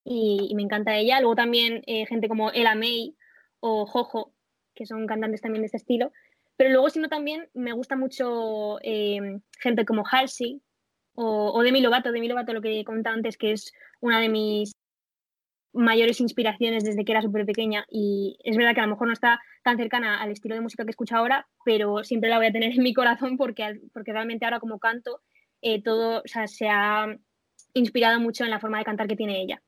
y, 0.04 0.54
me 0.56 0.64
encanta 0.64 0.96
ella. 0.96 1.20
Luego 1.20 1.36
también 1.36 1.82
eh, 1.88 2.06
gente 2.06 2.28
como 2.28 2.52
Ella 2.52 2.76
May 2.76 3.16
o 3.60 3.86
Jojo, 3.86 4.34
que 4.76 4.86
son 4.86 5.08
cantantes 5.08 5.42
también 5.42 5.62
de 5.62 5.68
este 5.68 5.78
estilo. 5.78 6.12
Pero 6.58 6.70
luego, 6.72 6.90
si 6.90 7.00
no, 7.00 7.10
también 7.10 7.50
me 7.54 7.74
gusta 7.74 7.96
mucho 7.96 8.80
eh, 8.82 9.40
gente 9.60 9.86
como 9.86 10.04
Halsey 10.10 10.62
o, 11.16 11.52
o 11.54 11.64
Demi 11.64 11.82
Lovato. 11.82 12.12
Demi 12.12 12.28
Lovato, 12.28 12.54
lo 12.54 12.62
que 12.62 12.84
comentaba 12.84 13.16
antes, 13.16 13.38
que 13.38 13.54
es 13.54 13.72
una 14.02 14.20
de 14.20 14.30
mis 14.30 14.74
mayores 15.74 16.22
inspiraciones 16.22 16.84
desde 16.84 17.04
que 17.04 17.12
era 17.12 17.22
súper 17.22 17.46
pequeña 17.46 17.86
y 17.90 18.38
es 18.44 18.56
verdad 18.56 18.76
que 18.76 18.82
a 18.82 18.86
lo 18.86 18.92
mejor 18.92 19.08
no 19.08 19.14
está 19.14 19.42
tan 19.64 19.76
cercana 19.78 20.22
al 20.22 20.32
estilo 20.32 20.56
de 20.56 20.62
música 20.62 20.84
que 20.84 20.92
escucho 20.92 21.18
ahora, 21.18 21.48
pero 21.66 22.04
siempre 22.04 22.30
la 22.30 22.38
voy 22.38 22.46
a 22.46 22.52
tener 22.52 22.74
en 22.74 22.84
mi 22.84 22.94
corazón 22.94 23.38
porque, 23.38 23.82
porque 23.92 24.14
realmente 24.14 24.46
ahora 24.46 24.60
como 24.60 24.80
canto 24.80 25.22
eh, 25.62 25.82
todo 25.82 26.22
se 26.26 26.70
ha 26.70 27.08
inspirado 27.74 28.20
mucho 28.20 28.44
en 28.44 28.52
la 28.52 28.60
forma 28.60 28.78
de 28.78 28.86
cantar 28.86 29.08
que 29.08 29.16
tiene 29.16 29.42
ella. 29.42 29.64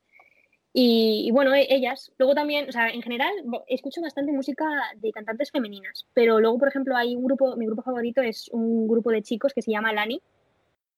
Y, 0.77 1.31
bueno, 1.31 1.55
e, 1.55 1.67
ellas, 1.69 2.11
luego 2.17 2.35
también, 2.35 2.67
o 2.67 2.71
sea, 2.73 2.89
en 2.89 3.01
general 3.01 3.31
escucho 3.69 4.01
bastante 4.01 4.33
música 4.33 4.65
de 4.97 5.13
cantantes 5.13 5.49
femeninas, 5.49 6.05
pero 6.13 6.41
luego, 6.41 6.59
por 6.59 6.67
ejemplo, 6.67 6.97
hay 6.97 7.15
un 7.15 7.23
grupo, 7.23 7.55
mi 7.55 7.65
grupo 7.65 7.81
favorito 7.81 8.21
es 8.21 8.49
un 8.51 8.85
grupo 8.85 9.09
de 9.11 9.21
chicos 9.23 9.53
que 9.53 9.61
se 9.61 9.71
llama 9.71 9.93
Lani 9.93 10.21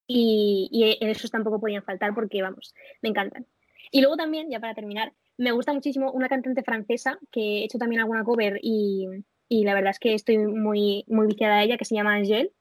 y, 0.08 0.68
y 0.72 1.06
esos 1.06 1.30
tampoco 1.30 1.60
podían 1.60 1.84
faltar 1.84 2.16
porque, 2.16 2.42
vamos, 2.42 2.74
me 3.04 3.10
encantan. 3.10 3.46
Y 3.92 4.02
luego 4.02 4.18
también, 4.18 4.50
ya 4.50 4.60
para 4.60 4.74
terminar, 4.74 5.14
me 5.38 5.52
gusta 5.52 5.74
muchísimo 5.74 6.12
una 6.12 6.28
cantante 6.28 6.64
francesa 6.64 7.20
que 7.32 7.60
he 7.60 7.64
hecho 7.66 7.78
también 7.78 8.02
alguna 8.02 8.24
cover 8.24 8.60
y, 8.64 9.06
y 9.48 9.64
la 9.64 9.76
verdad 9.76 9.92
es 9.92 10.00
que 10.00 10.16
estoy 10.16 10.40
muy, 10.40 11.06
muy 11.08 11.28
viciada 11.28 11.60
a 11.60 11.64
ella, 11.64 11.78
que 11.78 11.86
se 11.86 11.94
llama 11.94 12.16
Angel 12.16 12.52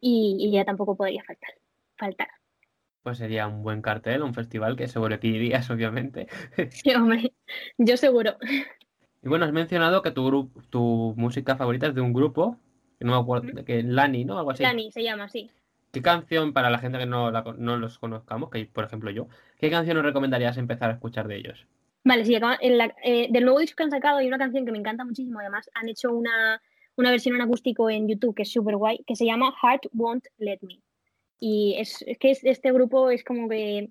y, 0.00 0.36
y 0.38 0.50
ella 0.50 0.64
tampoco 0.64 0.96
podría 0.96 1.24
faltar. 1.24 1.50
faltar. 1.96 2.28
Pues 3.02 3.18
sería 3.18 3.46
un 3.46 3.62
buen 3.62 3.80
cartel, 3.80 4.22
un 4.22 4.34
festival 4.34 4.76
que 4.76 4.88
seguro 4.88 5.18
que 5.18 5.28
irías, 5.28 5.70
obviamente. 5.70 6.28
Sí, 6.70 6.94
hombre, 6.94 7.32
yo 7.78 7.96
seguro. 7.96 8.36
Y 9.22 9.28
bueno, 9.28 9.44
has 9.44 9.52
mencionado 9.52 10.02
que 10.02 10.10
tu, 10.10 10.50
tu 10.70 11.14
música 11.16 11.56
favorita 11.56 11.86
es 11.86 11.94
de 11.94 12.00
un 12.00 12.12
grupo, 12.12 12.58
que 12.98 13.04
no 13.04 13.12
me 13.12 13.22
acuerdo, 13.22 13.64
que 13.64 13.82
Lani, 13.82 14.24
¿no? 14.24 14.38
Algo 14.38 14.50
así. 14.50 14.62
Lani 14.62 14.90
se 14.92 15.02
llama, 15.02 15.28
sí. 15.28 15.50
¿Qué 15.92 16.02
canción, 16.02 16.52
para 16.52 16.70
la 16.70 16.78
gente 16.78 16.98
que 16.98 17.06
no, 17.06 17.32
no 17.32 17.76
los 17.76 17.98
conozcamos, 17.98 18.50
que 18.50 18.64
por 18.66 18.84
ejemplo 18.84 19.10
yo, 19.10 19.26
qué 19.58 19.70
canción 19.70 19.96
nos 19.96 20.06
recomendarías 20.06 20.56
empezar 20.56 20.90
a 20.90 20.94
escuchar 20.94 21.26
de 21.26 21.36
ellos? 21.36 21.66
Vale, 22.04 22.24
sí, 22.24 22.34
en 22.34 22.78
la, 22.78 22.94
eh, 23.02 23.28
del 23.30 23.44
nuevo 23.44 23.58
disco 23.58 23.76
que 23.76 23.82
han 23.82 23.90
sacado 23.90 24.18
hay 24.18 24.26
una 24.26 24.38
canción 24.38 24.64
que 24.64 24.72
me 24.72 24.78
encanta 24.78 25.04
muchísimo. 25.04 25.40
Además, 25.40 25.68
han 25.74 25.88
hecho 25.88 26.12
una, 26.12 26.62
una 26.96 27.10
versión 27.10 27.34
en 27.34 27.42
acústico 27.42 27.90
en 27.90 28.08
YouTube 28.08 28.34
que 28.34 28.42
es 28.42 28.52
súper 28.52 28.76
guay, 28.76 29.02
que 29.06 29.16
se 29.16 29.26
llama 29.26 29.52
Heart 29.60 29.86
Won't 29.92 30.26
Let 30.38 30.60
Me. 30.62 30.80
Y 31.40 31.76
es, 31.78 32.04
es 32.06 32.18
que 32.18 32.30
este 32.42 32.72
grupo 32.72 33.10
es 33.10 33.24
como 33.24 33.48
que 33.48 33.88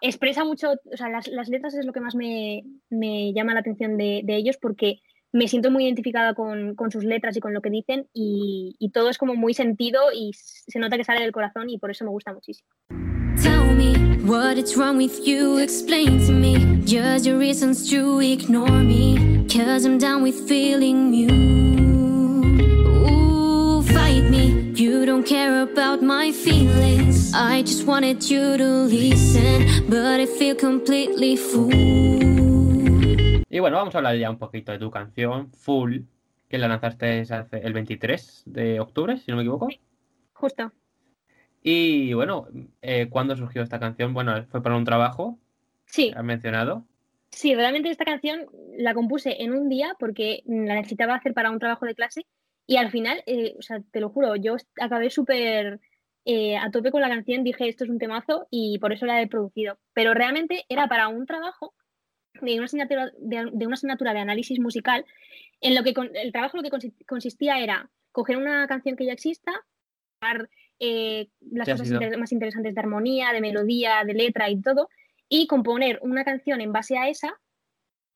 expresa 0.00 0.44
mucho, 0.44 0.72
o 0.72 0.96
sea, 0.96 1.08
las, 1.08 1.28
las 1.28 1.48
letras 1.48 1.74
es 1.74 1.84
lo 1.84 1.92
que 1.92 2.00
más 2.00 2.14
me, 2.14 2.62
me 2.88 3.32
llama 3.32 3.54
la 3.54 3.60
atención 3.60 3.96
de, 3.96 4.22
de 4.24 4.36
ellos 4.36 4.56
porque 4.60 5.00
me 5.32 5.48
siento 5.48 5.70
muy 5.70 5.84
identificada 5.84 6.34
con, 6.34 6.74
con, 6.74 6.90
sus 6.90 7.04
letras 7.04 7.36
y 7.36 7.40
con 7.40 7.54
lo 7.54 7.60
que 7.62 7.70
dicen 7.70 8.08
y, 8.12 8.76
y, 8.78 8.90
todo 8.90 9.10
es 9.10 9.18
como 9.18 9.34
muy 9.34 9.54
sentido 9.54 10.00
y 10.14 10.32
se 10.34 10.78
nota 10.78 10.96
que 10.96 11.04
sale 11.04 11.20
del 11.20 11.32
corazón 11.32 11.70
y 11.70 11.78
por 11.78 11.90
eso 11.90 12.04
me 12.04 12.10
gusta 12.10 12.32
muchísimo. 12.32 12.68
Tell 13.40 13.74
me 13.74 13.92
what 14.24 14.56
wrong 14.76 14.96
with 14.96 15.24
you, 15.24 15.58
explain 15.58 16.18
to 16.26 16.32
me 16.32 16.82
just 16.84 17.26
your 17.26 17.38
reasons 17.38 17.88
to 17.90 18.20
ignore 18.20 18.82
me, 18.82 19.46
cause 19.48 19.86
I'm 19.86 19.98
down 19.98 20.22
with 20.22 20.48
feeling 20.48 21.14
you. 21.14 21.49
Care 25.30 25.62
about 25.62 26.02
my 26.02 26.32
feelings. 26.32 27.32
I 27.32 27.62
just 27.62 27.86
wanted 27.86 28.20
you 28.28 28.56
to 28.56 28.86
listen, 28.88 29.86
but 29.88 30.18
I 30.18 30.26
feel 30.26 30.56
completely 30.56 31.36
fool. 31.36 31.70
Y 33.48 33.60
bueno, 33.60 33.76
vamos 33.76 33.94
a 33.94 33.98
hablar 33.98 34.16
ya 34.16 34.28
un 34.28 34.38
poquito 34.38 34.72
de 34.72 34.78
tu 34.80 34.90
canción, 34.90 35.52
Full, 35.52 35.98
que 36.48 36.58
la 36.58 36.66
lanzaste 36.66 37.22
el 37.62 37.72
23 37.72 38.42
de 38.46 38.80
octubre, 38.80 39.18
si 39.18 39.30
no 39.30 39.36
me 39.36 39.44
equivoco. 39.44 39.68
Sí, 39.70 39.78
justo. 40.32 40.72
Y 41.62 42.12
bueno, 42.14 42.48
eh, 42.82 43.06
¿cuándo 43.08 43.36
surgió 43.36 43.62
esta 43.62 43.78
canción? 43.78 44.12
Bueno, 44.12 44.34
fue 44.48 44.64
para 44.64 44.76
un 44.76 44.84
trabajo. 44.84 45.38
Sí. 45.86 46.12
¿Has 46.16 46.24
mencionado? 46.24 46.84
Sí, 47.30 47.54
realmente 47.54 47.88
esta 47.88 48.04
canción 48.04 48.46
la 48.76 48.94
compuse 48.94 49.40
en 49.44 49.52
un 49.52 49.68
día 49.68 49.94
porque 49.96 50.42
la 50.46 50.74
necesitaba 50.74 51.14
hacer 51.14 51.34
para 51.34 51.52
un 51.52 51.60
trabajo 51.60 51.86
de 51.86 51.94
clase 51.94 52.26
y 52.66 52.76
al 52.76 52.90
final, 52.90 53.22
eh, 53.26 53.54
o 53.58 53.62
sea, 53.62 53.80
te 53.90 54.00
lo 54.00 54.10
juro, 54.10 54.36
yo 54.36 54.56
acabé 54.80 55.10
súper 55.10 55.80
eh, 56.24 56.56
a 56.56 56.70
tope 56.70 56.90
con 56.90 57.00
la 57.00 57.08
canción, 57.08 57.44
dije 57.44 57.68
esto 57.68 57.84
es 57.84 57.90
un 57.90 57.98
temazo 57.98 58.46
y 58.50 58.78
por 58.78 58.92
eso 58.92 59.06
la 59.06 59.20
he 59.20 59.26
producido. 59.26 59.78
Pero 59.94 60.14
realmente 60.14 60.64
era 60.68 60.86
para 60.86 61.08
un 61.08 61.26
trabajo 61.26 61.74
de 62.40 62.56
una 62.56 62.66
asignatura 62.66 63.10
de, 63.18 63.66
una 63.66 63.74
asignatura 63.74 64.12
de 64.12 64.20
análisis 64.20 64.60
musical, 64.60 65.04
en 65.60 65.74
lo 65.74 65.82
que 65.82 65.94
el 66.14 66.32
trabajo 66.32 66.56
lo 66.56 66.62
que 66.62 66.70
consistía 67.06 67.58
era 67.58 67.90
coger 68.12 68.36
una 68.36 68.66
canción 68.66 68.96
que 68.96 69.06
ya 69.06 69.12
exista, 69.12 69.52
eh, 70.78 71.28
las 71.40 71.68
cosas 71.68 71.90
más 72.18 72.32
interesantes 72.32 72.74
de 72.74 72.80
armonía, 72.80 73.32
de 73.32 73.40
melodía, 73.40 74.02
de 74.04 74.14
letra 74.14 74.48
y 74.50 74.60
todo, 74.60 74.88
y 75.28 75.46
componer 75.46 75.98
una 76.02 76.24
canción 76.24 76.60
en 76.60 76.72
base 76.72 76.98
a 76.98 77.08
esa 77.08 77.38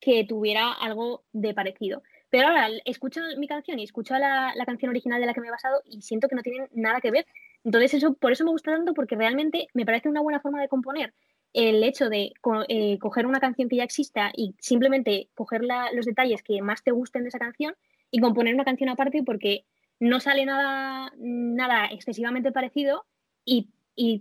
que 0.00 0.24
tuviera 0.24 0.72
algo 0.72 1.24
de 1.32 1.54
parecido. 1.54 2.02
Pero 2.34 2.48
ahora 2.48 2.68
escucho 2.84 3.20
mi 3.38 3.46
canción 3.46 3.78
y 3.78 3.84
escucho 3.84 4.18
la, 4.18 4.52
la, 4.56 4.66
canción 4.66 4.90
original 4.90 5.20
de 5.20 5.26
la 5.26 5.34
que 5.34 5.40
me 5.40 5.46
he 5.46 5.52
basado 5.52 5.82
y 5.84 6.02
siento 6.02 6.26
que 6.26 6.34
no 6.34 6.42
tienen 6.42 6.68
nada 6.72 7.00
que 7.00 7.12
ver. 7.12 7.26
Entonces 7.62 7.94
eso, 7.94 8.14
por 8.14 8.32
eso 8.32 8.42
me 8.42 8.50
gusta 8.50 8.72
tanto, 8.72 8.92
porque 8.92 9.14
realmente 9.14 9.68
me 9.72 9.86
parece 9.86 10.08
una 10.08 10.20
buena 10.20 10.40
forma 10.40 10.60
de 10.60 10.66
componer 10.66 11.14
el 11.52 11.84
hecho 11.84 12.08
de 12.08 12.32
eh, 12.66 12.98
coger 12.98 13.26
una 13.28 13.38
canción 13.38 13.68
que 13.68 13.76
ya 13.76 13.84
exista 13.84 14.32
y 14.34 14.56
simplemente 14.58 15.28
coger 15.36 15.62
los 15.92 16.06
detalles 16.06 16.42
que 16.42 16.60
más 16.60 16.82
te 16.82 16.90
gusten 16.90 17.22
de 17.22 17.28
esa 17.28 17.38
canción 17.38 17.76
y 18.10 18.18
componer 18.18 18.52
una 18.52 18.64
canción 18.64 18.88
aparte 18.88 19.22
porque 19.22 19.64
no 20.00 20.18
sale 20.18 20.44
nada, 20.44 21.12
nada 21.16 21.86
excesivamente 21.86 22.50
parecido 22.50 23.06
y, 23.44 23.70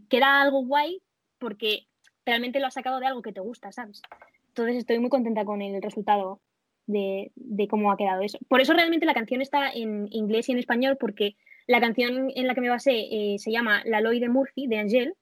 queda 0.08 0.39
algo 0.39 0.63
guay 0.63 1.02
porque 1.39 1.88
realmente 2.28 2.60
lo 2.60 2.67
has 2.67 2.76
sacado 2.76 2.99
de 2.99 3.08
algo 3.08 3.23
que 3.23 3.34
te 3.34 3.41
gusta, 3.41 3.71
¿sabes? 3.71 4.04
Entonces 4.49 4.76
estoy 4.76 4.99
muy 4.99 5.10
contenta 5.10 5.43
con 5.45 5.63
el 5.63 5.82
resultado 5.82 6.41
de, 6.87 7.31
cómo 7.69 7.91
ha 7.91 7.97
quedado 7.97 8.21
eso. 8.21 8.37
Por 8.47 8.61
eso 8.61 8.73
realmente 8.73 9.05
la 9.05 9.13
canción 9.13 9.41
está 9.41 9.71
en 9.71 10.07
inglés 10.11 10.49
y 10.49 10.51
en 10.51 10.59
español 10.59 10.97
porque 10.99 11.35
la 11.67 11.79
canción 11.79 12.31
en 12.35 12.47
la 12.47 12.55
que 12.55 12.61
me 12.61 12.69
basé 12.69 13.07
eh, 13.11 13.35
se 13.39 13.51
llama 13.51 13.81
La 13.85 14.01
Loy 14.01 14.19
de 14.19 14.29
Murphy, 14.29 14.67
de 14.67 14.79
Angel, 14.79 15.13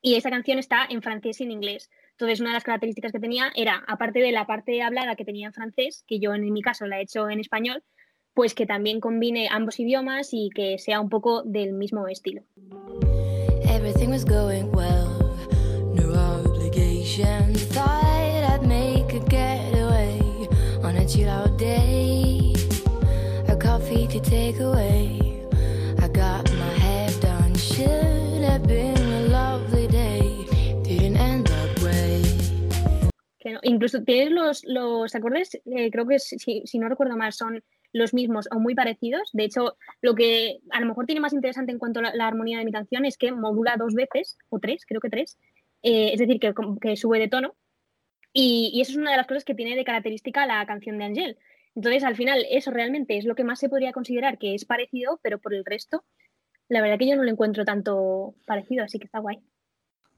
y 0.00 0.16
esa 0.16 0.30
canción 0.30 0.58
está 0.58 0.84
en 0.88 1.00
francés 1.00 1.40
y 1.40 1.44
en 1.44 1.52
inglés. 1.52 1.90
Entonces, 2.10 2.40
una 2.40 2.50
de 2.50 2.54
las 2.54 2.64
características 2.64 3.12
que 3.12 3.20
tenía 3.20 3.52
era, 3.54 3.82
aparte 3.86 4.18
de 4.18 4.32
la 4.32 4.46
parte 4.46 4.82
hablada 4.82 5.16
que 5.16 5.24
tenía 5.24 5.46
en 5.46 5.52
francés, 5.52 6.04
que 6.06 6.18
yo 6.18 6.34
en 6.34 6.52
mi 6.52 6.60
caso 6.60 6.86
la 6.86 6.98
he 6.98 7.02
hecho 7.02 7.30
en 7.30 7.40
español, 7.40 7.82
pues 8.34 8.54
que 8.54 8.66
también 8.66 9.00
combine 9.00 9.48
ambos 9.50 9.78
idiomas 9.78 10.30
y 10.32 10.50
que 10.54 10.78
sea 10.78 11.00
un 11.00 11.08
poco 11.08 11.42
del 11.42 11.72
mismo 11.72 12.08
estilo. 12.08 12.42
Everything 13.64 14.08
was 14.08 14.24
going 14.24 14.70
well. 14.74 15.22
Out 21.32 21.52
day. 21.58 22.54
A 23.48 23.56
coffee 23.56 24.06
to 24.14 24.20
take 24.20 24.58
away. 24.60 25.04
I 26.04 26.08
got 26.08 26.44
my 26.62 26.74
head 26.84 27.12
done, 27.20 27.54
should 27.54 28.42
have 28.50 28.66
been. 28.66 29.02
incluso 33.62 34.02
tienes 34.02 34.30
los, 34.30 34.64
los 34.64 35.14
acordes, 35.14 35.60
eh, 35.64 35.90
creo 35.90 36.06
que 36.06 36.18
si, 36.18 36.62
si, 36.64 36.78
no 36.78 36.88
recuerdo 36.88 37.16
mal, 37.16 37.32
son 37.32 37.62
los 37.92 38.14
mismos 38.14 38.48
o 38.50 38.58
muy 38.58 38.74
parecidos. 38.74 39.30
De 39.32 39.44
hecho, 39.44 39.76
lo 40.00 40.14
que 40.14 40.60
a 40.70 40.80
lo 40.80 40.86
mejor 40.86 41.06
tiene 41.06 41.20
más 41.20 41.32
interesante 41.32 41.72
en 41.72 41.78
cuanto 41.78 42.00
a 42.00 42.14
la, 42.14 42.26
armonía 42.26 42.58
de 42.58 42.64
mi 42.64 42.72
canción 42.72 43.04
es 43.04 43.16
que 43.16 43.32
modula 43.32 43.76
dos 43.76 43.94
veces, 43.94 44.38
o 44.50 44.58
tres, 44.58 44.84
creo 44.86 45.00
que 45.00 45.10
tres, 45.10 45.38
eh, 45.82 46.10
es 46.12 46.18
decir, 46.18 46.38
que, 46.38 46.96
sube 46.96 47.18
de 47.18 47.28
tono. 47.28 47.54
Y, 48.32 48.70
y, 48.72 48.80
eso 48.80 48.92
es 48.92 48.96
una 48.96 49.10
de 49.10 49.16
las 49.16 49.26
cosas 49.26 49.44
que 49.44 49.54
tiene 49.54 49.76
de 49.76 49.84
característica 49.84 50.46
la 50.46 50.64
canción 50.66 50.98
de 50.98 51.04
Angel. 51.04 51.38
Entonces, 51.74 52.04
al 52.04 52.16
final, 52.16 52.44
eso 52.50 52.70
realmente 52.70 53.16
es 53.16 53.24
lo 53.24 53.34
que 53.34 53.44
más 53.44 53.58
se 53.58 53.68
podría 53.68 53.92
considerar 53.92 54.38
que 54.38 54.54
es 54.54 54.64
parecido, 54.64 55.20
pero 55.22 55.38
por 55.38 55.54
el 55.54 55.64
resto, 55.64 56.04
la 56.68 56.82
verdad 56.82 56.98
que 56.98 57.08
yo 57.08 57.16
no 57.16 57.24
lo 57.24 57.30
encuentro 57.30 57.64
tanto 57.64 58.34
parecido, 58.46 58.84
así 58.84 58.98
que 58.98 59.06
está 59.06 59.18
guay. 59.18 59.40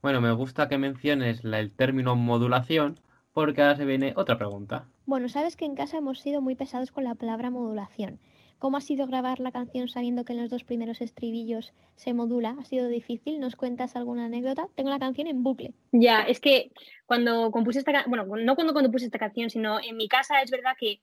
Bueno, 0.02 0.20
me 0.20 0.32
gusta 0.32 0.68
que 0.68 0.78
menciones 0.78 1.44
el 1.44 1.72
término 1.72 2.14
modulación, 2.14 3.00
porque 3.32 3.62
ahora 3.62 3.76
se 3.76 3.84
viene 3.84 4.12
otra 4.16 4.36
pregunta. 4.36 4.86
Bueno, 5.06 5.28
sabes 5.28 5.56
que 5.56 5.64
en 5.64 5.74
casa 5.74 5.98
hemos 5.98 6.20
sido 6.20 6.40
muy 6.40 6.54
pesados 6.54 6.90
con 6.90 7.04
la 7.04 7.14
palabra 7.14 7.50
modulación, 7.50 8.20
¿Cómo 8.58 8.76
ha 8.76 8.80
sido 8.80 9.06
grabar 9.06 9.40
la 9.40 9.52
canción 9.52 9.88
sabiendo 9.88 10.24
que 10.24 10.32
en 10.32 10.40
los 10.40 10.50
dos 10.50 10.64
primeros 10.64 11.00
estribillos 11.00 11.72
se 11.96 12.14
modula? 12.14 12.56
¿Ha 12.58 12.64
sido 12.64 12.88
difícil? 12.88 13.40
¿Nos 13.40 13.56
cuentas 13.56 13.96
alguna 13.96 14.26
anécdota? 14.26 14.68
Tengo 14.74 14.90
la 14.90 14.98
canción 14.98 15.26
en 15.26 15.42
bucle. 15.42 15.74
Ya, 15.92 16.22
es 16.22 16.40
que 16.40 16.72
cuando 17.06 17.50
compuse 17.50 17.78
esta 17.80 17.92
canción, 17.92 18.28
bueno, 18.28 18.44
no 18.44 18.54
cuando 18.54 18.72
compuse 18.72 19.06
esta 19.06 19.18
canción, 19.18 19.50
sino 19.50 19.80
en 19.80 19.96
mi 19.96 20.08
casa 20.08 20.40
es 20.40 20.50
verdad 20.50 20.72
que 20.78 21.00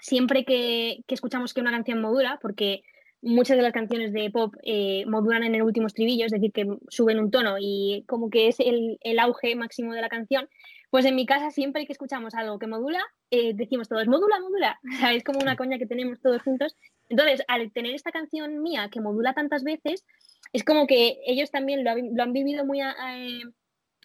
siempre 0.00 0.44
que, 0.44 1.04
que 1.06 1.14
escuchamos 1.14 1.54
que 1.54 1.60
una 1.60 1.70
canción 1.70 2.00
modula, 2.00 2.38
porque 2.42 2.82
muchas 3.22 3.56
de 3.56 3.62
las 3.62 3.72
canciones 3.72 4.12
de 4.12 4.30
pop 4.30 4.54
eh, 4.64 5.04
modulan 5.06 5.44
en 5.44 5.54
el 5.54 5.62
último 5.62 5.86
estribillo, 5.86 6.26
es 6.26 6.32
decir, 6.32 6.52
que 6.52 6.66
suben 6.88 7.20
un 7.20 7.30
tono 7.30 7.56
y 7.58 8.04
como 8.08 8.28
que 8.28 8.48
es 8.48 8.58
el, 8.58 8.98
el, 9.00 9.18
auge 9.20 9.54
máximo 9.54 9.94
de 9.94 10.00
la 10.00 10.08
canción, 10.08 10.48
pues 10.92 11.06
en 11.06 11.16
mi 11.16 11.24
casa 11.24 11.50
siempre 11.50 11.86
que 11.86 11.92
escuchamos 11.94 12.34
algo 12.34 12.58
que 12.58 12.66
modula, 12.66 13.02
eh, 13.30 13.54
decimos 13.54 13.88
todos, 13.88 14.06
modula, 14.08 14.38
modula. 14.40 14.78
O 14.94 14.98
sea, 14.98 15.14
es 15.14 15.24
como 15.24 15.38
una 15.38 15.56
coña 15.56 15.78
que 15.78 15.86
tenemos 15.86 16.20
todos 16.20 16.42
juntos. 16.42 16.76
Entonces, 17.08 17.42
al 17.48 17.72
tener 17.72 17.94
esta 17.94 18.12
canción 18.12 18.60
mía 18.62 18.90
que 18.92 19.00
modula 19.00 19.32
tantas 19.32 19.64
veces, 19.64 20.04
es 20.52 20.64
como 20.64 20.86
que 20.86 21.18
ellos 21.26 21.50
también 21.50 21.82
lo, 21.82 21.92
lo 21.96 22.22
han 22.22 22.34
vivido 22.34 22.66
muy 22.66 22.82
a, 22.82 22.94
eh, 23.16 23.40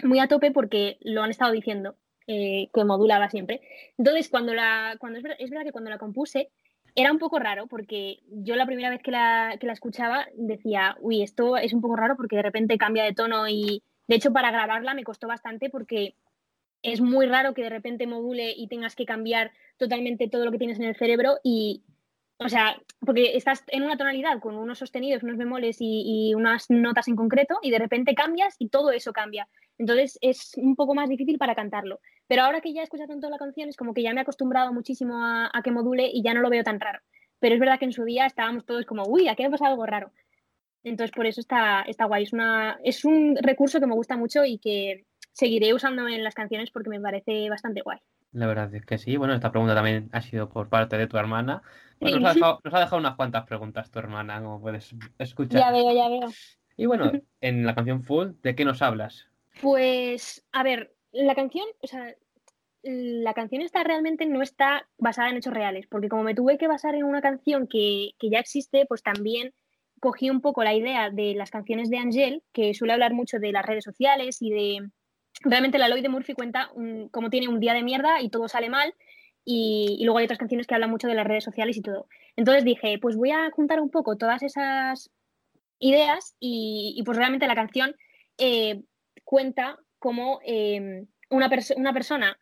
muy 0.01 0.19
a 0.19 0.29
tope 0.29 0.51
porque 0.51 0.97
lo 1.01 1.23
han 1.23 1.29
estado 1.29 1.51
diciendo, 1.51 1.97
eh, 2.25 2.69
que 2.73 2.85
modulaba 2.85 3.29
siempre. 3.29 3.59
Entonces, 3.97 4.29
cuando 4.29 4.53
la, 4.53 4.95
cuando 4.97 5.17
es, 5.17 5.23
verdad, 5.23 5.37
es 5.41 5.49
verdad 5.49 5.65
que 5.65 5.73
cuando 5.73 5.89
la 5.89 5.97
compuse, 5.97 6.51
era 6.95 7.11
un 7.11 7.19
poco 7.19 7.37
raro 7.37 7.67
porque 7.67 8.19
yo 8.29 8.55
la 8.55 8.65
primera 8.65 8.89
vez 8.89 9.03
que 9.03 9.11
la, 9.11 9.57
que 9.59 9.67
la 9.67 9.73
escuchaba 9.73 10.25
decía, 10.35 10.95
uy, 11.01 11.21
esto 11.21 11.57
es 11.57 11.73
un 11.73 11.81
poco 11.81 11.97
raro 11.97 12.15
porque 12.15 12.37
de 12.37 12.43
repente 12.43 12.77
cambia 12.77 13.03
de 13.03 13.13
tono 13.13 13.45
y 13.49 13.83
de 14.07 14.15
hecho 14.15 14.31
para 14.31 14.51
grabarla 14.51 14.93
me 14.93 15.03
costó 15.03 15.27
bastante 15.27 15.69
porque 15.69 16.15
es 16.81 17.01
muy 17.01 17.25
raro 17.25 17.53
que 17.53 17.63
de 17.63 17.69
repente 17.69 18.07
module 18.07 18.53
y 18.55 18.67
tengas 18.67 18.95
que 18.95 19.05
cambiar 19.05 19.51
totalmente 19.77 20.27
todo 20.29 20.45
lo 20.45 20.51
que 20.51 20.57
tienes 20.57 20.79
en 20.79 20.85
el 20.85 20.95
cerebro 20.95 21.37
y, 21.43 21.83
o 22.37 22.49
sea, 22.49 22.81
porque 22.99 23.35
estás 23.35 23.63
en 23.67 23.83
una 23.83 23.97
tonalidad 23.97 24.39
con 24.39 24.55
unos 24.55 24.79
sostenidos, 24.79 25.23
unos 25.23 25.37
bemoles 25.37 25.77
y, 25.79 26.33
unas 26.35 26.69
notas 26.69 27.07
en 27.07 27.15
concreto 27.15 27.59
y 27.61 27.71
de 27.71 27.79
repente 27.79 28.15
cambias 28.15 28.55
y 28.59 28.69
todo 28.69 28.91
eso 28.91 29.13
cambia. 29.13 29.47
Entonces 29.77 30.17
es 30.21 30.53
un 30.57 30.75
poco 30.75 30.95
más 30.95 31.09
difícil 31.09 31.37
para 31.37 31.55
cantarlo. 31.55 31.99
Pero 32.27 32.43
ahora 32.43 32.61
que 32.61 32.73
ya 32.73 32.81
he 32.81 32.83
escuchado 32.83 33.15
toda 33.15 33.31
la 33.31 33.37
canción 33.37 33.69
es 33.69 33.77
como 33.77 33.93
que 33.93 34.03
ya 34.03 34.13
me 34.13 34.19
he 34.19 34.23
acostumbrado 34.23 34.73
muchísimo 34.73 35.23
a, 35.23 35.49
a, 35.53 35.61
que 35.61 35.71
module 35.71 36.09
y 36.11 36.21
ya 36.23 36.33
no 36.33 36.41
lo 36.41 36.49
veo 36.49 36.63
tan 36.63 36.79
raro. 36.79 36.99
Pero 37.39 37.53
es 37.53 37.59
verdad 37.59 37.79
que 37.79 37.85
en 37.85 37.93
su 37.93 38.03
día 38.03 38.25
estábamos 38.25 38.65
todos 38.65 38.85
como, 38.85 39.03
uy, 39.07 39.27
aquí 39.27 39.43
ha 39.43 39.49
pasado 39.49 39.71
algo 39.71 39.85
raro. 39.85 40.11
Entonces 40.83 41.15
por 41.15 41.25
eso 41.25 41.41
está, 41.41 41.81
está 41.81 42.05
guay. 42.05 42.23
Es, 42.23 42.33
una, 42.33 42.79
es 42.83 43.05
un 43.05 43.35
recurso 43.41 43.79
que 43.79 43.87
me 43.87 43.95
gusta 43.95 44.17
mucho 44.17 44.45
y 44.45 44.57
que 44.57 45.05
seguiré 45.37 45.73
usando 45.73 46.07
en 46.07 46.23
las 46.23 46.33
canciones 46.33 46.71
porque 46.71 46.89
me 46.89 46.99
parece 46.99 47.47
bastante 47.49 47.81
guay. 47.81 47.99
La 48.31 48.47
verdad 48.47 48.73
es 48.73 48.85
que 48.85 48.97
sí. 48.97 49.17
Bueno, 49.17 49.35
esta 49.35 49.51
pregunta 49.51 49.75
también 49.75 50.09
ha 50.11 50.21
sido 50.21 50.49
por 50.49 50.67
parte 50.67 50.97
de 50.97 51.05
tu 51.05 51.17
hermana. 51.17 51.61
Bueno, 51.99 52.19
nos, 52.19 52.31
ha 52.31 52.33
dejado, 52.33 52.59
nos, 52.63 52.73
ha 52.73 52.79
dejado, 52.79 52.97
unas 52.97 53.15
cuantas 53.15 53.45
preguntas 53.45 53.91
tu 53.91 53.99
hermana, 53.99 54.41
como 54.41 54.59
puedes 54.59 54.95
escuchar. 55.19 55.61
Ya 55.61 55.71
veo, 55.71 55.93
ya 55.93 56.09
veo. 56.09 56.29
Y 56.75 56.87
bueno, 56.87 57.11
en 57.41 57.65
la 57.67 57.75
canción 57.75 58.03
Full, 58.03 58.31
¿de 58.41 58.55
qué 58.55 58.65
nos 58.65 58.81
hablas? 58.81 59.27
Pues, 59.61 60.43
a 60.51 60.63
ver, 60.63 60.95
la 61.11 61.35
canción, 61.35 61.65
o 61.81 61.87
sea, 61.87 62.15
la 62.81 63.33
canción 63.35 63.61
está 63.61 63.83
realmente 63.83 64.25
no 64.25 64.41
está 64.41 64.87
basada 64.97 65.29
en 65.29 65.37
hechos 65.37 65.53
reales, 65.53 65.85
porque 65.87 66.09
como 66.09 66.23
me 66.23 66.35
tuve 66.35 66.57
que 66.57 66.67
basar 66.67 66.95
en 66.95 67.03
una 67.03 67.21
canción 67.21 67.67
que, 67.67 68.11
que 68.17 68.31
ya 68.31 68.39
existe, 68.39 68.87
pues 68.87 69.03
también 69.03 69.53
cogí 69.99 70.31
un 70.31 70.41
poco 70.41 70.63
la 70.63 70.73
idea 70.73 71.11
de 71.11 71.35
las 71.35 71.51
canciones 71.51 71.91
de 71.91 71.97
Angel, 71.97 72.43
que 72.53 72.73
suele 72.73 72.93
hablar 72.93 73.13
mucho 73.13 73.37
de 73.37 73.51
las 73.51 73.65
redes 73.65 73.83
sociales 73.83 74.41
y 74.41 74.51
de, 74.51 74.89
realmente 75.41 75.77
la 75.77 75.89
Lloyd 75.89 76.01
de 76.01 76.09
Murphy 76.09 76.33
cuenta 76.33 76.69
un, 76.73 77.09
cómo 77.09 77.29
tiene 77.29 77.47
un 77.47 77.59
día 77.59 77.73
de 77.73 77.83
mierda 77.83 78.21
y 78.21 78.29
todo 78.29 78.47
sale 78.47 78.69
mal. 78.69 78.93
Y, 79.49 80.01
luego 80.03 80.17
hay 80.17 80.25
otras 80.25 80.39
canciones 80.39 80.67
que 80.67 80.75
hablan 80.75 80.89
mucho 80.89 81.07
de 81.07 81.15
las 81.15 81.25
redes 81.25 81.45
sociales 81.45 81.77
y 81.77 81.81
todo. 81.81 82.07
Entonces 82.35 82.65
dije, 82.65 82.99
pues 82.99 83.15
voy 83.15 83.31
a 83.31 83.49
juntar 83.51 83.79
un 83.79 83.89
poco 83.89 84.17
todas 84.17 84.43
esas 84.43 85.09
ideas 85.79 86.35
y, 86.39 87.01
pues 87.05 87.17
realmente 87.17 87.47
la 87.47 87.55
canción 87.55 87.95
eh, 88.37 88.83
cuenta 89.23 89.79
cómo 89.99 90.39
eh, 90.45 91.05
una, 91.29 91.49
una, 91.77 91.93
persona, 91.93 92.37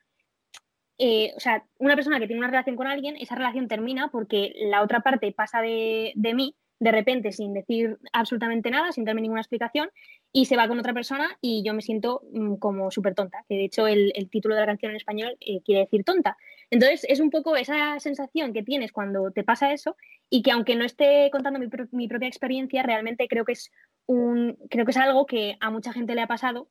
eh, 0.98 1.32
o 1.36 1.39
sea, 1.39 1.64
una 1.78 1.96
persona 1.96 2.20
que 2.20 2.26
tiene 2.26 2.39
una 2.39 2.50
relación 2.50 2.76
con 2.76 2.88
alguien, 2.88 3.18
esa 3.18 3.36
relación 3.36 3.68
termina 3.68 4.08
porque 4.08 4.54
la 4.56 4.82
otra 4.82 5.02
parte 5.02 5.32
pasa 5.32 5.62
de, 5.62 6.12
de 6.16 6.34
mí 6.34 6.56
de 6.80 6.91
repente 6.91 7.32
sin 7.32 7.53
decir 7.53 7.97
absolutamente 8.11 8.69
nada, 8.69 8.91
sin 8.91 9.05
darme 9.05 9.21
ninguna 9.21 9.41
explicación, 9.41 9.89
y 10.32 10.45
se 10.45 10.57
va 10.57 10.67
con 10.67 10.78
otra 10.78 10.93
persona 10.93 11.38
y 11.41 11.63
yo 11.63 11.73
me 11.73 11.82
siento 11.82 12.23
mmm, 12.34 12.55
como 12.55 12.91
súper 12.91 13.15
tonta, 13.15 13.45
que 13.47 13.55
de 13.55 13.65
hecho 13.65 13.88
el, 13.88 14.11
el, 14.15 14.30
título 14.30 14.55
de 14.55 14.61
la 14.61 14.67
canción 14.67 14.91
en 14.91 14.97
español 14.97 15.38
eh, 15.39 15.61
quiere 15.63 15.82
decir 15.82 16.03
tonta. 16.03 16.38
Entonces 16.69 17.05
es 17.07 17.19
un 17.21 17.30
poco 17.30 17.55
esa 17.55 17.99
sensación 17.99 18.51
que 18.51 18.63
tienes 18.63 18.91
cuando 18.91 19.32
te 19.32 19.43
pasa 19.43 19.71
eso 19.71 19.95
y 20.30 20.41
que 20.41 20.51
aunque 20.51 20.76
no 20.76 20.84
esté 20.84 21.30
contando 21.32 21.59
mi 21.91 22.07
propia 22.07 22.28
experiencia, 22.28 22.84
realmente 22.84 23.28
creo 23.30 23.45
que, 23.45 23.53
es 23.53 23.71
un, 24.07 24.57
creo 24.69 24.84
que 24.84 24.91
es 24.91 24.97
algo 24.97 25.26
que 25.26 25.55
a 25.61 25.69
mucha 25.69 25.93
gente 25.93 26.15
le 26.15 26.21
ha 26.21 26.28
pasado 26.28 26.67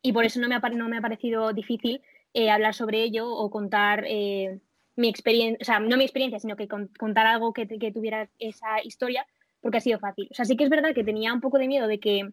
y 0.00 0.12
por 0.12 0.24
eso 0.24 0.40
no 0.40 0.48
me 0.48 0.54
ha, 0.54 0.60
no 0.60 0.88
me 0.88 0.96
ha 0.96 1.02
parecido 1.02 1.52
difícil 1.52 2.00
eh, 2.32 2.50
hablar 2.50 2.74
sobre 2.74 3.02
ello 3.02 3.28
o 3.30 3.50
contar... 3.50 4.04
Eh, 4.06 4.60
mi 4.96 5.08
experiencia, 5.08 5.58
o 5.60 5.64
sea, 5.64 5.78
no 5.78 5.96
mi 5.96 6.04
experiencia, 6.04 6.40
sino 6.40 6.56
que 6.56 6.68
con, 6.68 6.88
contar 6.98 7.26
algo 7.26 7.52
que, 7.52 7.66
que, 7.66 7.92
tuviera 7.92 8.28
esa 8.38 8.82
historia, 8.82 9.26
porque 9.60 9.78
ha 9.78 9.80
sido 9.80 9.98
fácil. 9.98 10.28
O 10.30 10.34
sea, 10.34 10.44
sí 10.44 10.56
que 10.56 10.64
es 10.64 10.70
verdad 10.70 10.94
que 10.94 11.04
tenía 11.04 11.32
un 11.32 11.40
poco 11.40 11.58
de 11.58 11.68
miedo 11.68 11.86
de 11.86 12.00
que 12.00 12.30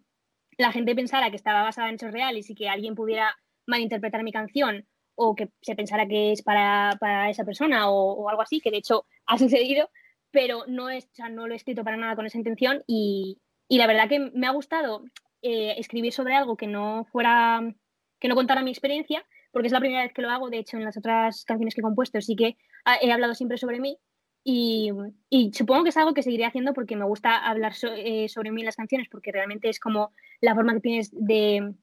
la 0.57 0.71
gente 0.71 0.95
pensara 0.95 1.29
que 1.29 1.35
estaba 1.35 1.63
basada 1.63 1.89
en 1.89 1.95
hechos 1.95 2.11
reales 2.11 2.49
y 2.49 2.55
que 2.55 2.69
alguien 2.69 2.95
pudiera 2.95 3.35
malinterpretar 3.65 4.23
mi 4.23 4.31
canción 4.31 4.87
o 5.15 5.35
que 5.35 5.49
se 5.61 5.75
pensara 5.75 6.07
que 6.07 6.31
es 6.31 6.41
para, 6.41 6.97
para 6.99 7.29
esa 7.29 7.43
persona 7.43 7.89
o, 7.89 8.29
algo 8.29 8.41
así, 8.41 8.61
que 8.61 8.71
de 8.71 8.77
hecho 8.77 9.05
ha 9.25 9.37
sucedido, 9.37 9.89
pero 10.31 10.63
no, 10.67 10.89
es, 10.89 11.05
o 11.05 11.15
sea, 11.15 11.29
no 11.29 11.47
lo 11.47 11.53
he 11.53 11.57
escrito 11.57 11.83
para 11.83 11.97
nada 11.97 12.15
con 12.15 12.25
esa 12.25 12.37
intención 12.37 12.83
y, 12.87 13.39
y 13.67 13.77
la 13.77 13.87
verdad 13.87 14.09
que 14.09 14.19
me 14.19 14.47
ha 14.47 14.51
gustado 14.51 15.03
eh, 15.41 15.75
escribir 15.77 16.13
sobre 16.13 16.35
algo 16.35 16.57
que 16.57 16.67
no 16.67 17.05
fuera, 17.11 17.61
que 18.19 18.27
no 18.27 18.35
contara 18.35 18.63
mi 18.63 18.71
experiencia, 18.71 19.25
porque 19.53 19.67
es 19.67 19.71
la 19.71 19.79
primera 19.79 20.01
vez 20.01 20.11
que 20.11 20.21
lo 20.21 20.29
hago, 20.29 20.49
de 20.49 20.57
hecho 20.57 20.75
en 20.75 20.83
las 20.83 20.97
otras 20.97 21.45
canciones 21.45 21.73
que 21.73 21.81
he 21.81 21.83
compuesto 21.83 22.19
sí 22.19 22.35
que 22.35 22.57
he 23.01 23.11
hablado 23.11 23.35
siempre 23.35 23.57
sobre 23.57 23.79
mí 23.79 23.97
y, 24.43 24.91
supongo 25.53 25.83
que 25.83 25.89
es 25.89 25.97
algo 25.97 26.13
que 26.13 26.23
seguiré 26.23 26.45
haciendo 26.45 26.73
porque 26.73 26.97
me 26.97 27.05
gusta 27.05 27.37
hablar 27.37 27.73
eh, 27.95 28.27
sobre 28.27 28.51
mí 28.51 28.61
en 28.61 28.65
las 28.65 28.75
canciones 28.75 29.07
porque 29.09 29.31
realmente 29.31 29.69
es 29.69 29.79
como 29.79 30.11
la 30.41 30.53
forma 30.53 30.73
que 30.73 30.81
tienes 30.81 31.11
de, 31.13 31.73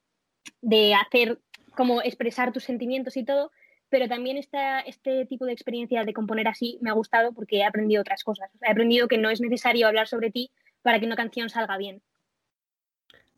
de 0.61 0.95
hacer, 0.95 1.39
como 1.75 2.03
expresar 2.03 2.53
tus 2.53 2.65
sentimientos 2.65 3.17
y 3.17 3.25
todo, 3.25 3.51
pero 3.89 4.09
también 4.09 4.37
esta, 4.37 4.81
este 4.81 5.25
tipo 5.25 5.47
de 5.47 5.53
experiencia 5.53 6.05
de 6.05 6.13
componer 6.13 6.49
así 6.49 6.79
me 6.83 6.91
ha 6.91 6.95
gustado 6.95 7.33
porque 7.33 7.59
he 7.59 7.65
aprendido 7.65 8.03
otras 8.03 8.25
cosas. 8.25 8.51
He 8.61 8.71
aprendido 8.71 9.09
que 9.09 9.17
no 9.17 9.31
es 9.31 9.41
necesario 9.41 9.87
hablar 9.87 10.07
sobre 10.07 10.31
ti 10.31 10.51
para 10.83 11.01
que 11.01 11.07
una 11.07 11.17
canción 11.17 11.49
salga 11.49 11.79
bien. 11.79 12.03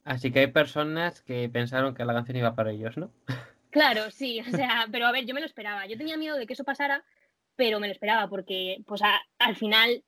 Así 0.05 0.33
que 0.33 0.41
hay 0.41 0.47
personas 0.49 1.23
que 1.23 1.49
pensaron 1.49 1.95
que 1.95 2.05
la 2.05 2.13
canción 2.13 2.37
iba 2.37 2.57
para 2.57 2.73
ellos, 2.73 2.97
¿no? 2.97 3.13
Claro, 3.73 4.11
sí, 4.11 4.39
o 4.39 4.51
sea, 4.51 4.87
pero 4.93 5.07
a 5.07 5.13
ver, 5.13 5.25
yo 5.25 5.33
me 5.33 5.41
lo 5.41 5.47
esperaba. 5.47 5.87
Yo 5.87 5.97
tenía 5.97 6.19
miedo 6.19 6.37
de 6.37 6.47
que 6.47 6.53
eso 6.53 6.63
pasara, 6.63 7.03
pero 7.57 7.81
me 7.81 7.87
lo 7.87 7.93
esperaba 7.93 8.29
porque, 8.29 8.85
pues, 8.87 9.01
a, 9.01 9.19
al 9.39 9.57
final 9.57 10.05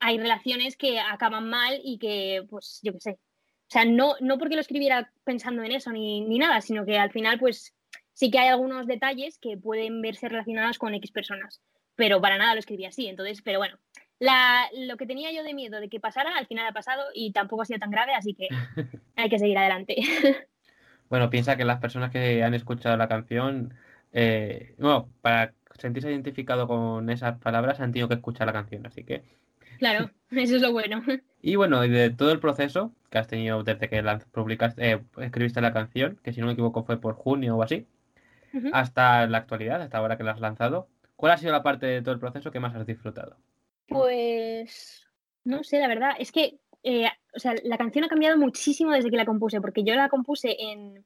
hay 0.00 0.18
relaciones 0.18 0.76
que 0.76 0.98
acaban 0.98 1.48
mal 1.48 1.80
y 1.84 1.98
que, 1.98 2.44
pues, 2.50 2.80
yo 2.82 2.92
qué 2.92 3.00
sé. 3.00 3.10
O 3.12 3.70
sea, 3.70 3.84
no, 3.84 4.16
no 4.20 4.36
porque 4.36 4.56
lo 4.56 4.60
escribiera 4.60 5.12
pensando 5.22 5.62
en 5.62 5.70
eso 5.70 5.92
ni, 5.92 6.22
ni 6.22 6.38
nada, 6.38 6.60
sino 6.60 6.84
que 6.84 6.98
al 6.98 7.12
final, 7.12 7.38
pues, 7.38 7.72
sí 8.14 8.32
que 8.32 8.40
hay 8.40 8.48
algunos 8.48 8.88
detalles 8.88 9.38
que 9.38 9.56
pueden 9.56 10.02
verse 10.02 10.28
relacionados 10.28 10.78
con 10.78 10.92
X 10.94 11.12
personas, 11.12 11.62
pero 11.94 12.20
para 12.20 12.36
nada 12.36 12.54
lo 12.54 12.60
escribí 12.60 12.84
así. 12.84 13.06
Entonces, 13.06 13.42
pero 13.42 13.60
bueno, 13.60 13.78
la, 14.18 14.68
lo 14.72 14.96
que 14.96 15.06
tenía 15.06 15.30
yo 15.30 15.44
de 15.44 15.54
miedo 15.54 15.78
de 15.78 15.88
que 15.88 16.00
pasara, 16.00 16.36
al 16.36 16.48
final 16.48 16.66
ha 16.66 16.72
pasado 16.72 17.04
y 17.14 17.30
tampoco 17.30 17.62
ha 17.62 17.66
sido 17.66 17.78
tan 17.78 17.92
grave, 17.92 18.12
así 18.12 18.34
que 18.34 18.48
hay 19.14 19.28
que 19.28 19.38
seguir 19.38 19.56
adelante. 19.56 19.94
Bueno, 21.14 21.30
piensa 21.30 21.56
que 21.56 21.64
las 21.64 21.78
personas 21.78 22.10
que 22.10 22.42
han 22.42 22.54
escuchado 22.54 22.96
la 22.96 23.06
canción, 23.06 23.72
eh, 24.12 24.74
bueno, 24.78 25.08
para 25.22 25.54
sentirse 25.78 26.10
identificado 26.10 26.66
con 26.66 27.08
esas 27.08 27.38
palabras 27.38 27.78
han 27.78 27.92
tenido 27.92 28.08
que 28.08 28.14
escuchar 28.14 28.48
la 28.48 28.52
canción, 28.52 28.84
así 28.84 29.04
que... 29.04 29.22
Claro, 29.78 30.10
eso 30.32 30.56
es 30.56 30.62
lo 30.62 30.72
bueno. 30.72 31.04
Y 31.40 31.54
bueno, 31.54 31.82
de 31.82 32.10
todo 32.10 32.32
el 32.32 32.40
proceso 32.40 32.90
que 33.10 33.18
has 33.18 33.28
tenido 33.28 33.62
desde 33.62 33.88
que 33.88 34.02
la 34.02 34.18
publicaste, 34.18 34.90
eh, 34.90 35.04
escribiste 35.18 35.60
la 35.60 35.72
canción, 35.72 36.18
que 36.24 36.32
si 36.32 36.40
no 36.40 36.48
me 36.48 36.54
equivoco 36.54 36.82
fue 36.82 37.00
por 37.00 37.14
junio 37.14 37.58
o 37.58 37.62
así, 37.62 37.86
uh 38.52 38.58
-huh. 38.58 38.70
hasta 38.72 39.28
la 39.28 39.38
actualidad, 39.38 39.82
hasta 39.82 39.98
ahora 39.98 40.16
que 40.16 40.24
la 40.24 40.32
has 40.32 40.40
lanzado, 40.40 40.88
¿cuál 41.14 41.30
ha 41.30 41.38
sido 41.38 41.52
la 41.52 41.62
parte 41.62 41.86
de 41.86 42.02
todo 42.02 42.12
el 42.12 42.18
proceso 42.18 42.50
que 42.50 42.58
más 42.58 42.74
has 42.74 42.86
disfrutado? 42.86 43.36
Pues 43.86 45.06
no 45.44 45.62
sé, 45.62 45.78
la 45.78 45.86
verdad, 45.86 46.16
es 46.18 46.32
que 46.32 46.58
eh, 46.82 47.08
o 47.34 47.38
sea, 47.38 47.54
la 47.64 47.78
canción 47.78 48.04
ha 48.04 48.08
cambiado 48.08 48.38
muchísimo 48.38 48.92
desde 48.92 49.10
que 49.10 49.16
la 49.16 49.26
compuse, 49.26 49.60
porque 49.60 49.84
yo 49.84 49.94
la 49.94 50.08
compuse 50.08 50.56
en, 50.58 51.04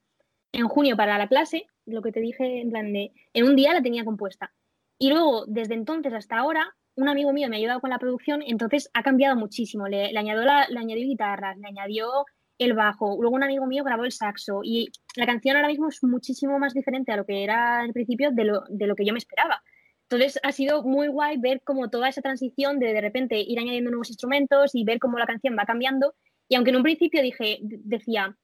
en 0.53 0.69
junio 0.69 0.97
para 0.97 1.19
la 1.19 1.29
clase, 1.29 1.67
lo 1.87 2.03
que 2.03 2.13
te 2.13 2.21
dije, 2.21 2.61
en 2.61 2.71
plan 2.71 2.93
de, 2.93 3.13
en 3.33 3.45
un 3.45 3.57
día 3.57 3.73
la 3.73 3.83
tenía 3.83 4.05
compuesta. 4.05 4.53
Y 4.99 5.11
luego, 5.11 5.45
desde 5.47 5.75
entonces 5.75 6.13
hasta 6.13 6.37
ahora, 6.39 6.75
un 6.97 7.09
amigo 7.09 7.33
mío 7.33 7.49
me 7.49 7.57
ha 7.57 7.59
ayudado 7.59 7.81
con 7.81 7.91
la 7.91 7.99
producción, 7.99 8.43
entonces 8.45 8.91
ha 8.93 9.03
cambiado 9.03 9.37
muchísimo. 9.37 9.87
Le, 9.87 10.17
añadió, 10.19 10.43
la, 10.43 10.67
le 10.69 10.79
añadió 10.79 11.07
guitarras, 11.07 11.57
le 11.57 11.69
añadió 11.69 12.25
el 12.59 12.75
bajo, 12.75 13.17
luego 13.21 13.37
un 13.37 13.45
amigo 13.45 13.67
mío 13.67 13.85
grabó 13.85 14.05
el 14.05 14.11
saxo 14.11 14.63
y 14.65 14.91
la 15.15 15.27
canción 15.27 15.55
ahora 15.55 15.69
mismo 15.69 15.89
es 15.89 16.03
muchísimo 16.03 16.59
más 16.59 16.75
diferente 16.75 17.13
a 17.13 17.17
lo 17.17 17.25
que 17.25 17.45
era 17.45 17.81
al 17.81 17.93
principio 17.93 18.33
de 18.33 18.45
lo, 18.45 18.65
de 18.69 18.87
lo 18.89 18.97
que 18.97 19.05
yo 19.05 19.13
me 19.13 19.21
esperaba. 19.21 19.63
Entonces 20.11 20.41
ha 20.43 20.53
sido 20.53 20.83
muy 20.83 21.09
guay 21.09 21.37
ver 21.37 21.61
como 21.63 21.91
toda 21.91 22.09
esa 22.09 22.23
transición 22.23 22.79
de 22.79 22.95
de 22.95 23.01
repente 23.03 23.39
ir 23.41 23.59
añadiendo 23.59 23.91
nuevos 23.91 24.09
instrumentos 24.09 24.75
y 24.75 24.83
ver 24.85 24.99
cómo 24.99 25.19
la 25.19 25.27
canción 25.27 25.55
va 25.59 25.67
cambiando. 25.67 26.15
Y 26.49 26.55
aunque 26.55 26.71
en 26.71 26.77
un 26.77 26.83
principio 26.83 27.21
dije, 27.21 27.59
decía, 27.61 28.35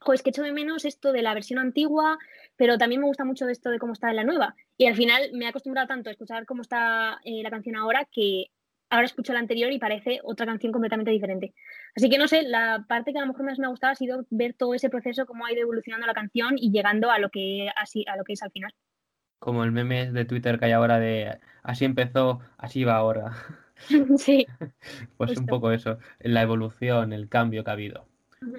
jo, 0.00 0.14
es 0.14 0.22
que 0.22 0.30
echo 0.30 0.42
de 0.42 0.52
menos 0.52 0.86
esto 0.86 1.12
de 1.12 1.20
la 1.20 1.34
versión 1.34 1.58
antigua, 1.58 2.18
pero 2.56 2.78
también 2.78 3.02
me 3.02 3.06
gusta 3.06 3.26
mucho 3.26 3.46
esto 3.46 3.68
de 3.68 3.78
cómo 3.78 3.92
está 3.92 4.10
la 4.14 4.24
nueva. 4.24 4.54
Y 4.78 4.86
al 4.86 4.96
final 4.96 5.30
me 5.34 5.44
he 5.44 5.48
acostumbrado 5.48 5.86
tanto 5.86 6.08
a 6.08 6.12
escuchar 6.12 6.46
cómo 6.46 6.62
está 6.62 7.20
eh, 7.24 7.42
la 7.42 7.50
canción 7.50 7.76
ahora 7.76 8.08
que 8.10 8.46
ahora 8.88 9.04
escucho 9.06 9.34
la 9.34 9.40
anterior 9.40 9.70
y 9.70 9.78
parece 9.78 10.20
otra 10.24 10.46
canción 10.46 10.72
completamente 10.72 11.10
diferente. 11.10 11.54
Así 11.94 12.08
que 12.08 12.16
no 12.16 12.26
sé, 12.26 12.42
la 12.42 12.86
parte 12.88 13.12
que 13.12 13.18
a 13.18 13.22
lo 13.22 13.28
mejor 13.28 13.44
más 13.44 13.58
me 13.58 13.66
ha 13.66 13.70
gustado 13.70 13.92
ha 13.92 13.96
sido 13.96 14.26
ver 14.30 14.54
todo 14.54 14.74
ese 14.74 14.88
proceso, 14.88 15.26
cómo 15.26 15.44
ha 15.44 15.52
ido 15.52 15.62
evolucionando 15.62 16.06
la 16.06 16.14
canción 16.14 16.54
y 16.56 16.70
llegando 16.72 17.10
a 17.10 17.18
lo 17.18 17.28
que, 17.28 17.68
así, 17.76 18.04
a 18.08 18.16
lo 18.16 18.24
que 18.24 18.32
es 18.34 18.42
al 18.42 18.50
final 18.50 18.72
como 19.42 19.64
el 19.64 19.72
meme 19.72 20.12
de 20.12 20.24
Twitter 20.24 20.60
que 20.60 20.66
hay 20.66 20.72
ahora 20.72 21.00
de 21.00 21.40
así 21.64 21.84
empezó, 21.84 22.38
así 22.56 22.84
va 22.84 22.96
ahora. 22.96 23.32
Sí. 24.16 24.46
pues 25.16 25.36
un 25.36 25.46
poco 25.46 25.72
eso, 25.72 25.98
la 26.20 26.40
evolución, 26.42 27.12
el 27.12 27.28
cambio 27.28 27.64
que 27.64 27.70
ha 27.70 27.72
habido. 27.72 28.06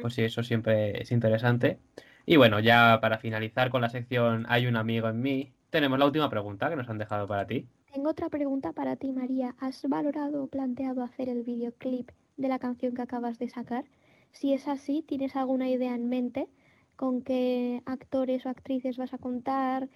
Pues 0.01 0.15
sí, 0.15 0.21
eso 0.21 0.43
siempre 0.43 1.01
es 1.01 1.13
interesante. 1.13 1.79
Y 2.25 2.35
bueno, 2.35 2.59
ya 2.59 2.99
para 3.01 3.19
finalizar 3.19 3.69
con 3.69 3.79
la 3.79 3.89
sección 3.89 4.45
Hay 4.49 4.67
un 4.67 4.75
amigo 4.75 5.07
en 5.07 5.21
mí, 5.21 5.53
tenemos 5.69 5.97
la 5.97 6.07
última 6.07 6.29
pregunta 6.29 6.69
que 6.69 6.75
nos 6.75 6.89
han 6.89 6.97
dejado 6.97 7.25
para 7.25 7.47
ti. 7.47 7.65
Tengo 7.93 8.09
otra 8.09 8.27
pregunta 8.27 8.73
para 8.73 8.97
ti, 8.97 9.13
María. 9.13 9.55
¿Has 9.59 9.81
valorado 9.87 10.43
o 10.43 10.47
planteado 10.47 11.01
hacer 11.03 11.29
el 11.29 11.43
videoclip 11.43 12.11
de 12.35 12.47
la 12.49 12.59
canción 12.59 12.93
que 12.93 13.03
acabas 13.03 13.39
de 13.39 13.47
sacar? 13.47 13.85
Si 14.33 14.51
es 14.51 14.67
así, 14.67 15.05
¿tienes 15.07 15.37
alguna 15.37 15.69
idea 15.69 15.95
en 15.95 16.09
mente 16.09 16.49
con 16.97 17.21
qué 17.21 17.81
actores 17.85 18.45
o 18.45 18.49
actrices 18.49 18.97
vas 18.97 19.13
a 19.13 19.19
contar? 19.19 19.87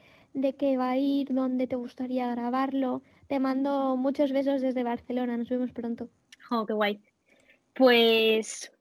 De 0.41 0.55
qué 0.55 0.77
va 0.77 0.91
a 0.91 0.97
ir, 0.97 1.33
dónde 1.33 1.67
te 1.67 1.75
gustaría 1.75 2.29
grabarlo. 2.31 3.01
Te 3.27 3.39
mando 3.39 3.97
muchos 3.97 4.31
besos 4.31 4.61
desde 4.61 4.83
Barcelona, 4.83 5.35
nos 5.35 5.49
vemos 5.49 5.71
pronto. 5.71 6.09
Oh, 6.51 6.65
qué 6.65 6.73
guay. 6.73 7.01
Pues, 7.73 8.71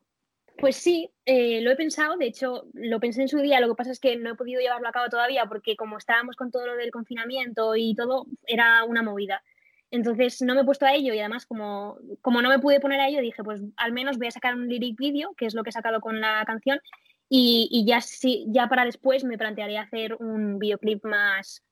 pues 0.58 0.76
sí, 0.76 1.10
eh, 1.24 1.60
lo 1.62 1.70
he 1.70 1.76
pensado, 1.76 2.16
de 2.16 2.26
hecho 2.26 2.66
lo 2.74 3.00
pensé 3.00 3.22
en 3.22 3.28
su 3.28 3.38
día, 3.38 3.60
lo 3.60 3.68
que 3.68 3.74
pasa 3.74 3.90
es 3.90 4.00
que 4.00 4.16
no 4.16 4.30
he 4.30 4.34
podido 4.34 4.60
llevarlo 4.60 4.88
a 4.88 4.92
cabo 4.92 5.08
todavía 5.08 5.46
porque 5.46 5.76
como 5.76 5.98
estábamos 5.98 6.36
con 6.36 6.50
todo 6.50 6.66
lo 6.66 6.76
del 6.76 6.90
confinamiento 6.90 7.74
y 7.74 7.94
todo, 7.94 8.26
era 8.46 8.84
una 8.84 9.02
movida. 9.02 9.42
Entonces 9.90 10.42
no 10.42 10.54
me 10.54 10.60
he 10.60 10.64
puesto 10.64 10.84
a 10.84 10.94
ello 10.94 11.14
y 11.14 11.20
además 11.20 11.46
como, 11.46 11.98
como 12.20 12.42
no 12.42 12.50
me 12.50 12.58
pude 12.58 12.80
poner 12.80 13.00
a 13.00 13.08
ello, 13.08 13.20
dije 13.20 13.42
pues 13.42 13.62
al 13.76 13.92
menos 13.92 14.18
voy 14.18 14.26
a 14.26 14.32
sacar 14.32 14.54
un 14.54 14.68
lyric 14.68 14.98
video, 14.98 15.32
que 15.34 15.46
es 15.46 15.54
lo 15.54 15.62
que 15.62 15.70
he 15.70 15.72
sacado 15.72 16.00
con 16.00 16.20
la 16.20 16.44
canción, 16.44 16.80
y, 17.28 17.84
ya, 17.86 18.00
sí, 18.00 18.46
ya 18.48 18.68
para 18.68 18.84
después 18.84 19.24
me 19.24 19.38
plantearía 19.38 19.82
hacer 19.82 20.14
un 20.14 20.58
videoclip 20.58 21.04
más, 21.04 21.64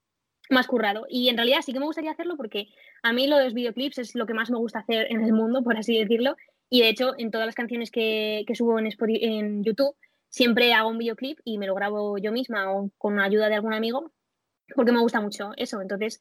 más 0.51 0.67
currado. 0.67 1.07
Y 1.09 1.29
en 1.29 1.37
realidad 1.37 1.61
sí 1.63 1.73
que 1.73 1.79
me 1.79 1.87
gustaría 1.87 2.11
hacerlo 2.11 2.37
porque 2.37 2.69
a 3.03 3.13
mí 3.13 3.27
lo 3.27 3.37
de 3.37 3.45
los 3.45 3.55
videoclips 3.55 3.99
es 3.99 4.15
lo 4.15 4.27
que 4.27 4.35
más 4.35 4.51
me 4.51 4.59
gusta 4.59 4.81
hacer 4.81 5.07
en 5.11 5.23
el 5.23 5.33
mundo, 5.33 5.63
por 5.63 5.77
así 5.77 5.99
decirlo. 5.99 6.37
Y 6.71 6.81
de 6.83 6.89
hecho, 6.89 7.15
en 7.19 7.31
todas 7.31 7.47
las 7.47 7.55
canciones 7.55 7.91
que, 7.91 8.45
que 8.47 8.55
subo 8.57 8.79
en, 8.79 8.89
en 8.89 9.63
YouTube, 9.63 9.97
siempre 10.29 10.73
hago 10.73 10.89
un 10.89 10.99
videoclip 10.99 11.39
y 11.45 11.59
me 11.59 11.67
lo 11.67 11.75
grabo 11.75 12.19
yo 12.19 12.33
misma 12.33 12.73
o 12.73 12.91
con 12.99 13.21
ayuda 13.21 13.49
de 13.49 13.55
algún 13.55 13.75
amigo, 13.75 14.11
porque 14.75 14.91
me 14.93 15.01
gusta 15.01 15.21
mucho 15.21 15.53
eso. 15.57 15.81
Entonces, 15.81 16.19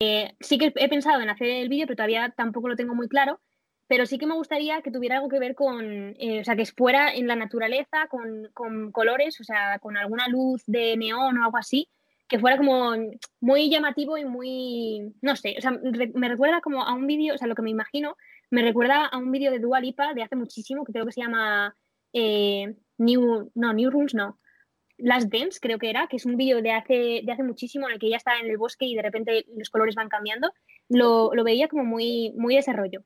eh, 0.00 0.34
sí 0.40 0.58
que 0.58 0.72
he 0.74 0.88
pensado 0.88 1.22
en 1.22 1.30
hacer 1.30 1.48
el 1.48 1.68
vídeo, 1.68 1.86
pero 1.86 1.96
todavía 1.96 2.34
tampoco 2.36 2.68
lo 2.68 2.76
tengo 2.76 2.94
muy 2.94 3.08
claro 3.08 3.40
pero 3.88 4.06
sí 4.06 4.18
que 4.18 4.26
me 4.26 4.34
gustaría 4.34 4.82
que 4.82 4.90
tuviera 4.90 5.16
algo 5.16 5.28
que 5.28 5.38
ver 5.38 5.54
con, 5.54 6.14
eh, 6.18 6.40
o 6.40 6.44
sea, 6.44 6.56
que 6.56 6.66
fuera 6.66 7.14
en 7.14 7.26
la 7.26 7.36
naturaleza, 7.36 8.08
con, 8.08 8.48
con, 8.52 8.90
colores, 8.92 9.40
o 9.40 9.44
sea, 9.44 9.78
con 9.78 9.96
alguna 9.96 10.28
luz 10.28 10.62
de 10.66 10.96
neón 10.96 11.38
o 11.38 11.44
algo 11.44 11.56
así, 11.56 11.88
que 12.28 12.38
fuera 12.38 12.56
como 12.56 12.94
muy 13.40 13.70
llamativo 13.70 14.18
y 14.18 14.24
muy, 14.24 15.14
no 15.22 15.36
sé, 15.36 15.54
o 15.58 15.60
sea, 15.60 15.70
me 15.72 16.28
recuerda 16.28 16.60
como 16.60 16.82
a 16.82 16.94
un 16.94 17.06
vídeo, 17.06 17.34
o 17.34 17.38
sea, 17.38 17.46
lo 17.46 17.54
que 17.54 17.62
me 17.62 17.70
imagino, 17.70 18.16
me 18.50 18.62
recuerda 18.62 19.06
a 19.06 19.18
un 19.18 19.30
vídeo 19.30 19.52
de 19.52 19.60
Dua 19.60 19.80
Lipa 19.80 20.14
de 20.14 20.22
hace 20.22 20.36
muchísimo, 20.36 20.84
que 20.84 20.92
creo 20.92 21.06
que 21.06 21.12
se 21.12 21.20
llama 21.20 21.76
eh, 22.12 22.74
New, 22.98 23.52
no, 23.54 23.72
New 23.72 23.90
Rules, 23.90 24.14
no, 24.14 24.40
Last 24.98 25.32
Dance, 25.32 25.60
creo 25.60 25.78
que 25.78 25.90
era, 25.90 26.08
que 26.08 26.16
es 26.16 26.26
un 26.26 26.36
vídeo 26.36 26.62
de 26.62 26.72
hace, 26.72 27.20
de 27.24 27.32
hace 27.32 27.42
muchísimo 27.44 27.86
en 27.86 27.94
el 27.94 28.00
que 28.00 28.06
ella 28.08 28.16
está 28.16 28.38
en 28.40 28.50
el 28.50 28.56
bosque 28.56 28.86
y 28.86 28.96
de 28.96 29.02
repente 29.02 29.44
los 29.56 29.70
colores 29.70 29.94
van 29.94 30.08
cambiando, 30.08 30.52
lo, 30.88 31.32
lo 31.34 31.44
veía 31.44 31.68
como 31.68 31.84
muy, 31.84 32.32
muy 32.36 32.56
desarrollo 32.56 33.04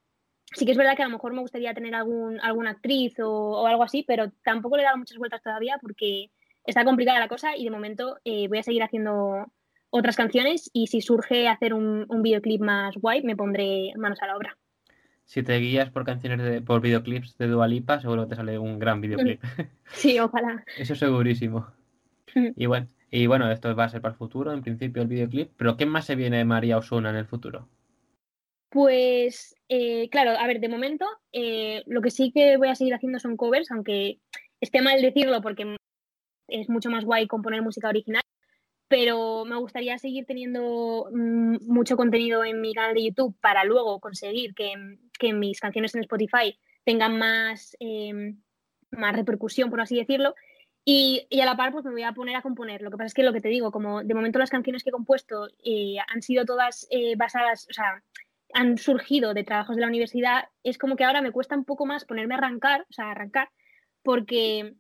sí 0.53 0.65
que 0.65 0.73
es 0.73 0.79
verdad 0.79 0.97
que 0.97 1.03
a 1.03 1.07
lo 1.07 1.13
mejor 1.13 1.33
me 1.33 1.41
gustaría 1.41 1.75
tener 1.75 1.95
algún, 1.95 2.41
alguna 2.41 2.71
actriz 2.71 3.15
o, 3.21 3.67
algo 3.67 3.83
así, 3.83 4.05
pero 4.07 4.31
tampoco 4.45 4.77
le 4.77 4.83
he 4.83 4.87
dado 4.87 4.99
muchas 4.99 5.19
vueltas 5.19 5.43
todavía 5.43 5.79
porque 5.81 6.31
está 6.67 6.85
complicada 6.85 7.21
la 7.21 7.29
cosa 7.29 7.57
y 7.57 7.65
de 7.65 7.71
momento 7.71 8.19
eh, 8.25 8.49
voy 8.49 8.59
a 8.59 8.63
seguir 8.63 8.83
haciendo 8.83 9.47
otras 9.91 10.17
canciones 10.17 10.71
y 10.73 10.87
si 10.87 11.01
surge 11.01 11.49
hacer 11.49 11.75
un, 11.75 12.07
videoclip 12.23 12.61
más 12.61 12.97
guay, 12.97 13.23
me 13.23 13.37
pondré 13.37 13.93
manos 13.97 14.23
a 14.23 14.27
la 14.27 14.37
obra. 14.37 14.57
Si 15.25 15.43
te 15.43 15.57
guías 15.59 15.91
por 15.91 16.05
canciones 16.05 16.43
de, 16.43 16.61
por 16.61 16.81
videoclips 16.81 17.39
de 17.39 17.47
Dualipa, 17.47 18.01
seguro 18.01 18.25
que 18.25 18.31
te 18.31 18.37
sale 18.37 18.59
un 18.59 18.79
gran 18.79 19.01
videoclip. 19.01 19.43
Sí, 19.93 20.19
ojalá. 20.19 20.65
Eso 20.79 20.95
segurísimo. 20.95 21.67
Mm. 22.35 22.49
y 22.57 22.67
bueno, 22.67 22.87
y 23.11 23.27
bueno, 23.27 23.51
esto 23.51 23.75
va 23.75 23.85
a 23.85 23.89
ser 23.89 24.01
para 24.01 24.13
el 24.13 24.19
futuro, 24.19 24.53
en 24.53 24.63
principio 24.63 25.03
el 25.03 25.09
videoclip, 25.09 25.51
pero 25.57 25.77
¿qué 25.77 25.87
más 25.87 26.05
se 26.05 26.15
viene 26.15 26.45
María 26.45 26.79
Osuna 26.79 27.11
en 27.11 27.17
el 27.17 27.27
futuro? 27.27 27.69
Pues 28.71 29.57
eh, 29.69 30.09
claro, 30.11 30.31
a 30.39 30.47
ver, 30.47 30.61
de 30.61 30.69
momento 30.69 31.05
eh, 31.33 31.83
lo 31.87 32.01
que 32.01 32.13
sí 32.13 32.31
que 32.33 32.57
voy 32.57 32.69
a 32.69 32.77
seguir 32.77 32.95
haciendo 32.95 33.19
son 33.19 33.37
covers, 33.37 33.71
aunque 33.73 34.21
esté 34.61 34.81
mal 34.81 35.03
decirlo 35.03 35.43
porque 35.43 35.77
es 36.47 36.69
mucho 36.69 36.89
más 36.89 37.05
guay 37.05 37.27
componer 37.27 37.63
música 37.63 37.89
original, 37.89 38.23
pero 38.89 39.45
me 39.45 39.57
gustaría 39.57 39.99
seguir 39.99 40.25
teniendo 40.25 41.09
mucho 41.13 41.97
contenido 41.97 42.45
en 42.45 42.61
mi 42.61 42.73
canal 42.73 42.95
de 42.95 43.05
YouTube 43.05 43.37
para 43.41 43.65
luego 43.65 44.01
conseguir 44.01 44.55
que, 44.55 44.75
mis 45.33 45.61
canciones 45.61 45.95
en 45.95 46.03
Spotify 46.03 46.57
tengan 46.85 47.19
más, 47.19 47.77
em, 47.81 48.41
más 48.93 49.15
repercusión, 49.17 49.69
por 49.69 49.81
así 49.81 49.97
decirlo. 49.97 50.35
Y, 50.85 51.27
a 51.41 51.45
la 51.45 51.57
par, 51.57 51.73
pues 51.73 51.85
me 51.85 51.91
voy 51.91 52.05
a 52.05 52.13
poner 52.13 52.37
a 52.37 52.43
componer. 52.43 52.83
Lo 52.83 52.91
que 52.91 52.97
pasa 52.97 53.07
es 53.09 53.15
que 53.15 53.23
lo 53.23 53.33
que 53.33 53.41
te 53.41 53.49
digo, 53.49 53.71
como 53.71 54.03
de 54.03 54.15
momento 54.15 54.39
las 54.39 54.51
canciones 54.51 54.83
que 54.83 54.91
he 54.91 54.93
compuesto 54.93 55.49
eh, 55.65 55.97
han 56.09 56.23
sido 56.23 56.45
todas 56.45 56.89
basadas, 57.17 57.69
o 57.71 57.73
sea, 57.73 58.03
han 58.55 58.79
surgido 58.79 59.35
de 59.35 59.45
trabajos 59.45 59.77
de 59.77 59.83
la 59.83 59.89
universidad, 59.89 60.45
es 60.63 60.79
como 60.79 60.97
que 60.97 61.05
ahora 61.05 61.23
me 61.23 61.33
cuesta 61.33 61.57
un 61.57 61.65
poco 61.65 61.87
más 61.87 62.05
ponerme 62.05 62.35
a 62.35 62.39
arrancar, 62.39 62.83
o 62.89 62.93
sea, 62.93 63.11
arrancar, 63.11 63.51
porque 64.03 64.75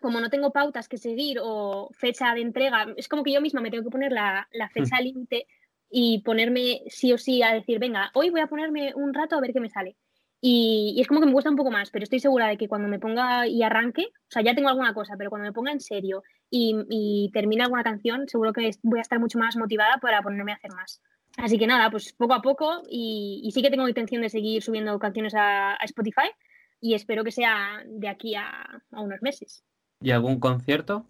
como 0.00 0.20
no 0.20 0.30
tengo 0.30 0.52
pautas 0.52 0.88
que 0.88 0.98
seguir 0.98 1.38
o 1.42 1.90
fecha 1.92 2.34
de 2.34 2.42
entrega, 2.42 2.86
es 2.96 3.08
como 3.08 3.22
que 3.22 3.32
yo 3.32 3.40
misma 3.40 3.60
me 3.60 3.70
tengo 3.70 3.84
que 3.84 3.90
poner 3.90 4.12
la, 4.12 4.46
fecha 4.72 5.00
hmm. 5.00 5.02
límite 5.02 5.46
y 5.90 6.22
ponerme 6.22 6.82
sí 6.88 7.12
o 7.12 7.18
sí 7.18 7.42
a 7.42 7.52
decir, 7.52 7.78
venga, 7.78 8.10
hoy 8.14 8.30
voy 8.30 8.40
a 8.40 8.46
ponerme 8.46 8.94
un 8.94 9.14
rato 9.14 9.36
a 9.36 9.40
ver 9.40 9.52
qué 9.52 9.60
me 9.60 9.70
sale. 9.70 9.96
Y, 10.40 10.96
es 11.00 11.08
como 11.08 11.20
que 11.20 11.26
me 11.26 11.32
cuesta 11.32 11.50
un 11.50 11.56
poco 11.56 11.72
más, 11.72 11.90
pero 11.90 12.04
estoy 12.04 12.20
segura 12.20 12.46
de 12.46 12.56
que 12.56 12.68
cuando 12.68 12.86
me 12.86 13.00
ponga 13.00 13.48
y 13.48 13.62
arranque, 13.62 14.02
o 14.04 14.30
sea, 14.30 14.42
ya 14.42 14.54
tengo 14.54 14.68
alguna 14.68 14.94
cosa, 14.94 15.14
pero 15.18 15.30
cuando 15.30 15.48
me 15.48 15.52
ponga 15.52 15.72
en 15.72 15.80
serio 15.80 16.22
y, 16.48 16.76
y 16.88 17.30
termine 17.32 17.64
alguna 17.64 17.82
canción, 17.82 18.28
seguro 18.28 18.52
que 18.52 18.70
voy 18.82 19.00
a 19.00 19.02
estar 19.02 19.18
mucho 19.18 19.38
más 19.38 19.56
motivada 19.56 19.98
para 19.98 20.22
ponerme 20.22 20.52
a 20.52 20.56
hacer 20.56 20.70
más. 20.72 21.00
Así 21.38 21.56
que 21.56 21.68
nada, 21.68 21.88
pues 21.88 22.12
poco 22.12 22.34
a 22.34 22.42
poco 22.42 22.82
y, 22.90 23.48
sí 23.54 23.62
que 23.62 23.70
tengo 23.70 23.86
intención 23.86 24.22
de 24.22 24.28
seguir 24.28 24.60
subiendo 24.60 24.98
canciones 24.98 25.34
a, 25.36 25.76
Spotify 25.84 26.30
y 26.80 26.94
espero 26.94 27.22
que 27.22 27.30
sea 27.30 27.80
de 27.86 28.08
aquí 28.08 28.34
a, 28.34 28.82
unos 28.90 29.22
meses. 29.22 29.64
¿Y 30.00 30.10
algún 30.10 30.40
concierto? 30.40 31.06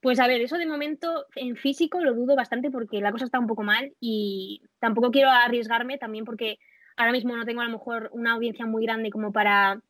Pues 0.00 0.20
a 0.20 0.28
ver, 0.28 0.40
eso 0.40 0.58
de 0.58 0.66
momento 0.66 1.26
en 1.34 1.56
físico 1.56 2.00
lo 2.00 2.14
dudo 2.14 2.36
bastante 2.36 2.70
porque 2.70 3.00
la 3.00 3.10
cosa 3.10 3.24
está 3.24 3.40
un 3.40 3.48
poco 3.48 3.64
mal 3.64 3.92
y 3.98 4.62
tampoco 4.78 5.10
quiero 5.10 5.30
arriesgarme 5.30 5.98
también 5.98 6.24
porque 6.24 6.58
ahora 6.96 7.12
mismo 7.12 7.36
no 7.36 7.44
tengo 7.44 7.62
a 7.62 7.64
lo 7.64 7.72
mejor 7.72 8.10
una 8.12 8.32
audiencia 8.32 8.64
muy 8.64 8.84
grande 8.84 9.10
como 9.10 9.32
para 9.32 9.82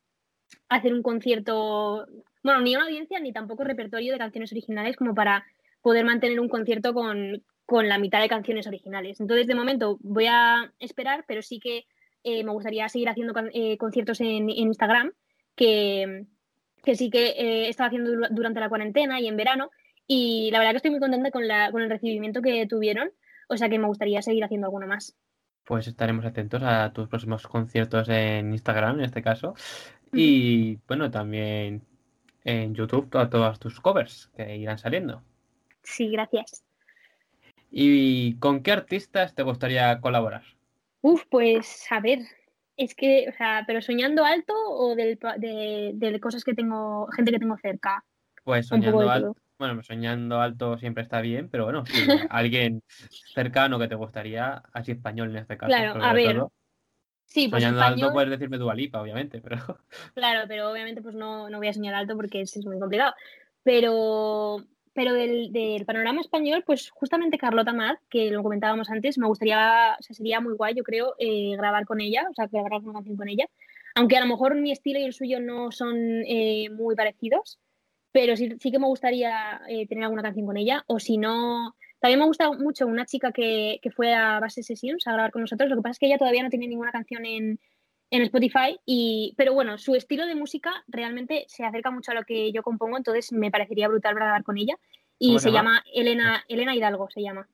hacer 0.70 0.94
un 0.94 1.02
concierto, 1.02 2.06
bueno, 2.42 2.62
ni 2.62 2.74
una 2.74 2.86
audiencia 2.86 3.20
ni 3.20 3.34
tampoco 3.34 3.64
repertorio 3.64 4.14
de 4.14 4.18
canciones 4.18 4.50
originales 4.52 4.96
como 4.96 5.14
para 5.14 5.44
poder 5.82 6.06
mantener 6.06 6.40
un 6.40 6.48
concierto 6.48 6.94
con, 6.94 7.42
con 7.66 7.88
la 7.88 7.98
mitad 7.98 8.20
de 8.20 8.28
canciones 8.28 8.66
originales. 8.66 9.20
Entonces, 9.20 9.46
de 9.46 9.54
momento 9.54 9.98
voy 10.00 10.26
a 10.26 10.72
esperar, 10.78 11.24
pero 11.26 11.42
sí 11.42 11.58
que 11.58 11.86
eh, 12.22 12.44
me 12.44 12.52
gustaría 12.52 12.88
seguir 12.88 13.08
haciendo 13.08 13.34
eh, 13.52 13.76
conciertos 13.76 14.20
en, 14.20 14.48
Instagram, 14.48 15.12
que, 15.56 16.26
sí 16.94 17.10
que 17.10 17.26
eh, 17.28 17.66
he 17.66 17.68
estado 17.68 17.88
haciendo 17.88 18.28
durante 18.30 18.60
la 18.60 18.68
cuarentena 18.68 19.20
y 19.20 19.26
en 19.26 19.36
verano. 19.36 19.70
Y 20.06 20.50
la 20.52 20.60
verdad 20.60 20.72
que 20.72 20.76
estoy 20.76 20.92
muy 20.92 21.00
contenta 21.00 21.32
con, 21.32 21.48
la, 21.48 21.72
con 21.72 21.82
el 21.82 21.90
recibimiento 21.90 22.40
que 22.40 22.66
tuvieron, 22.66 23.10
o 23.48 23.56
sea 23.56 23.68
que 23.68 23.78
me 23.78 23.88
gustaría 23.88 24.22
seguir 24.22 24.44
haciendo 24.44 24.68
alguno 24.68 24.86
más. 24.86 25.16
Pues 25.64 25.88
estaremos 25.88 26.24
atentos 26.24 26.62
a 26.62 26.92
tus 26.92 27.08
próximos 27.08 27.44
conciertos 27.48 28.08
en 28.08 28.52
Instagram, 28.52 29.00
en 29.00 29.04
este 29.06 29.22
caso. 29.22 29.54
Y 30.12 30.78
bueno, 30.86 31.10
también 31.10 31.82
en 32.44 32.74
YouTube, 32.74 33.08
a 33.16 33.28
todas 33.28 33.58
tus 33.58 33.80
covers 33.80 34.30
que 34.36 34.56
irán 34.56 34.78
saliendo. 34.78 35.22
Sí, 35.82 36.08
gracias. 36.08 36.65
¿Y 37.78 38.38
con 38.38 38.62
qué 38.62 38.72
artistas 38.72 39.34
te 39.34 39.42
gustaría 39.42 40.00
colaborar? 40.00 40.42
Uf, 41.02 41.24
pues 41.28 41.86
a 41.90 42.00
ver, 42.00 42.20
es 42.74 42.94
que, 42.94 43.26
o 43.28 43.36
sea, 43.36 43.64
pero 43.66 43.82
soñando 43.82 44.24
alto 44.24 44.54
o 44.56 44.94
del, 44.94 45.18
de, 45.36 45.92
de, 45.92 46.18
cosas 46.18 46.42
que 46.42 46.54
tengo, 46.54 47.06
gente 47.08 47.32
que 47.32 47.38
tengo 47.38 47.58
cerca. 47.58 48.02
Pues 48.44 48.68
soñando 48.68 49.10
alto, 49.10 49.36
Bueno, 49.58 49.82
soñando 49.82 50.40
alto 50.40 50.78
siempre 50.78 51.02
está 51.02 51.20
bien, 51.20 51.50
pero 51.50 51.64
bueno, 51.64 51.84
si 51.84 51.92
alguien 52.30 52.82
cercano 53.34 53.78
que 53.78 53.88
te 53.88 53.94
gustaría, 53.94 54.62
así 54.72 54.92
español 54.92 55.32
en 55.32 55.36
este 55.36 55.58
caso. 55.58 55.68
Claro, 55.68 56.02
a 56.02 56.14
ver. 56.14 56.44
sí, 57.26 57.48
pues 57.48 57.62
soñando 57.62 57.82
alto 57.82 58.10
puedes 58.10 58.30
decirme 58.30 58.56
Dualipa, 58.56 59.02
obviamente, 59.02 59.42
pero. 59.42 59.58
Claro, 60.14 60.46
pero 60.48 60.70
obviamente 60.70 61.02
pues 61.02 61.14
no, 61.14 61.50
no 61.50 61.58
voy 61.58 61.68
a 61.68 61.74
soñar 61.74 61.94
alto 61.94 62.16
porque 62.16 62.40
es, 62.40 62.56
es 62.56 62.64
muy 62.64 62.78
complicado. 62.78 63.12
Pero, 63.62 64.64
pero 64.96 65.12
del, 65.12 65.84
panorama 65.86 66.22
español, 66.22 66.64
pues 66.66 66.88
justamente 66.88 67.36
Carlota 67.36 67.74
Mad, 67.74 67.96
que 68.08 68.30
lo 68.30 68.42
comentábamos 68.42 68.88
antes, 68.88 69.18
me 69.18 69.26
gustaría, 69.26 69.94
o 70.00 70.02
sea, 70.02 70.16
sería 70.16 70.40
muy 70.40 70.54
guay, 70.54 70.74
yo 70.74 70.82
creo, 70.82 71.14
eh, 71.18 71.54
grabar 71.54 71.84
con 71.84 72.00
ella, 72.00 72.26
o 72.30 72.34
sea, 72.34 72.46
grabar 72.50 72.80
una 72.82 72.94
canción 72.94 73.18
con 73.18 73.28
ella. 73.28 73.44
Aunque 73.94 74.16
a 74.16 74.20
lo 74.20 74.26
mejor 74.26 74.54
mi 74.54 74.72
estilo 74.72 74.98
y 74.98 75.04
el 75.04 75.12
suyo 75.12 75.38
no 75.38 75.70
son 75.70 75.96
eh, 76.26 76.70
muy 76.70 76.96
parecidos, 76.96 77.58
pero 78.10 78.36
sí, 78.36 78.56
sí 78.58 78.70
que 78.70 78.78
me 78.78 78.86
gustaría 78.86 79.60
eh, 79.68 79.86
tener 79.86 80.04
alguna 80.04 80.22
canción 80.22 80.46
con 80.46 80.56
ella. 80.56 80.82
O 80.86 80.98
si 80.98 81.18
no, 81.18 81.76
también 82.00 82.18
me 82.18 82.26
gusta 82.26 82.50
mucho 82.52 82.86
una 82.86 83.04
chica 83.04 83.32
que, 83.32 83.78
que, 83.82 83.90
fue 83.90 84.14
a 84.14 84.40
Base 84.40 84.62
Sessions 84.62 85.06
a 85.06 85.12
grabar 85.12 85.30
con 85.30 85.42
nosotros. 85.42 85.68
Lo 85.68 85.76
que 85.76 85.82
pasa 85.82 85.92
es 85.92 85.98
que 85.98 86.06
ella 86.06 86.16
todavía 86.16 86.42
no 86.42 86.48
tiene 86.48 86.68
ninguna 86.68 86.90
canción 86.90 87.26
en, 87.26 87.60
en 88.10 88.22
Spotify, 88.22 88.78
y, 88.84 89.34
pero 89.36 89.52
bueno, 89.52 89.78
su 89.78 89.94
estilo 89.94 90.26
de 90.26 90.34
música 90.34 90.84
realmente 90.86 91.44
se 91.48 91.64
acerca 91.64 91.90
mucho 91.90 92.12
a 92.12 92.14
lo 92.14 92.24
que 92.24 92.52
yo 92.52 92.62
compongo, 92.62 92.96
entonces 92.96 93.32
me 93.32 93.50
parecería 93.50 93.88
brutal 93.88 94.14
grabar 94.14 94.44
con 94.44 94.58
ella. 94.58 94.76
Y 95.18 95.38
se, 95.38 95.50
llama 95.50 95.82
Elena, 95.94 96.44
Elena 96.46 96.74
Hidalgo, 96.74 97.08
se 97.10 97.22
llama. 97.22 97.48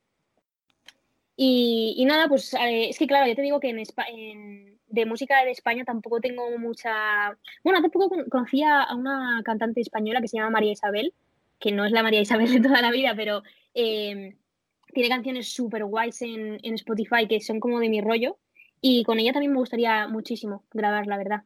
Y, 1.36 1.94
y 1.96 2.04
nada, 2.04 2.28
pues 2.28 2.52
eh, 2.54 2.88
es 2.90 2.98
que 2.98 3.06
claro, 3.06 3.26
yo 3.26 3.36
te 3.36 3.42
digo 3.42 3.60
que 3.60 3.70
en, 3.70 3.78
en, 3.78 4.78
de 4.88 5.06
música 5.06 5.44
de 5.44 5.52
España 5.52 5.84
tampoco 5.84 6.20
tengo 6.20 6.58
mucha... 6.58 7.36
Bueno, 7.64 7.78
hace 7.78 7.88
poco 7.88 8.14
conocía 8.30 8.82
a 8.82 8.94
una 8.94 9.42
cantante 9.44 9.80
española 9.80 10.20
que 10.20 10.28
se 10.28 10.36
llama 10.36 10.50
María 10.50 10.72
Isabel, 10.72 11.14
que 11.58 11.72
no 11.72 11.84
es 11.84 11.92
la 11.92 12.02
María 12.02 12.20
Isabel 12.20 12.52
de 12.52 12.60
toda 12.60 12.82
la 12.82 12.90
vida, 12.90 13.14
pero 13.16 13.42
eh, 13.74 14.36
tiene 14.92 15.08
canciones 15.08 15.52
súper 15.52 15.84
guays 15.84 16.20
en, 16.22 16.58
en, 16.62 16.74
Spotify 16.74 17.26
que 17.26 17.40
son 17.40 17.60
como 17.60 17.80
de 17.80 17.88
mi 17.88 18.00
rollo. 18.00 18.36
Y 18.84 19.04
con 19.04 19.20
ella 19.20 19.32
también 19.32 19.52
me 19.52 19.58
gustaría 19.58 20.08
muchísimo 20.08 20.64
grabar, 20.72 21.06
la 21.06 21.16
verdad. 21.16 21.42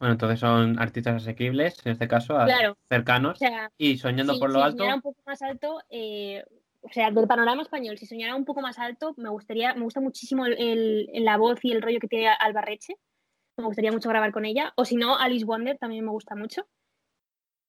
Bueno, 0.00 0.12
entonces 0.12 0.40
son 0.40 0.78
artistas 0.78 1.22
asequibles, 1.22 1.80
en 1.86 1.92
este 1.92 2.08
caso, 2.08 2.36
cercanos. 2.90 3.38
y 3.78 3.96
soñando 3.96 4.38
por 4.38 4.52
lo 4.52 4.62
alto. 4.62 4.84
un 4.84 5.00
poco 5.00 5.22
más 5.24 5.40
alto, 5.40 5.80
eh, 5.88 6.44
o 6.82 6.92
sea, 6.92 7.10
del 7.10 7.26
panorama 7.26 7.62
español, 7.62 7.96
si 7.96 8.04
soñara 8.04 8.34
un 8.34 8.44
poco 8.44 8.60
más 8.60 8.78
alto, 8.78 9.14
me 9.16 9.28
gustaría, 9.30 9.74
me 9.74 9.82
gusta 9.82 10.00
muchísimo 10.00 10.44
el, 10.44 11.08
la 11.14 11.36
voz 11.36 11.64
y 11.64 11.72
el 11.72 11.80
rollo 11.80 12.00
que 12.00 12.08
tiene 12.08 12.28
Albarreche. 12.28 12.96
Me 13.56 13.64
gustaría 13.64 13.92
mucho 13.92 14.08
grabar 14.08 14.32
con 14.32 14.44
ella. 14.44 14.72
O 14.76 14.84
si 14.84 14.96
no, 14.96 15.16
Alice 15.16 15.46
Wonder 15.46 15.78
también 15.78 16.04
me 16.04 16.10
gusta 16.10 16.34
mucho. 16.34 16.66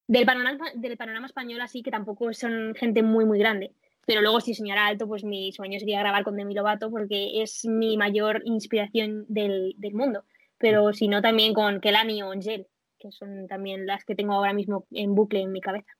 Del 0.07 0.25
panorama, 0.25 0.65
del 0.73 0.97
panorama 0.97 1.27
español, 1.27 1.61
así 1.61 1.81
que 1.81 1.91
tampoco 1.91 2.33
son 2.33 2.73
gente 2.75 3.03
muy, 3.03 3.25
muy 3.25 3.39
grande. 3.39 3.73
Pero 4.07 4.21
luego, 4.21 4.39
si 4.39 4.55
soñara 4.55 4.87
alto, 4.87 5.05
pues 5.05 5.25
mi 5.25 5.51
sueño 5.51 5.79
sería 5.79 5.99
grabar 5.99 6.23
con 6.23 6.37
Demi 6.37 6.55
Lovato 6.55 6.89
porque 6.89 7.41
es 7.41 7.65
mi 7.65 7.97
mayor 7.97 8.41
inspiración 8.45 9.25
del, 9.27 9.75
del 9.77 9.93
mundo. 9.93 10.23
Pero 10.57 10.93
si 10.93 11.09
no, 11.09 11.21
también 11.21 11.53
con 11.53 11.81
Kelani 11.81 12.23
o 12.23 12.31
Angel, 12.31 12.67
que 12.97 13.11
son 13.11 13.47
también 13.47 13.85
las 13.85 14.05
que 14.05 14.15
tengo 14.15 14.33
ahora 14.33 14.53
mismo 14.53 14.87
en 14.91 15.13
bucle 15.13 15.41
en 15.41 15.51
mi 15.51 15.59
cabeza. 15.59 15.91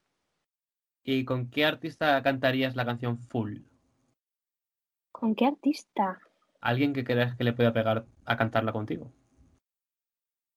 ¿Y 1.04 1.26
con 1.26 1.50
qué 1.50 1.66
artista 1.66 2.24
cantarías 2.24 2.78
la 2.78 2.86
canción 2.86 3.20
Full? 3.20 3.58
¿Con 5.12 5.36
qué 5.36 5.46
artista? 5.46 6.22
Alguien 6.62 6.94
que 6.94 7.04
creas 7.04 7.36
que 7.36 7.44
le 7.44 7.52
pueda 7.52 7.74
pegar 7.74 8.06
a 8.24 8.38
cantarla 8.38 8.72
contigo. 8.72 9.12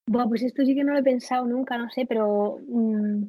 Bueno, 0.06 0.28
pues 0.28 0.42
esto 0.42 0.64
sí 0.64 0.76
que 0.76 0.84
no 0.84 0.92
lo 0.92 1.00
he 1.00 1.02
pensado 1.02 1.46
nunca, 1.46 1.76
no 1.78 1.90
sé, 1.90 2.06
pero. 2.06 2.58
Mm, 2.68 3.24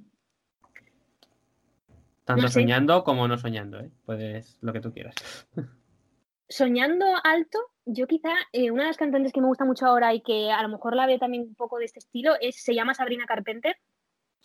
Tanto 2.36 2.50
soñando 2.50 3.04
como 3.04 3.28
no 3.28 3.38
soñando, 3.38 3.80
¿eh? 3.80 3.92
Puedes 4.06 4.58
lo 4.62 4.74
que 4.74 4.82
tú 4.82 4.94
quieras. 4.94 5.16
soñando 6.50 7.06
alto, 7.24 7.60
yo 7.86 8.08
quizá 8.08 8.34
eh, 8.52 8.72
una 8.72 8.84
de 8.84 8.90
las 8.90 8.98
cantantes 8.98 9.32
que 9.32 9.42
me 9.42 9.48
gusta 9.48 9.66
mucho 9.66 9.86
ahora 9.86 10.14
y 10.14 10.22
que 10.22 10.52
a 10.52 10.62
lo 10.62 10.70
mejor 10.70 10.96
la 10.96 11.08
veo 11.08 11.20
también 11.20 11.44
un 11.44 11.56
poco 11.56 11.80
de 11.80 11.86
este 11.86 12.00
estilo 12.00 12.34
es, 12.40 12.64
se 12.64 12.76
llama 12.76 12.94
Sabrina 12.94 13.26
Carpenter 13.26 13.78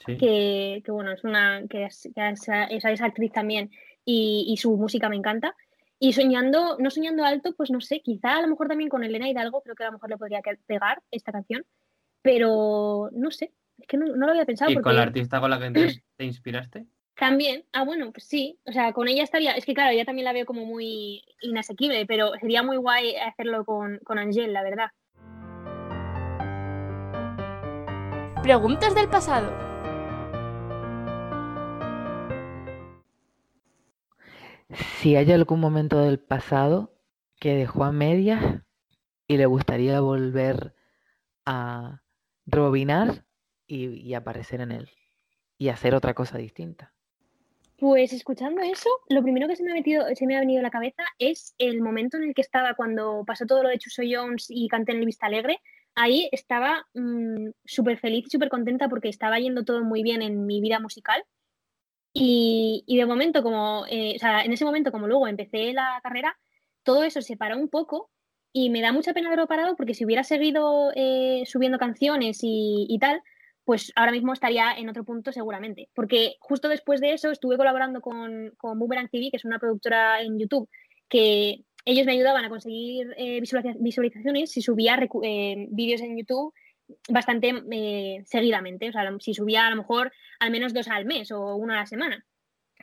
que, 0.05 0.83
bueno, 0.89 1.13
es 1.13 1.25
una 1.25 1.63
que 1.69 1.85
es, 1.85 2.09
es, 2.15 3.01
actriz 3.01 3.33
también 3.33 3.71
y, 4.05 4.57
su 4.59 4.77
música 4.77 5.09
me 5.09 5.17
encanta. 5.17 5.57
Y 5.99 6.13
soñando, 6.13 6.77
no 6.79 6.91
soñando 6.91 7.25
alto, 7.25 7.55
pues 7.57 7.71
no 7.71 7.81
sé, 7.81 8.03
quizá 8.03 8.37
a 8.37 8.43
lo 8.43 8.49
mejor 8.49 8.69
también 8.69 8.91
con 8.91 9.03
Elena 9.03 9.29
Hidalgo, 9.29 9.63
creo 9.63 9.75
que 9.75 9.85
a 9.85 9.87
lo 9.87 9.95
mejor 9.95 10.11
le 10.11 10.19
podría 10.19 10.43
pegar 10.67 11.03
esta 11.11 11.33
canción, 11.33 11.65
pero 12.21 13.09
no 13.13 13.31
sé, 13.31 13.53
es 13.79 13.87
que 13.87 13.97
no, 13.97 14.07
lo 14.07 14.31
había 14.31 14.45
pensado. 14.45 14.71
¿Y 14.71 14.77
con 14.77 14.95
la 14.95 15.03
artista 15.03 15.41
con 15.41 15.51
la 15.51 15.59
que 15.59 16.03
te 16.17 16.25
inspiraste? 16.25 16.87
También, 17.19 17.65
ah, 17.73 17.85
bueno, 17.85 18.13
pues 18.13 18.25
sí, 18.25 18.59
o 18.67 18.73
sea, 18.73 18.93
con 18.93 19.09
ella 19.09 19.23
estaría, 19.23 19.53
es 19.53 19.65
que 19.65 19.75
claro, 19.75 19.93
ella 19.93 20.05
también 20.05 20.27
la 20.27 20.33
veo 20.33 20.47
como 20.47 20.67
muy 20.67 21.25
inasequible, 21.41 22.05
pero 22.07 22.33
sería 22.41 22.63
muy 22.63 22.77
guay 22.77 23.17
hacerlo 23.17 23.65
con, 23.65 23.99
con 24.05 24.19
Angel, 24.19 24.53
la 24.53 24.63
verdad. 24.63 24.91
Preguntas 28.43 28.95
del 28.95 29.09
pasado. 29.09 29.67
si 35.07 35.15
hay 35.15 35.31
algún 35.31 35.61
momento 35.61 36.01
del 36.01 36.19
pasado 36.19 36.93
que 37.39 37.55
dejó 37.55 37.85
a 37.85 37.93
medias 37.93 38.63
y 39.29 39.37
le 39.37 39.47
gustaría 39.47 40.01
volver 40.01 40.75
a 41.45 42.03
rebobinar 42.45 43.25
y, 43.69 44.15
aparecer 44.15 44.61
en 44.61 44.73
él 44.73 44.91
y 45.59 45.69
hacer 45.69 45.95
otra 45.95 46.15
cosa 46.15 46.39
distinta. 46.39 46.96
Pues 47.79 48.13
escuchando 48.13 48.63
eso, 48.63 48.89
lo 49.11 49.23
primero 49.23 49.49
que 49.49 49.57
se 49.57 49.63
me, 49.63 49.73
ha 49.73 49.75
metido, 49.75 50.07
se 50.15 50.27
me 50.27 50.37
ha 50.37 50.41
venido 50.41 50.61
a 50.61 50.63
la 50.63 50.71
cabeza 50.71 51.03
es 51.19 51.55
el 51.59 51.83
momento 51.83 52.17
en 52.17 52.25
el 52.25 52.35
que 52.35 52.41
estaba 52.41 52.75
cuando 52.75 53.25
pasó 53.27 53.45
todo 53.45 53.63
lo 53.63 53.69
de 53.69 53.79
Chuso 53.79 54.03
Jones 54.09 54.47
y 54.49 54.67
canté 54.69 54.93
en 54.93 54.99
el 54.99 55.07
Vista 55.07 55.27
Alegre. 55.27 55.61
Ahí 55.95 56.29
estaba 56.33 56.87
mm, 56.95 57.51
súper 57.65 57.99
feliz 57.99 58.25
y 58.27 58.31
súper 58.31 58.49
contenta 58.49 58.89
porque 58.89 59.09
estaba 59.09 59.39
yendo 59.39 59.65
todo 59.65 59.85
muy 59.85 60.03
bien 60.03 60.23
en 60.23 60.47
mi 60.47 60.61
vida 60.61 60.81
musical 60.81 61.23
y, 62.19 62.97
de 62.97 63.05
momento, 63.05 63.43
como, 63.43 63.85
eh, 63.91 64.15
o 64.17 64.19
sea, 64.19 64.43
en 64.43 64.53
ese 64.53 64.65
momento, 64.65 64.91
como 64.91 65.07
luego 65.07 65.29
empecé 65.29 65.75
la 65.75 66.01
carrera, 66.03 66.39
todo 66.83 67.05
eso 67.05 67.21
se 67.21 67.37
paró 67.37 67.59
un 67.59 67.69
poco 67.69 68.11
y 68.55 68.71
me 68.71 68.81
da 68.81 68.91
mucha 68.91 69.13
pena 69.13 69.29
haberlo 69.29 69.47
parado 69.47 69.77
porque 69.77 69.93
si 69.93 70.07
hubiera 70.07 70.25
seguido 70.25 70.93
eh, 70.95 71.43
subiendo 71.45 71.79
canciones 71.79 72.39
y, 72.41 72.97
tal, 73.01 73.21
pues 73.67 73.93
ahora 73.97 74.13
mismo 74.13 74.33
estaría 74.33 74.73
en 74.79 74.89
otro 74.89 75.05
punto 75.05 75.33
seguramente. 75.33 75.89
Porque 75.93 76.37
justo 76.39 76.69
después 76.69 77.01
de 77.01 77.13
eso 77.13 77.33
estuve 77.33 77.57
colaborando 77.57 78.01
con, 78.01 78.53
con 78.57 78.79
Boomerang 78.79 79.11
TV, 79.11 79.29
que 79.31 79.39
es 79.39 79.45
una 79.45 79.59
productora 79.59 80.23
en 80.23 80.39
YouTube, 80.39 80.71
que 81.09 81.65
ellos 81.85 82.07
me 82.07 82.13
ayudaban 82.13 82.45
a 82.45 82.49
conseguir 82.49 83.13
eh, 83.17 83.41
visualizaciones 83.41 84.53
si 84.53 84.63
subía 84.63 84.97
vídeos 85.69 86.01
en 86.01 86.17
YouTube 86.17 86.55
bastante 87.09 87.53
eh, 87.73 88.23
seguidamente. 88.25 88.89
O 88.89 88.93
sea, 88.93 89.03
si 89.19 89.35
subía 89.35 89.67
a 89.67 89.71
lo 89.71 89.77
mejor 89.77 90.13
al 90.39 90.53
menos 90.53 90.73
dos 90.73 90.87
al 90.87 91.05
mes 91.05 91.33
o 91.33 91.57
uno 91.57 91.73
a 91.73 91.79
la 91.79 91.87
semana. 91.87 92.25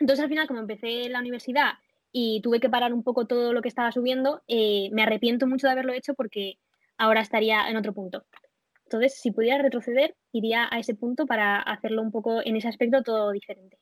Entonces, 0.01 0.21
al 0.21 0.29
final, 0.29 0.47
como 0.47 0.59
empecé 0.59 1.07
la 1.07 1.19
universidad 1.19 1.75
y 2.11 2.41
tuve 2.41 2.59
que 2.59 2.69
parar 2.69 2.93
un 2.93 3.03
poco 3.03 3.25
todo 3.25 3.53
lo 3.53 3.61
que 3.61 3.69
estaba 3.69 3.93
subiendo, 3.93 4.41
eh, 4.49 4.89
me 4.91 5.03
arrepiento 5.03 5.47
mucho 5.47 5.67
de 5.67 5.73
haberlo 5.73 5.93
hecho 5.93 6.13
porque 6.13 6.57
ahora 6.97 7.21
estaría 7.21 7.69
en 7.69 7.77
otro 7.77 7.93
punto. 7.93 8.25
Entonces, 8.85 9.19
si 9.19 9.31
pudiera 9.31 9.61
retroceder, 9.61 10.15
iría 10.31 10.67
a 10.69 10.79
ese 10.79 10.95
punto 10.95 11.25
para 11.25 11.59
hacerlo 11.59 12.01
un 12.01 12.11
poco 12.11 12.41
en 12.43 12.55
ese 12.55 12.67
aspecto 12.67 13.01
todo 13.01 13.31
diferente. 13.31 13.77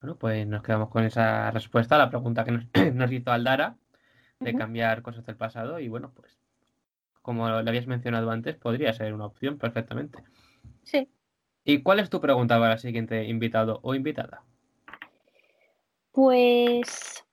Bueno, 0.00 0.18
pues 0.18 0.46
nos 0.46 0.62
quedamos 0.62 0.90
con 0.90 1.04
esa 1.04 1.50
respuesta 1.50 1.94
a 1.94 1.98
la 1.98 2.10
pregunta 2.10 2.44
que 2.44 2.52
nos, 2.52 2.66
nos 2.94 3.10
hizo 3.12 3.30
Aldara 3.30 3.76
de 4.40 4.54
cambiar 4.54 5.02
cosas 5.02 5.24
del 5.24 5.36
pasado 5.36 5.80
y 5.80 5.88
bueno, 5.88 6.12
pues 6.14 6.38
como 7.26 7.48
le 7.48 7.68
habías 7.68 7.88
mencionado 7.88 8.30
antes, 8.30 8.54
podría 8.56 8.92
ser 8.92 9.12
una 9.12 9.26
opción 9.26 9.58
perfectamente. 9.58 10.22
Sí. 10.84 11.08
¿Y 11.64 11.82
cuál 11.82 11.98
es 11.98 12.08
tu 12.08 12.20
pregunta 12.20 12.56
para 12.60 12.74
el 12.74 12.78
siguiente 12.78 13.24
invitado 13.24 13.80
o 13.82 13.96
invitada? 13.96 14.44
Pues 16.12 17.24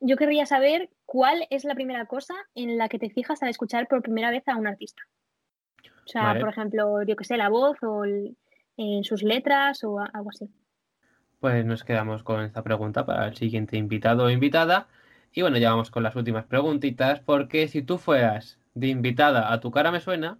yo 0.00 0.18
querría 0.18 0.44
saber 0.44 0.90
cuál 1.10 1.44
es 1.50 1.64
la 1.64 1.74
primera 1.74 2.06
cosa 2.06 2.34
en 2.54 2.78
la 2.78 2.88
que 2.88 3.00
te 3.00 3.10
fijas 3.10 3.42
al 3.42 3.48
escuchar 3.48 3.88
por 3.88 4.00
primera 4.00 4.30
vez 4.30 4.46
a 4.46 4.54
un 4.54 4.68
artista. 4.68 5.02
O 6.04 6.06
sea, 6.06 6.38
por 6.38 6.48
ejemplo, 6.48 7.02
yo 7.02 7.16
que 7.16 7.24
sé, 7.24 7.36
la 7.36 7.48
voz 7.48 7.76
o 7.82 8.04
en 8.04 9.02
sus 9.02 9.24
letras 9.24 9.82
o 9.82 9.98
algo 9.98 10.30
así. 10.30 10.48
Pues 11.40 11.64
nos 11.64 11.82
quedamos 11.82 12.22
con 12.22 12.42
esta 12.42 12.62
pregunta 12.62 13.04
para 13.06 13.26
el 13.26 13.36
siguiente 13.36 13.76
invitado 13.76 14.26
o 14.26 14.30
invitada. 14.30 14.86
Y 15.32 15.42
bueno, 15.42 15.58
ya 15.58 15.70
vamos 15.70 15.90
con 15.90 16.04
las 16.04 16.14
últimas 16.14 16.44
preguntitas, 16.44 17.18
porque 17.18 17.66
si 17.66 17.82
tú 17.82 17.98
fueras 17.98 18.60
de 18.74 18.86
invitada 18.86 19.52
a 19.52 19.58
Tu 19.58 19.72
cara 19.72 19.90
me 19.90 19.98
suena, 19.98 20.38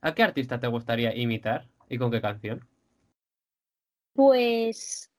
¿a 0.00 0.14
qué 0.14 0.22
artista 0.22 0.58
te 0.58 0.66
gustaría 0.66 1.14
imitar 1.14 1.68
y 1.90 1.98
con 1.98 2.10
qué 2.10 2.22
canción? 2.22 2.66
Pues, 4.14 5.12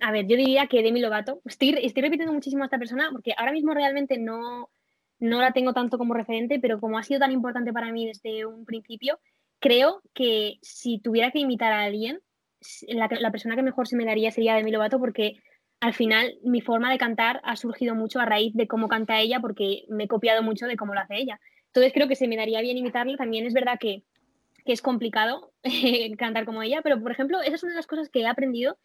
a 0.00 0.12
ver, 0.12 0.26
yo 0.26 0.36
diría 0.36 0.66
que 0.66 0.82
Demi 0.82 1.00
Lovato. 1.00 1.40
Estoy, 1.44 1.72
repitiendo 1.72 2.32
muchísimo 2.32 2.62
a 2.62 2.66
esta 2.66 2.78
persona 2.78 3.08
porque 3.12 3.34
ahora 3.36 3.52
mismo 3.52 3.74
realmente 3.74 4.18
no, 4.18 4.70
no 5.18 5.40
la 5.40 5.52
tengo 5.52 5.72
tanto 5.72 5.98
como 5.98 6.14
referente, 6.14 6.58
pero 6.60 6.80
como 6.80 6.98
ha 6.98 7.02
sido 7.02 7.20
tan 7.20 7.32
importante 7.32 7.72
para 7.72 7.92
mí 7.92 8.06
desde 8.06 8.46
un 8.46 8.64
principio, 8.64 9.20
creo 9.58 10.02
que 10.14 10.58
si 10.62 10.98
tuviera 10.98 11.30
que 11.30 11.40
imitar 11.40 11.72
a 11.72 11.82
alguien, 11.82 12.20
la, 12.88 13.08
la 13.20 13.30
persona 13.30 13.56
que 13.56 13.62
mejor 13.62 13.86
se 13.86 13.96
me 13.96 14.04
daría 14.04 14.30
sería 14.30 14.54
Demi 14.54 14.72
Lovato 14.72 14.98
porque 14.98 15.36
al 15.80 15.94
final 15.94 16.38
mi 16.42 16.60
forma 16.60 16.90
de 16.90 16.98
cantar 16.98 17.40
ha 17.44 17.56
surgido 17.56 17.94
mucho 17.94 18.20
a 18.20 18.26
raíz 18.26 18.54
de 18.54 18.66
cómo 18.66 18.88
canta 18.88 19.20
ella 19.20 19.40
porque 19.40 19.84
me 19.88 20.04
he 20.04 20.08
copiado 20.08 20.42
mucho 20.42 20.66
de 20.66 20.76
cómo 20.76 20.94
lo 20.94 21.00
hace 21.00 21.16
ella. 21.16 21.40
Entonces 21.66 21.92
creo 21.92 22.08
que 22.08 22.16
se 22.16 22.26
me 22.26 22.36
daría 22.36 22.60
bien 22.60 22.78
imitarla. 22.78 23.16
También 23.16 23.46
es 23.46 23.52
verdad 23.52 23.78
que 23.78 24.02
es 24.72 24.82
complicado 24.82 25.52
cantar 26.18 26.44
como 26.44 26.62
ella, 26.62 26.80
pero 26.82 27.00
por 27.00 27.12
ejemplo, 27.12 27.40
esa 27.40 27.54
es 27.54 27.62
una 27.62 27.72
de 27.72 27.76
las 27.76 27.86
cosas 27.86 28.08
que 28.08 28.20
he 28.20 28.26
aprendido, 28.26 28.78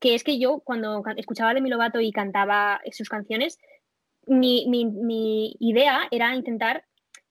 que 0.00 0.14
es 0.14 0.24
que 0.24 0.38
yo 0.38 0.60
cuando 0.60 1.02
escuchaba 1.16 1.50
a 1.50 1.54
Demi 1.54 1.70
y 2.00 2.12
cantaba 2.12 2.80
sus 2.90 3.08
canciones, 3.08 3.58
mi 4.26 5.56
idea 5.60 6.08
era 6.10 6.34
intentar 6.34 6.84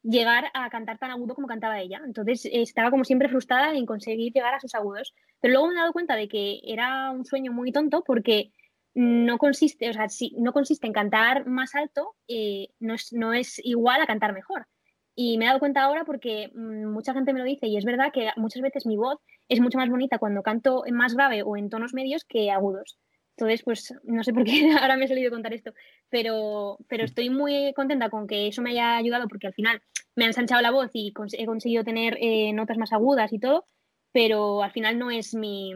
llegar 0.04 0.46
a 0.54 0.70
cantar 0.70 0.98
tan 0.98 1.12
agudo 1.12 1.36
como 1.36 1.48
cantaba 1.48 1.80
ella. 1.80 2.02
Entonces 2.06 2.48
estaba 2.52 2.92
como 2.92 3.04
siempre 3.04 3.30
frustrada 3.30 3.74
en 3.74 3.86
conseguir 3.86 4.34
llegar 4.34 4.54
a 4.54 4.60
sus 4.60 4.76
agudos. 4.76 5.14
Pero 5.40 5.54
luego 5.54 5.68
me 5.68 5.74
he 5.74 5.78
dado 5.78 5.94
cuenta 5.94 6.16
de 6.16 6.28
que 6.28 6.62
era 6.64 7.12
un 7.12 7.26
sueño 7.26 7.52
muy 7.52 7.72
tonto 7.72 8.04
porque 8.04 8.52
no 8.94 9.38
consiste, 9.38 9.90
o 9.90 9.94
sea, 9.94 10.10
si 10.10 10.36
no 10.38 10.52
consiste 10.52 10.88
en 10.88 10.94
cantar 10.94 11.46
más 11.46 11.76
alto, 11.76 12.16
eh, 12.28 12.70
no, 12.80 12.96
es, 12.96 13.14
no 13.14 13.34
es 13.34 13.60
igual 13.64 14.02
a 14.02 14.08
cantar 14.08 14.34
mejor. 14.34 14.68
Y 15.16 15.38
me 15.38 15.46
he 15.46 15.48
dado 15.48 15.60
cuenta 15.60 15.84
ahora 15.84 16.06
porque 16.06 16.52
mm, 16.54 16.86
mucha 16.86 17.14
gente 17.14 17.34
me 17.34 17.40
lo 17.40 17.46
dice 17.46 17.68
y 17.68 17.78
es 17.78 17.86
verdad 17.86 18.12
que 18.14 18.30
muchas 18.38 18.62
veces 18.62 18.86
mi 18.86 18.96
voz 18.98 19.20
es 19.48 19.60
mucho 19.60 19.78
más 19.78 19.90
bonita 19.90 20.18
cuando 20.18 20.44
canto 20.44 20.86
en 20.86 20.96
más 20.96 21.16
grave 21.16 21.44
o 21.44 21.58
en 21.58 21.70
tonos 21.70 21.94
medios 21.94 22.24
que 22.24 22.52
agudos. 22.52 22.98
Entonces, 23.36 23.64
pues 23.64 23.94
no 24.04 24.24
sé 24.24 24.34
por 24.34 24.44
qué 24.44 24.72
ahora 24.82 24.98
me 24.98 25.06
he 25.06 25.08
salido 25.08 25.30
a 25.30 25.32
contar 25.32 25.54
esto, 25.54 25.74
pero, 26.10 26.78
pero 26.88 27.06
estoy 27.06 27.30
muy 27.30 27.74
contenta 27.74 28.10
con 28.10 28.28
que 28.28 28.48
eso 28.48 28.62
me 28.62 28.72
haya 28.72 28.98
ayudado 28.98 29.28
porque 29.28 29.48
al 29.48 29.54
final 29.54 29.82
me 30.16 30.26
ha 30.26 30.28
ensanchado 30.28 30.62
la 30.62 30.72
voz 30.72 30.90
y 30.94 31.14
he 31.38 31.46
conseguido 31.46 31.84
tener 31.84 32.18
eh, 32.20 32.52
notas 32.54 32.78
más 32.78 32.92
agudas 32.92 33.32
y 33.32 33.40
todo, 33.40 33.66
pero 34.12 34.64
al 34.64 34.72
final 34.72 35.00
no 35.00 35.12
es 35.12 35.34
mi 35.34 35.74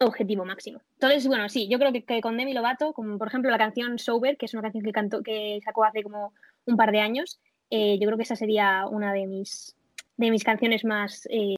objetivo 0.00 0.44
máximo. 0.44 0.80
Entonces, 0.94 1.26
bueno, 1.26 1.48
sí, 1.48 1.68
yo 1.68 1.78
creo 1.78 1.92
que, 1.92 2.20
con 2.20 2.36
Demi 2.36 2.54
Lovato, 2.54 2.92
como 2.92 3.18
por 3.18 3.28
ejemplo 3.28 3.50
la 3.50 3.58
canción 3.58 3.98
Sober, 3.98 4.36
que 4.36 4.46
es 4.46 4.54
una 4.54 4.62
canción 4.62 4.84
que, 4.84 4.92
cantó, 4.92 5.22
que 5.22 5.60
sacó 5.64 5.84
hace 5.84 6.02
como 6.02 6.32
un 6.64 6.76
par 6.76 6.92
de 6.92 7.00
años, 7.00 7.38
eh, 7.70 7.98
yo 7.98 8.06
creo 8.06 8.16
que 8.16 8.22
esa 8.22 8.36
sería 8.36 8.86
una 8.86 9.12
de 9.12 9.26
mis, 9.26 9.76
de 10.16 10.30
mis 10.30 10.44
canciones 10.44 10.84
más 10.84 11.26
eh, 11.30 11.56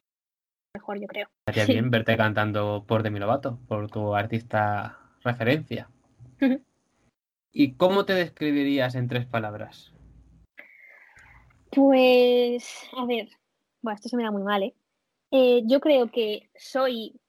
mejor, 0.73 0.99
yo 0.99 1.07
creo. 1.07 1.27
Estaría 1.47 1.73
bien 1.73 1.89
verte 1.91 2.17
cantando 2.17 2.83
por 2.87 3.03
Demi 3.03 3.19
Lovato, 3.19 3.59
por 3.67 3.89
tu 3.89 4.15
artista 4.15 4.99
referencia. 5.23 5.89
¿Y 7.51 7.73
cómo 7.73 8.05
te 8.05 8.13
describirías 8.13 8.95
en 8.95 9.07
tres 9.07 9.25
palabras? 9.25 9.91
Pues, 11.71 12.89
a 12.95 13.05
ver, 13.05 13.29
bueno, 13.81 13.95
esto 13.95 14.09
se 14.09 14.17
me 14.17 14.23
da 14.23 14.31
muy 14.31 14.43
mal, 14.43 14.63
¿eh? 14.63 14.73
¿eh? 15.31 15.61
yo 15.65 15.79
creo 15.79 16.09
que 16.11 16.49
soy 16.55 17.19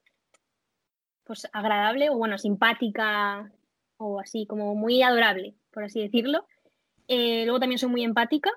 pues 1.24 1.48
agradable 1.52 2.10
o 2.10 2.16
bueno, 2.16 2.38
simpática 2.38 3.52
o 3.98 4.18
así, 4.18 4.46
como 4.46 4.74
muy 4.74 5.02
adorable, 5.02 5.54
por 5.70 5.84
así 5.84 6.00
decirlo. 6.00 6.46
Eh, 7.08 7.44
luego 7.44 7.60
también 7.60 7.78
soy 7.78 7.90
muy 7.90 8.02
empática 8.02 8.50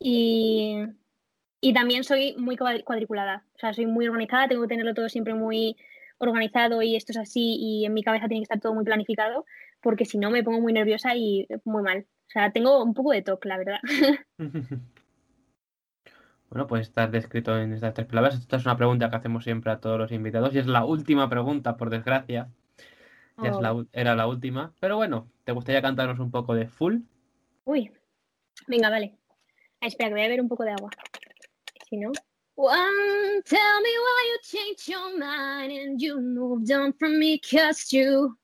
y, 0.00 0.78
y, 1.60 1.72
también 1.72 2.02
soy 2.02 2.34
muy 2.36 2.56
cuadriculada, 2.56 3.44
o 3.54 3.58
sea, 3.58 3.72
soy 3.72 3.86
muy 3.86 4.08
organizada, 4.08 4.48
tengo 4.48 4.62
que 4.62 4.68
tenerlo 4.68 4.94
todo 4.94 5.08
siempre 5.08 5.34
muy 5.34 5.76
organizado 6.18 6.82
y 6.82 6.96
esto 6.96 7.12
es 7.12 7.18
así 7.18 7.56
y 7.60 7.84
en 7.84 7.94
mi 7.94 8.02
cabeza 8.02 8.26
tiene 8.28 8.40
que 8.40 8.44
estar 8.44 8.60
todo 8.60 8.74
muy 8.74 8.84
planificado 8.84 9.44
porque 9.80 10.04
si 10.04 10.18
no 10.18 10.30
me 10.30 10.42
pongo 10.42 10.60
muy 10.60 10.72
nerviosa 10.72 11.14
y 11.14 11.46
muy 11.64 11.82
mal. 11.82 12.06
O 12.28 12.30
sea, 12.32 12.52
tengo 12.52 12.82
un 12.82 12.94
poco 12.94 13.12
de 13.12 13.22
toque, 13.22 13.48
la 13.48 13.58
verdad. 13.58 13.80
Bueno, 16.50 16.66
pues 16.66 16.88
estás 16.88 17.12
descrito 17.12 17.56
en 17.56 17.72
estas 17.72 17.94
tres 17.94 18.08
palabras. 18.08 18.34
Esta 18.34 18.56
es 18.56 18.64
una 18.64 18.76
pregunta 18.76 19.08
que 19.08 19.14
hacemos 19.14 19.44
siempre 19.44 19.70
a 19.70 19.78
todos 19.78 19.98
los 20.00 20.10
invitados 20.10 20.52
y 20.52 20.58
es 20.58 20.66
la 20.66 20.84
última 20.84 21.28
pregunta, 21.30 21.76
por 21.76 21.90
desgracia. 21.90 22.48
Ya 23.40 23.52
oh. 23.52 23.86
era 23.92 24.16
la 24.16 24.26
última. 24.26 24.74
Pero 24.80 24.96
bueno, 24.96 25.30
¿te 25.44 25.52
gustaría 25.52 25.80
cantarnos 25.80 26.18
un 26.18 26.32
poco 26.32 26.54
de 26.54 26.66
full? 26.66 27.02
Uy, 27.64 27.92
venga, 28.66 28.90
vale. 28.90 29.19
Ah, 29.82 29.86
espera, 29.86 30.10
que 30.10 30.14
voy 30.14 30.20
a 30.20 30.28
beber 30.28 30.40
un 30.42 30.48
poco 30.48 30.64
de 30.64 30.72
agua. 30.72 30.90
Si 31.88 31.96
no. 31.96 32.12
One, 32.56 33.42
tell 33.46 33.80
me 33.80 33.88
why 33.88 34.28
you 34.28 34.38
changed 34.42 34.88
your 34.88 35.18
mind 35.18 35.72
and 35.72 36.00
you 36.00 36.20
moved 36.20 36.70
on 36.70 36.92
from 36.92 37.18
me, 37.18 37.38
cause 37.38 37.90
you. 37.90 38.36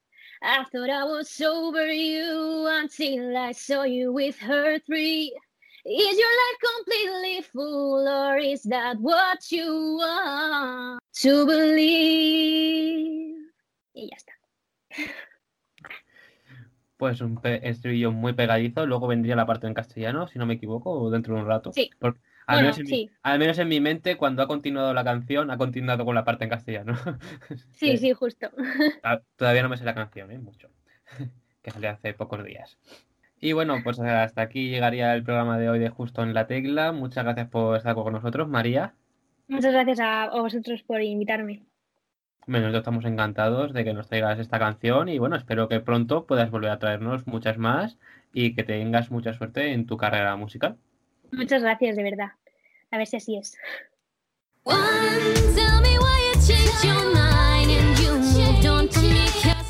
I 0.42 0.64
thought 0.64 0.88
I 0.88 1.04
was 1.04 1.38
over 1.40 1.92
you 1.92 2.66
until 2.70 3.36
I 3.36 3.52
saw 3.52 3.82
you 3.82 4.12
with 4.12 4.38
her 4.38 4.78
three. 4.86 5.36
Is 5.84 6.18
your 6.18 6.28
life 6.28 6.58
completely 6.74 7.42
full, 7.52 8.08
or 8.08 8.38
is 8.38 8.62
that 8.64 8.98
what 8.98 9.50
you 9.50 9.98
want 9.98 11.00
to 11.20 11.46
believe? 11.46 13.36
Y 13.94 14.08
ya 14.10 14.16
está. 14.16 14.32
Pues 16.96 17.20
un 17.20 17.38
estribillo 17.44 18.10
muy 18.10 18.32
pegadizo. 18.32 18.86
Luego 18.86 19.06
vendría 19.06 19.36
la 19.36 19.46
parte 19.46 19.66
en 19.66 19.74
castellano, 19.74 20.26
si 20.28 20.38
no 20.38 20.46
me 20.46 20.54
equivoco, 20.54 20.90
o 20.90 21.10
dentro 21.10 21.34
de 21.34 21.40
un 21.42 21.46
rato. 21.46 21.72
Sí. 21.72 21.90
al, 22.46 22.62
menos 22.62 22.78
mi, 22.78 23.10
al, 23.22 23.38
menos 23.38 23.58
en 23.58 23.68
mi, 23.68 23.80
mente, 23.80 24.16
cuando 24.16 24.42
ha 24.42 24.46
continuado 24.46 24.94
la 24.94 25.04
canción, 25.04 25.50
ha 25.50 25.58
continuado 25.58 26.04
con 26.04 26.14
la 26.14 26.24
parte 26.24 26.44
en 26.44 26.50
castellano. 26.50 26.94
Sí, 27.72 27.96
sí, 27.98 28.12
justo. 28.12 28.48
Todavía 29.36 29.62
no 29.62 29.68
me 29.68 29.76
sé 29.76 29.84
la 29.84 29.94
canción, 29.94 30.30
¿eh? 30.30 30.38
Mucho. 30.38 30.70
que 31.62 31.70
salió 31.70 31.90
hace 31.90 32.14
pocos 32.14 32.44
días. 32.44 32.78
Y 33.38 33.52
bueno, 33.52 33.76
pues 33.84 33.98
hasta 34.00 34.40
aquí 34.40 34.70
llegaría 34.70 35.14
el 35.14 35.22
programa 35.22 35.58
de 35.58 35.68
hoy 35.68 35.78
de 35.78 35.90
Justo 35.90 36.22
en 36.22 36.32
la 36.32 36.46
Tecla. 36.46 36.92
Muchas 36.92 37.24
gracias 37.24 37.48
por 37.48 37.76
estar 37.76 37.94
con 37.94 38.12
nosotros, 38.12 38.48
María. 38.48 38.94
Muchas 39.48 39.72
gracias 39.72 40.00
a 40.00 40.30
vosotros 40.30 40.82
por 40.82 41.02
invitarme. 41.02 41.62
Bueno, 42.48 42.66
nosotros 42.66 42.82
estamos 42.82 43.04
encantados 43.06 43.72
de 43.72 43.84
que 43.84 43.92
nos 43.92 44.06
traigas 44.06 44.38
esta 44.38 44.60
canción 44.60 45.08
y 45.08 45.18
bueno, 45.18 45.34
espero 45.34 45.68
que 45.68 45.80
pronto 45.80 46.26
puedas 46.26 46.48
volver 46.48 46.70
a 46.70 46.78
traernos 46.78 47.26
muchas 47.26 47.58
más 47.58 47.98
y 48.32 48.54
que 48.54 48.62
tengas 48.62 49.10
mucha 49.10 49.34
suerte 49.34 49.72
en 49.72 49.84
tu 49.84 49.96
carrera 49.96 50.36
musical. 50.36 50.76
Muchas 51.32 51.62
gracias, 51.62 51.96
de 51.96 52.04
verdad. 52.04 52.28
A 52.92 52.98
ver 52.98 53.08
si 53.08 53.16
así 53.16 53.36
es. 53.36 53.58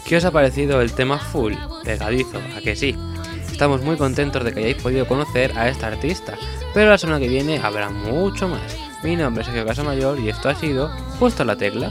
¿Qué 0.06 0.16
os 0.16 0.24
ha 0.26 0.30
parecido 0.30 0.82
el 0.82 0.92
tema 0.92 1.18
full? 1.18 1.54
Pegadizo, 1.82 2.38
¿a 2.54 2.60
que 2.60 2.76
sí? 2.76 2.94
Estamos 3.50 3.80
muy 3.82 3.96
contentos 3.96 4.44
de 4.44 4.52
que 4.52 4.60
hayáis 4.60 4.82
podido 4.82 5.06
conocer 5.06 5.56
a 5.56 5.70
esta 5.70 5.86
artista, 5.86 6.34
pero 6.74 6.90
la 6.90 6.98
semana 6.98 7.20
que 7.20 7.28
viene 7.28 7.58
habrá 7.58 7.88
mucho 7.88 8.48
más. 8.48 8.78
Mi 9.02 9.16
nombre 9.16 9.40
es 9.40 9.46
Sergio 9.46 9.64
Casamayor 9.64 10.20
y 10.20 10.28
esto 10.28 10.50
ha 10.50 10.54
sido 10.54 10.90
Justo 11.18 11.42
la 11.42 11.56
Tecla. 11.56 11.90